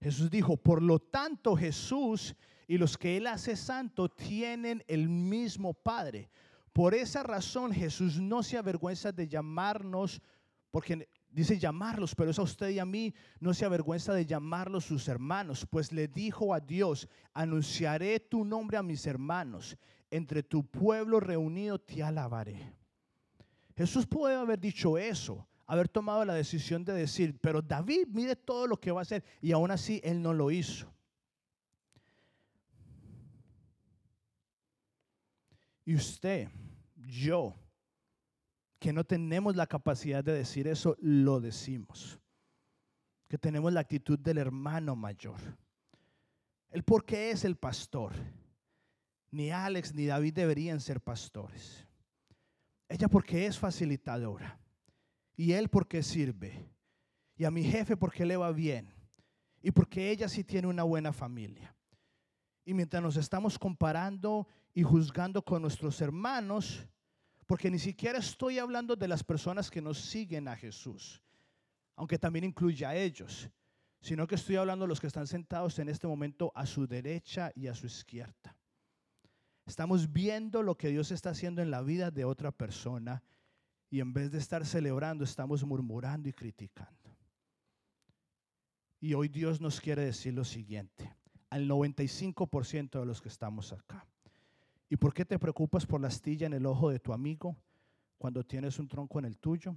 Jesús 0.00 0.30
dijo, 0.30 0.56
por 0.56 0.82
lo 0.82 0.98
tanto 0.98 1.56
Jesús 1.56 2.34
y 2.66 2.78
los 2.78 2.96
que 2.96 3.16
Él 3.16 3.26
hace 3.26 3.56
santo 3.56 4.08
tienen 4.08 4.82
el 4.86 5.08
mismo 5.08 5.74
Padre. 5.74 6.30
Por 6.72 6.94
esa 6.94 7.22
razón 7.22 7.72
Jesús 7.72 8.20
no 8.20 8.42
se 8.42 8.56
avergüenza 8.56 9.12
de 9.12 9.28
llamarnos, 9.28 10.22
porque 10.70 11.08
dice 11.30 11.58
llamarlos, 11.58 12.14
pero 12.14 12.30
es 12.30 12.38
a 12.38 12.42
usted 12.42 12.70
y 12.70 12.78
a 12.78 12.84
mí, 12.84 13.14
no 13.40 13.54
se 13.54 13.64
avergüenza 13.64 14.14
de 14.14 14.26
llamarlos 14.26 14.84
sus 14.84 15.08
hermanos, 15.08 15.66
pues 15.70 15.92
le 15.92 16.08
dijo 16.08 16.54
a 16.54 16.60
Dios, 16.60 17.08
anunciaré 17.32 18.20
tu 18.20 18.44
nombre 18.44 18.76
a 18.76 18.82
mis 18.82 19.06
hermanos, 19.06 19.76
entre 20.10 20.42
tu 20.42 20.64
pueblo 20.64 21.20
reunido 21.20 21.78
te 21.78 22.02
alabaré. 22.02 22.74
Jesús 23.76 24.06
puede 24.06 24.34
haber 24.34 24.58
dicho 24.58 24.98
eso, 24.98 25.46
haber 25.66 25.88
tomado 25.88 26.24
la 26.24 26.34
decisión 26.34 26.84
de 26.84 26.94
decir, 26.94 27.38
pero 27.40 27.62
David 27.62 28.08
mire 28.08 28.34
todo 28.34 28.66
lo 28.66 28.80
que 28.80 28.90
va 28.90 29.00
a 29.00 29.02
hacer 29.02 29.22
y 29.40 29.52
aún 29.52 29.70
así 29.70 30.00
él 30.02 30.20
no 30.20 30.32
lo 30.32 30.50
hizo. 30.50 30.92
Y 35.84 35.94
usted, 35.94 36.48
yo, 36.96 37.54
que 38.78 38.92
no 38.92 39.04
tenemos 39.04 39.56
la 39.56 39.66
capacidad 39.66 40.22
de 40.22 40.32
decir 40.32 40.68
eso, 40.68 40.96
lo 41.00 41.40
decimos. 41.40 42.20
Que 43.28 43.38
tenemos 43.38 43.72
la 43.72 43.80
actitud 43.80 44.18
del 44.18 44.38
hermano 44.38 44.94
mayor. 44.94 45.38
El 46.70 46.84
por 46.84 47.04
qué 47.04 47.30
es 47.30 47.44
el 47.44 47.56
pastor. 47.56 48.12
Ni 49.30 49.50
Alex 49.50 49.94
ni 49.94 50.06
David 50.06 50.34
deberían 50.34 50.80
ser 50.80 51.00
pastores. 51.00 51.86
Ella 52.88 53.08
porque 53.08 53.46
es 53.46 53.58
facilitadora. 53.58 54.58
Y 55.36 55.52
él 55.52 55.68
porque 55.68 56.02
sirve. 56.02 56.70
Y 57.36 57.44
a 57.44 57.50
mi 57.50 57.62
jefe 57.64 57.96
porque 57.96 58.24
le 58.24 58.36
va 58.36 58.52
bien. 58.52 58.92
Y 59.60 59.70
porque 59.70 60.10
ella 60.10 60.28
sí 60.28 60.44
tiene 60.44 60.68
una 60.68 60.84
buena 60.84 61.12
familia. 61.12 61.74
Y 62.64 62.74
mientras 62.74 63.02
nos 63.02 63.16
estamos 63.16 63.58
comparando 63.58 64.46
y 64.72 64.82
juzgando 64.82 65.42
con 65.42 65.62
nuestros 65.62 66.00
hermanos, 66.00 66.86
porque 67.48 67.70
ni 67.70 67.78
siquiera 67.78 68.18
estoy 68.18 68.58
hablando 68.58 68.94
de 68.94 69.08
las 69.08 69.24
personas 69.24 69.70
que 69.70 69.80
nos 69.80 69.98
siguen 69.98 70.48
a 70.48 70.54
Jesús, 70.54 71.22
aunque 71.96 72.18
también 72.18 72.44
incluye 72.44 72.84
a 72.84 72.94
ellos, 72.94 73.48
sino 74.02 74.26
que 74.26 74.34
estoy 74.34 74.56
hablando 74.56 74.84
de 74.84 74.90
los 74.90 75.00
que 75.00 75.06
están 75.06 75.26
sentados 75.26 75.78
en 75.78 75.88
este 75.88 76.06
momento 76.06 76.52
a 76.54 76.66
su 76.66 76.86
derecha 76.86 77.50
y 77.54 77.68
a 77.68 77.74
su 77.74 77.86
izquierda. 77.86 78.54
Estamos 79.64 80.12
viendo 80.12 80.62
lo 80.62 80.76
que 80.76 80.90
Dios 80.90 81.10
está 81.10 81.30
haciendo 81.30 81.62
en 81.62 81.70
la 81.70 81.80
vida 81.80 82.10
de 82.10 82.26
otra 82.26 82.52
persona 82.52 83.22
y 83.88 84.00
en 84.00 84.12
vez 84.12 84.30
de 84.30 84.36
estar 84.36 84.66
celebrando, 84.66 85.24
estamos 85.24 85.64
murmurando 85.64 86.28
y 86.28 86.34
criticando. 86.34 87.16
Y 89.00 89.14
hoy 89.14 89.28
Dios 89.28 89.58
nos 89.62 89.80
quiere 89.80 90.04
decir 90.04 90.34
lo 90.34 90.44
siguiente, 90.44 91.16
al 91.48 91.66
95% 91.66 93.00
de 93.00 93.06
los 93.06 93.22
que 93.22 93.30
estamos 93.30 93.72
acá. 93.72 94.06
¿Y 94.90 94.96
por 94.96 95.12
qué 95.12 95.24
te 95.24 95.38
preocupas 95.38 95.84
por 95.84 96.00
la 96.00 96.08
astilla 96.08 96.46
en 96.46 96.54
el 96.54 96.66
ojo 96.66 96.90
de 96.90 96.98
tu 96.98 97.12
amigo 97.12 97.56
cuando 98.16 98.44
tienes 98.44 98.78
un 98.78 98.88
tronco 98.88 99.18
en 99.18 99.26
el 99.26 99.38
tuyo? 99.38 99.76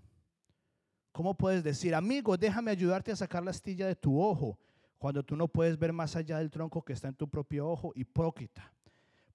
¿Cómo 1.12 1.36
puedes 1.36 1.64
decir, 1.64 1.94
amigo, 1.94 2.38
déjame 2.38 2.72
ayudarte 2.72 3.12
a 3.12 3.16
sacar 3.16 3.44
la 3.44 3.52
astilla 3.52 3.88
de 3.88 3.96
tu 3.96 4.22
ojo 4.22 4.58
cuando 4.98 5.24
tú 5.24 5.36
no 5.36 5.48
puedes 5.48 5.78
ver 5.78 5.92
más 5.92 6.16
allá 6.16 6.38
del 6.38 6.50
tronco 6.50 6.84
que 6.84 6.94
está 6.94 7.10
en 7.10 7.16
tu 7.16 7.28
propio 7.28 7.68
ojo? 7.68 7.92
Hipócrita. 7.96 8.72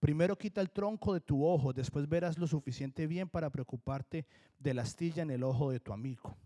Primero 0.00 0.36
quita 0.36 0.60
el 0.60 0.70
tronco 0.70 1.12
de 1.14 1.20
tu 1.20 1.44
ojo, 1.44 1.72
después 1.72 2.08
verás 2.08 2.38
lo 2.38 2.46
suficiente 2.46 3.06
bien 3.06 3.28
para 3.28 3.50
preocuparte 3.50 4.26
de 4.58 4.74
la 4.74 4.82
astilla 4.82 5.22
en 5.22 5.30
el 5.30 5.42
ojo 5.42 5.70
de 5.70 5.80
tu 5.80 5.92
amigo. 5.92 6.36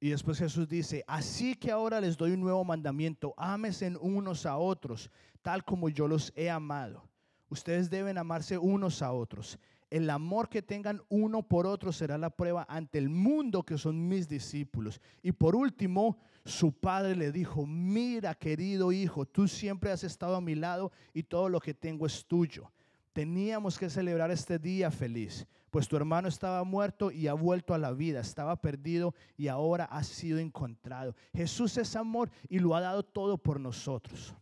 Y 0.00 0.10
después 0.10 0.38
Jesús 0.38 0.68
dice, 0.68 1.04
así 1.06 1.54
que 1.54 1.70
ahora 1.70 2.00
les 2.00 2.16
doy 2.16 2.32
un 2.32 2.40
nuevo 2.40 2.64
mandamiento, 2.64 3.34
en 3.80 3.98
unos 4.00 4.46
a 4.46 4.56
otros, 4.56 5.10
tal 5.42 5.62
como 5.62 5.90
yo 5.90 6.08
los 6.08 6.32
he 6.34 6.48
amado. 6.48 7.09
Ustedes 7.50 7.90
deben 7.90 8.16
amarse 8.16 8.56
unos 8.56 9.02
a 9.02 9.12
otros. 9.12 9.58
El 9.90 10.08
amor 10.08 10.48
que 10.48 10.62
tengan 10.62 11.02
uno 11.08 11.42
por 11.42 11.66
otro 11.66 11.92
será 11.92 12.16
la 12.16 12.30
prueba 12.30 12.64
ante 12.68 12.98
el 12.98 13.08
mundo 13.08 13.64
que 13.64 13.76
son 13.76 14.08
mis 14.08 14.28
discípulos. 14.28 15.00
Y 15.20 15.32
por 15.32 15.56
último, 15.56 16.16
su 16.44 16.72
padre 16.72 17.16
le 17.16 17.32
dijo, 17.32 17.66
mira 17.66 18.36
querido 18.36 18.92
hijo, 18.92 19.26
tú 19.26 19.48
siempre 19.48 19.90
has 19.90 20.04
estado 20.04 20.36
a 20.36 20.40
mi 20.40 20.54
lado 20.54 20.92
y 21.12 21.24
todo 21.24 21.48
lo 21.48 21.58
que 21.58 21.74
tengo 21.74 22.06
es 22.06 22.24
tuyo. 22.24 22.70
Teníamos 23.12 23.76
que 23.76 23.90
celebrar 23.90 24.30
este 24.30 24.60
día 24.60 24.92
feliz, 24.92 25.44
pues 25.72 25.88
tu 25.88 25.96
hermano 25.96 26.28
estaba 26.28 26.62
muerto 26.62 27.10
y 27.10 27.26
ha 27.26 27.34
vuelto 27.34 27.74
a 27.74 27.78
la 27.78 27.90
vida, 27.90 28.20
estaba 28.20 28.54
perdido 28.54 29.12
y 29.36 29.48
ahora 29.48 29.86
ha 29.86 30.04
sido 30.04 30.38
encontrado. 30.38 31.16
Jesús 31.34 31.76
es 31.76 31.96
amor 31.96 32.30
y 32.48 32.60
lo 32.60 32.76
ha 32.76 32.80
dado 32.80 33.02
todo 33.02 33.36
por 33.36 33.58
nosotros 33.58 34.36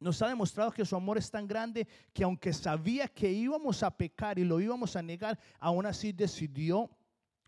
nos 0.00 0.20
ha 0.22 0.28
demostrado 0.28 0.72
que 0.72 0.84
su 0.84 0.96
amor 0.96 1.18
es 1.18 1.30
tan 1.30 1.46
grande 1.46 1.86
que 2.12 2.24
aunque 2.24 2.52
sabía 2.52 3.08
que 3.08 3.30
íbamos 3.30 3.82
a 3.82 3.90
pecar 3.90 4.38
y 4.38 4.44
lo 4.44 4.60
íbamos 4.60 4.96
a 4.96 5.02
negar, 5.02 5.38
aún 5.58 5.86
así 5.86 6.12
decidió 6.12 6.90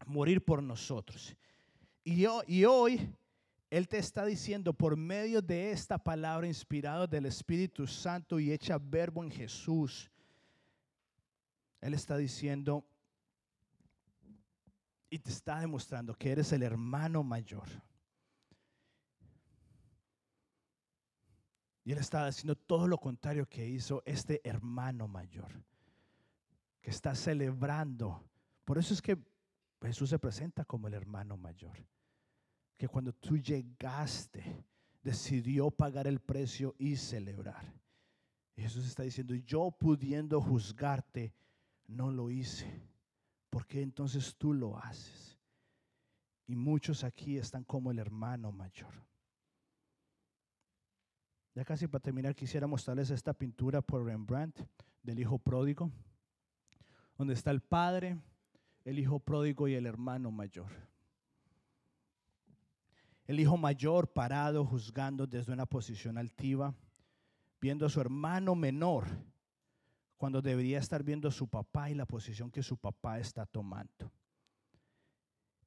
morir 0.06 0.44
por 0.44 0.62
nosotros. 0.62 1.36
Y, 2.04 2.24
hoy 2.64 3.12
Él 3.68 3.88
te 3.88 3.98
está 3.98 4.24
diciendo 4.24 4.72
por 4.72 4.96
medio 4.96 5.42
de 5.42 5.72
esta 5.72 5.98
palabra 5.98 6.46
inspirada 6.46 7.06
del 7.06 7.26
Espíritu 7.26 7.86
Santo 7.86 8.38
y 8.38 8.52
hecha 8.52 8.78
verbo 8.78 9.24
en 9.24 9.30
Jesús, 9.30 10.10
Él 11.80 11.94
está 11.94 12.16
diciendo 12.16 12.86
y 15.10 15.18
te 15.18 15.30
está 15.30 15.58
demostrando 15.58 16.14
que 16.14 16.30
eres 16.30 16.52
el 16.52 16.62
hermano 16.62 17.22
mayor. 17.22 17.66
Y 21.86 21.92
él 21.92 21.98
estaba 21.98 22.26
haciendo 22.26 22.56
todo 22.56 22.88
lo 22.88 22.98
contrario 22.98 23.48
que 23.48 23.64
hizo 23.64 24.02
este 24.04 24.40
hermano 24.42 25.06
mayor, 25.06 25.62
que 26.82 26.90
está 26.90 27.14
celebrando. 27.14 28.28
Por 28.64 28.76
eso 28.76 28.92
es 28.92 29.00
que 29.00 29.16
Jesús 29.80 30.10
se 30.10 30.18
presenta 30.18 30.64
como 30.64 30.88
el 30.88 30.94
hermano 30.94 31.36
mayor. 31.36 31.78
Que 32.76 32.88
cuando 32.88 33.12
tú 33.12 33.38
llegaste, 33.38 34.64
decidió 35.00 35.70
pagar 35.70 36.08
el 36.08 36.18
precio 36.18 36.74
y 36.76 36.96
celebrar. 36.96 37.72
Y 38.56 38.62
Jesús 38.62 38.84
está 38.84 39.04
diciendo, 39.04 39.36
yo 39.36 39.70
pudiendo 39.70 40.40
juzgarte, 40.40 41.32
no 41.86 42.10
lo 42.10 42.32
hice. 42.32 42.82
¿Por 43.48 43.64
qué 43.64 43.80
entonces 43.80 44.34
tú 44.36 44.52
lo 44.52 44.76
haces? 44.76 45.38
Y 46.48 46.56
muchos 46.56 47.04
aquí 47.04 47.38
están 47.38 47.62
como 47.62 47.92
el 47.92 48.00
hermano 48.00 48.50
mayor. 48.50 49.06
Ya 51.56 51.64
casi 51.64 51.88
para 51.88 52.02
terminar 52.02 52.34
quisiera 52.34 52.66
mostrarles 52.66 53.08
esta 53.08 53.32
pintura 53.32 53.80
por 53.80 54.04
Rembrandt 54.04 54.60
del 55.02 55.18
hijo 55.18 55.38
pródigo, 55.38 55.90
donde 57.16 57.32
está 57.32 57.50
el 57.50 57.62
padre, 57.62 58.18
el 58.84 58.98
hijo 58.98 59.18
pródigo 59.18 59.66
y 59.66 59.72
el 59.72 59.86
hermano 59.86 60.30
mayor. 60.30 60.70
El 63.26 63.40
hijo 63.40 63.56
mayor 63.56 64.12
parado 64.12 64.66
juzgando 64.66 65.26
desde 65.26 65.50
una 65.50 65.64
posición 65.64 66.18
altiva, 66.18 66.74
viendo 67.58 67.86
a 67.86 67.88
su 67.88 68.02
hermano 68.02 68.54
menor 68.54 69.06
cuando 70.18 70.42
debería 70.42 70.78
estar 70.78 71.02
viendo 71.02 71.26
a 71.26 71.32
su 71.32 71.48
papá 71.48 71.88
y 71.88 71.94
la 71.94 72.04
posición 72.04 72.50
que 72.50 72.62
su 72.62 72.76
papá 72.76 73.18
está 73.18 73.46
tomando. 73.46 74.12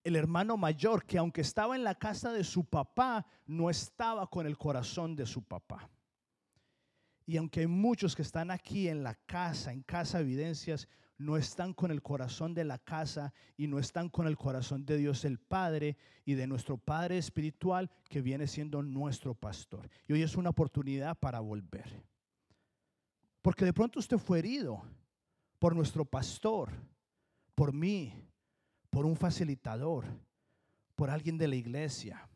El 0.04 0.16
hermano 0.16 0.58
mayor 0.58 1.06
que 1.06 1.18
aunque 1.18 1.42
estaba 1.42 1.76
en 1.76 1.84
la 1.84 1.96
casa 1.96 2.32
de 2.32 2.44
su 2.44 2.66
papá, 2.66 3.26
no 3.46 3.70
estaba 3.70 4.28
con 4.28 4.46
el 4.46 4.58
corazón 4.58 5.16
de 5.16 5.26
su 5.26 5.44
papá. 5.44 5.90
Y 7.26 7.38
aunque 7.38 7.60
hay 7.60 7.68
muchos 7.68 8.16
que 8.16 8.22
están 8.22 8.50
aquí 8.50 8.88
en 8.88 9.04
la 9.04 9.14
casa, 9.14 9.72
en 9.72 9.84
casa 9.84 10.20
evidencias, 10.20 10.88
no 11.20 11.36
están 11.36 11.74
con 11.74 11.92
el 11.92 12.02
corazón 12.02 12.54
de 12.54 12.64
la 12.64 12.80
casa 12.80 13.34
y 13.58 13.68
no 13.68 13.78
están 13.78 14.10
con 14.10 14.26
el 14.26 14.38
corazón 14.38 14.86
de 14.86 14.98
Dios 14.98 15.26
el 15.26 15.38
Padre 15.38 15.98
y 16.26 16.34
de 16.34 16.48
nuestro 16.48 16.78
Padre 16.78 17.18
espiritual 17.18 17.92
que 18.08 18.22
viene 18.22 18.48
siendo 18.48 18.82
nuestro 18.82 19.36
pastor. 19.36 19.90
Y 20.08 20.14
hoy 20.14 20.24
es 20.24 20.38
una 20.38 20.50
oportunidad 20.50 21.20
para 21.20 21.42
volver. 21.42 22.04
Porque 23.42 23.66
de 23.66 23.74
pronto 23.74 24.00
usted 24.00 24.18
fue 24.18 24.40
herido 24.40 24.82
por 25.60 25.76
nuestro 25.76 26.06
pastor, 26.06 26.72
por 27.54 27.74
mí, 27.74 28.29
por 28.90 29.06
un 29.06 29.16
facilitador, 29.16 30.06
por 30.96 31.10
alguien 31.10 31.38
de 31.38 31.48
la 31.48 31.56
iglesia. 31.56 32.28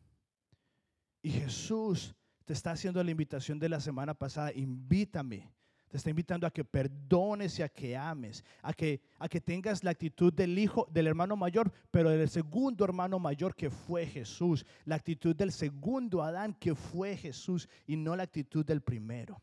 Y 1.22 1.32
Jesús 1.32 2.16
te 2.46 2.54
está 2.54 2.72
haciendo 2.72 3.04
la 3.04 3.12
invitación 3.12 3.60
de 3.60 3.70
la 3.70 3.80
semana 3.80 4.14
pasada, 4.14 4.52
invítame. 4.54 5.52
Te 5.90 5.98
está 5.98 6.10
invitando 6.10 6.48
a 6.48 6.52
que 6.52 6.66
perdones 6.66 7.60
y 7.60 7.62
a 7.62 7.70
que 7.70 7.96
ames, 7.96 8.44
a 8.64 8.74
que, 8.74 9.00
a 9.20 9.30
que 9.30 9.40
tengas 9.40 9.84
la 9.84 9.92
actitud 9.92 10.34
del 10.34 10.58
hijo, 10.58 10.88
del 10.92 11.06
hermano 11.06 11.36
mayor, 11.36 11.72
pero 11.92 12.10
del 12.10 12.30
segundo 12.30 12.84
hermano 12.84 13.20
mayor 13.20 13.56
que 13.56 13.70
fue 13.70 14.08
Jesús, 14.08 14.66
la 14.86 14.96
actitud 14.96 15.36
del 15.36 15.52
segundo 15.52 16.24
Adán 16.24 16.56
que 16.56 16.74
fue 16.74 17.16
Jesús 17.16 17.70
y 17.86 17.96
no 17.96 18.16
la 18.16 18.24
actitud 18.24 18.66
del 18.66 18.82
primero. 18.82 19.40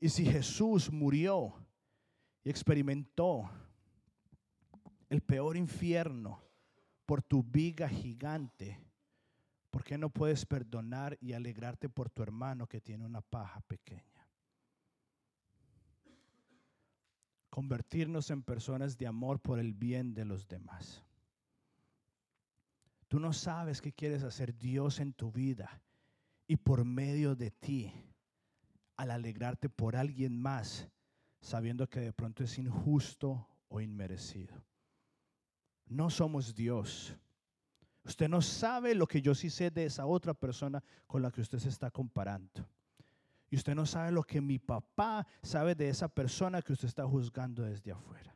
Y 0.00 0.08
si 0.08 0.24
Jesús 0.24 0.90
murió 0.90 1.54
y 2.42 2.50
experimentó 2.50 3.50
el 5.12 5.20
peor 5.20 5.58
infierno 5.58 6.42
por 7.04 7.22
tu 7.22 7.42
viga 7.42 7.86
gigante, 7.86 8.82
¿por 9.70 9.84
qué 9.84 9.98
no 9.98 10.08
puedes 10.08 10.46
perdonar 10.46 11.18
y 11.20 11.34
alegrarte 11.34 11.90
por 11.90 12.08
tu 12.08 12.22
hermano 12.22 12.66
que 12.66 12.80
tiene 12.80 13.04
una 13.04 13.20
paja 13.20 13.60
pequeña? 13.60 14.26
Convertirnos 17.50 18.30
en 18.30 18.42
personas 18.42 18.96
de 18.96 19.06
amor 19.06 19.38
por 19.38 19.58
el 19.58 19.74
bien 19.74 20.14
de 20.14 20.24
los 20.24 20.48
demás. 20.48 21.04
Tú 23.06 23.20
no 23.20 23.34
sabes 23.34 23.82
qué 23.82 23.92
quieres 23.92 24.22
hacer 24.22 24.56
Dios 24.56 24.98
en 24.98 25.12
tu 25.12 25.30
vida 25.30 25.82
y 26.46 26.56
por 26.56 26.86
medio 26.86 27.36
de 27.36 27.50
ti, 27.50 27.92
al 28.96 29.10
alegrarte 29.10 29.68
por 29.68 29.94
alguien 29.94 30.40
más, 30.40 30.88
sabiendo 31.42 31.86
que 31.90 32.00
de 32.00 32.14
pronto 32.14 32.44
es 32.44 32.56
injusto 32.56 33.46
o 33.68 33.82
inmerecido. 33.82 34.71
No 35.92 36.08
somos 36.08 36.54
Dios. 36.54 37.14
Usted 38.04 38.28
no 38.28 38.40
sabe 38.40 38.94
lo 38.94 39.06
que 39.06 39.20
yo 39.20 39.34
sí 39.34 39.50
sé 39.50 39.70
de 39.70 39.84
esa 39.84 40.06
otra 40.06 40.34
persona 40.34 40.82
con 41.06 41.22
la 41.22 41.30
que 41.30 41.42
usted 41.42 41.58
se 41.58 41.68
está 41.68 41.90
comparando. 41.90 42.66
Y 43.50 43.56
usted 43.56 43.74
no 43.74 43.84
sabe 43.84 44.10
lo 44.10 44.22
que 44.22 44.40
mi 44.40 44.58
papá 44.58 45.26
sabe 45.42 45.74
de 45.74 45.90
esa 45.90 46.08
persona 46.08 46.62
que 46.62 46.72
usted 46.72 46.88
está 46.88 47.06
juzgando 47.06 47.62
desde 47.62 47.92
afuera. 47.92 48.34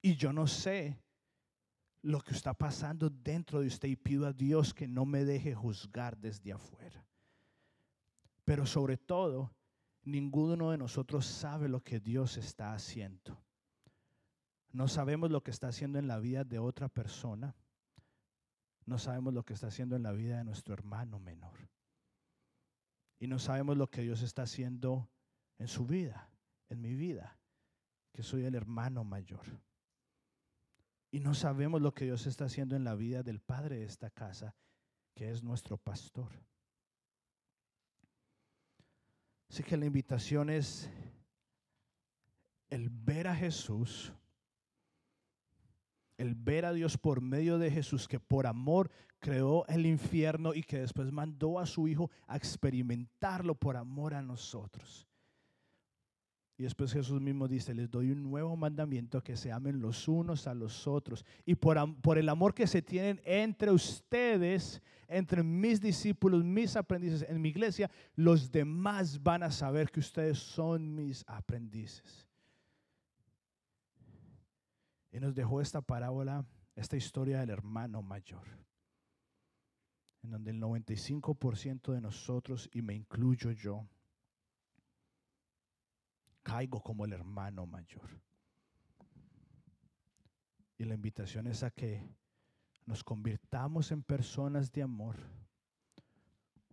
Y 0.00 0.16
yo 0.16 0.32
no 0.32 0.46
sé 0.46 0.98
lo 2.00 2.20
que 2.20 2.32
está 2.32 2.54
pasando 2.54 3.10
dentro 3.10 3.60
de 3.60 3.66
usted 3.66 3.88
y 3.88 3.96
pido 3.96 4.26
a 4.26 4.32
Dios 4.32 4.72
que 4.72 4.88
no 4.88 5.04
me 5.04 5.24
deje 5.24 5.54
juzgar 5.54 6.16
desde 6.16 6.52
afuera. 6.52 7.04
Pero 8.44 8.64
sobre 8.64 8.96
todo, 8.96 9.52
ninguno 10.04 10.70
de 10.70 10.78
nosotros 10.78 11.26
sabe 11.26 11.68
lo 11.68 11.82
que 11.82 12.00
Dios 12.00 12.38
está 12.38 12.72
haciendo. 12.72 13.45
No 14.72 14.88
sabemos 14.88 15.30
lo 15.30 15.42
que 15.42 15.50
está 15.50 15.68
haciendo 15.68 15.98
en 15.98 16.08
la 16.08 16.18
vida 16.18 16.44
de 16.44 16.58
otra 16.58 16.88
persona. 16.88 17.54
No 18.84 18.98
sabemos 18.98 19.34
lo 19.34 19.44
que 19.44 19.54
está 19.54 19.68
haciendo 19.68 19.96
en 19.96 20.02
la 20.02 20.12
vida 20.12 20.38
de 20.38 20.44
nuestro 20.44 20.74
hermano 20.74 21.18
menor. 21.18 21.68
Y 23.18 23.26
no 23.26 23.38
sabemos 23.38 23.76
lo 23.76 23.90
que 23.90 24.02
Dios 24.02 24.22
está 24.22 24.42
haciendo 24.42 25.10
en 25.58 25.68
su 25.68 25.86
vida, 25.86 26.30
en 26.68 26.80
mi 26.80 26.94
vida, 26.94 27.38
que 28.12 28.22
soy 28.22 28.44
el 28.44 28.54
hermano 28.54 29.04
mayor. 29.04 29.44
Y 31.10 31.20
no 31.20 31.34
sabemos 31.34 31.80
lo 31.80 31.94
que 31.94 32.04
Dios 32.04 32.26
está 32.26 32.44
haciendo 32.44 32.76
en 32.76 32.84
la 32.84 32.94
vida 32.94 33.22
del 33.22 33.40
padre 33.40 33.78
de 33.78 33.84
esta 33.84 34.10
casa, 34.10 34.54
que 35.14 35.30
es 35.30 35.42
nuestro 35.42 35.78
pastor. 35.78 36.30
Así 39.48 39.62
que 39.62 39.76
la 39.76 39.86
invitación 39.86 40.50
es 40.50 40.90
el 42.68 42.90
ver 42.90 43.28
a 43.28 43.34
Jesús, 43.34 44.12
el 46.18 46.34
ver 46.34 46.64
a 46.64 46.72
Dios 46.72 46.96
por 46.96 47.20
medio 47.20 47.58
de 47.58 47.70
Jesús, 47.70 48.08
que 48.08 48.20
por 48.20 48.46
amor 48.46 48.90
creó 49.18 49.66
el 49.66 49.86
infierno 49.86 50.54
y 50.54 50.62
que 50.62 50.78
después 50.78 51.12
mandó 51.12 51.58
a 51.58 51.66
su 51.66 51.88
Hijo 51.88 52.10
a 52.26 52.36
experimentarlo 52.36 53.54
por 53.54 53.76
amor 53.76 54.14
a 54.14 54.22
nosotros. 54.22 55.06
Y 56.58 56.62
después 56.62 56.92
Jesús 56.92 57.20
mismo 57.20 57.48
dice, 57.48 57.74
les 57.74 57.90
doy 57.90 58.10
un 58.10 58.22
nuevo 58.22 58.56
mandamiento 58.56 59.22
que 59.22 59.36
se 59.36 59.52
amen 59.52 59.80
los 59.80 60.08
unos 60.08 60.46
a 60.46 60.54
los 60.54 60.86
otros. 60.86 61.22
Y 61.44 61.54
por, 61.54 62.00
por, 62.00 62.16
el 62.16 62.30
amor 62.30 62.54
que 62.54 62.66
se 62.66 62.80
tienen 62.80 63.20
entre 63.26 63.70
ustedes, 63.70 64.80
entre 65.06 65.42
mis 65.42 65.82
discípulos, 65.82 66.42
mis 66.44 66.74
aprendices 66.76 67.26
en 67.28 67.42
mi 67.42 67.50
iglesia, 67.50 67.90
los 68.14 68.50
demás 68.50 69.22
van 69.22 69.42
a 69.42 69.50
saber 69.50 69.90
que 69.90 70.00
ustedes 70.00 70.38
son 70.38 70.94
mis 70.94 71.24
aprendices. 71.26 72.25
Y 75.16 75.18
nos 75.18 75.34
dejó 75.34 75.62
esta 75.62 75.80
parábola, 75.80 76.44
esta 76.74 76.98
historia 76.98 77.40
del 77.40 77.48
hermano 77.48 78.02
mayor, 78.02 78.46
en 80.22 80.30
donde 80.30 80.50
el 80.50 80.60
95% 80.60 81.94
de 81.94 82.02
nosotros, 82.02 82.68
y 82.70 82.82
me 82.82 82.94
incluyo 82.94 83.50
yo, 83.50 83.88
caigo 86.42 86.82
como 86.82 87.06
el 87.06 87.14
hermano 87.14 87.64
mayor. 87.64 88.20
Y 90.76 90.84
la 90.84 90.92
invitación 90.92 91.46
es 91.46 91.62
a 91.62 91.70
que 91.70 92.06
nos 92.84 93.02
convirtamos 93.02 93.92
en 93.92 94.02
personas 94.02 94.70
de 94.70 94.82
amor, 94.82 95.16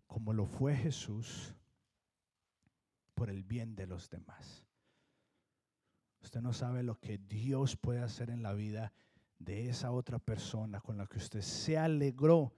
como 0.06 0.34
lo 0.34 0.48
fue 0.48 0.76
Jesús, 0.76 1.56
por 3.14 3.30
el 3.30 3.46
bien 3.46 3.74
de 3.74 3.88
los 3.88 4.10
demás. 4.10 4.66
Usted 6.24 6.42
no 6.42 6.54
sabe 6.54 6.84
lo 6.84 7.00
que 7.00 7.18
Dios 7.18 7.76
puede 7.76 8.00
hacer 8.00 8.30
en 8.30 8.44
la 8.44 8.54
vida 8.54 8.94
de 9.40 9.70
esa 9.70 9.92
otra 9.92 10.20
persona 10.20 10.80
con 10.80 10.98
la 10.98 11.06
que 11.06 11.18
usted 11.18 11.42
se 11.42 11.78
alegró, 11.78 12.54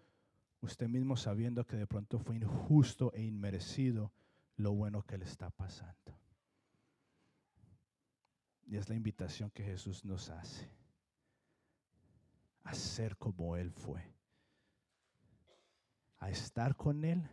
usted 0.61 0.87
mismo 0.87 1.17
sabiendo 1.17 1.65
que 1.65 1.75
de 1.75 1.87
pronto 1.87 2.19
fue 2.19 2.35
injusto 2.35 3.11
e 3.13 3.23
inmerecido 3.23 4.13
lo 4.55 4.73
bueno 4.73 5.01
que 5.03 5.17
le 5.17 5.25
está 5.25 5.49
pasando. 5.49 6.17
Y 8.67 8.77
es 8.77 8.87
la 8.87 8.95
invitación 8.95 9.49
que 9.49 9.63
Jesús 9.63 10.05
nos 10.05 10.29
hace. 10.29 10.69
A 12.63 12.73
ser 12.73 13.17
como 13.17 13.57
Él 13.57 13.71
fue. 13.71 14.01
A 16.17 16.29
estar 16.29 16.75
con 16.75 17.03
Él. 17.03 17.29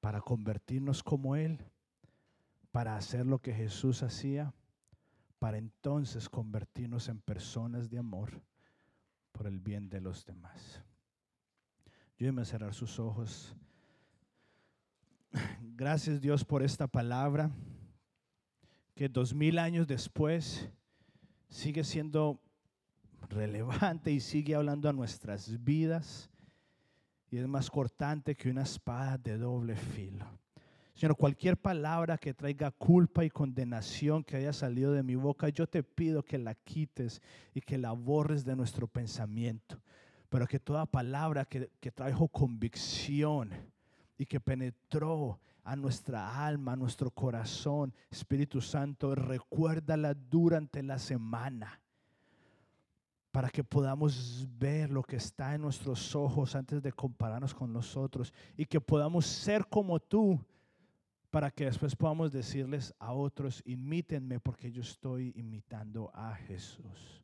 Para 0.00 0.20
convertirnos 0.20 1.02
como 1.02 1.36
Él. 1.36 1.58
Para 2.70 2.96
hacer 2.96 3.26
lo 3.26 3.40
que 3.40 3.52
Jesús 3.52 4.02
hacía. 4.02 4.54
Para 5.44 5.58
entonces 5.58 6.26
convertirnos 6.26 7.06
en 7.10 7.20
personas 7.20 7.90
de 7.90 7.98
amor 7.98 8.40
por 9.30 9.46
el 9.46 9.60
bien 9.60 9.90
de 9.90 10.00
los 10.00 10.24
demás. 10.24 10.82
Yo 12.16 12.32
a 12.40 12.44
cerrar 12.46 12.72
sus 12.72 12.98
ojos. 12.98 13.54
Gracias 15.60 16.22
Dios 16.22 16.46
por 16.46 16.62
esta 16.62 16.86
palabra 16.86 17.50
que 18.94 19.06
dos 19.06 19.34
mil 19.34 19.58
años 19.58 19.86
después 19.86 20.66
sigue 21.50 21.84
siendo 21.84 22.40
relevante 23.28 24.12
y 24.12 24.20
sigue 24.20 24.54
hablando 24.54 24.88
a 24.88 24.94
nuestras 24.94 25.62
vidas 25.62 26.30
y 27.30 27.36
es 27.36 27.46
más 27.46 27.70
cortante 27.70 28.34
que 28.34 28.48
una 28.48 28.62
espada 28.62 29.18
de 29.18 29.36
doble 29.36 29.76
filo. 29.76 30.24
Señor, 30.94 31.16
cualquier 31.16 31.56
palabra 31.56 32.18
que 32.18 32.34
traiga 32.34 32.70
culpa 32.70 33.24
y 33.24 33.30
condenación 33.30 34.22
que 34.22 34.36
haya 34.36 34.52
salido 34.52 34.92
de 34.92 35.02
mi 35.02 35.16
boca, 35.16 35.48
yo 35.48 35.66
te 35.66 35.82
pido 35.82 36.22
que 36.22 36.38
la 36.38 36.54
quites 36.54 37.20
y 37.52 37.60
que 37.60 37.78
la 37.78 37.90
borres 37.92 38.44
de 38.44 38.54
nuestro 38.54 38.86
pensamiento. 38.86 39.82
Pero 40.28 40.46
que 40.46 40.60
toda 40.60 40.86
palabra 40.86 41.44
que, 41.44 41.70
que 41.80 41.90
trajo 41.90 42.28
convicción 42.28 43.50
y 44.16 44.26
que 44.26 44.38
penetró 44.38 45.40
a 45.64 45.74
nuestra 45.74 46.46
alma, 46.46 46.72
a 46.72 46.76
nuestro 46.76 47.10
corazón. 47.10 47.92
Espíritu 48.10 48.60
Santo, 48.60 49.16
recuérdala 49.16 50.14
durante 50.14 50.82
la 50.82 50.98
semana 50.98 51.80
para 53.32 53.50
que 53.50 53.64
podamos 53.64 54.46
ver 54.58 54.90
lo 54.90 55.02
que 55.02 55.16
está 55.16 55.56
en 55.56 55.62
nuestros 55.62 56.14
ojos 56.14 56.54
antes 56.54 56.80
de 56.80 56.92
compararnos 56.92 57.52
con 57.52 57.72
nosotros 57.72 58.32
y 58.56 58.64
que 58.64 58.80
podamos 58.80 59.26
ser 59.26 59.66
como 59.66 59.98
tú 59.98 60.38
para 61.34 61.50
que 61.50 61.64
después 61.64 61.96
podamos 61.96 62.30
decirles 62.30 62.94
a 63.00 63.12
otros, 63.12 63.60
imítenme 63.66 64.38
porque 64.38 64.70
yo 64.70 64.82
estoy 64.82 65.32
imitando 65.34 66.12
a 66.14 66.32
Jesús. 66.36 67.23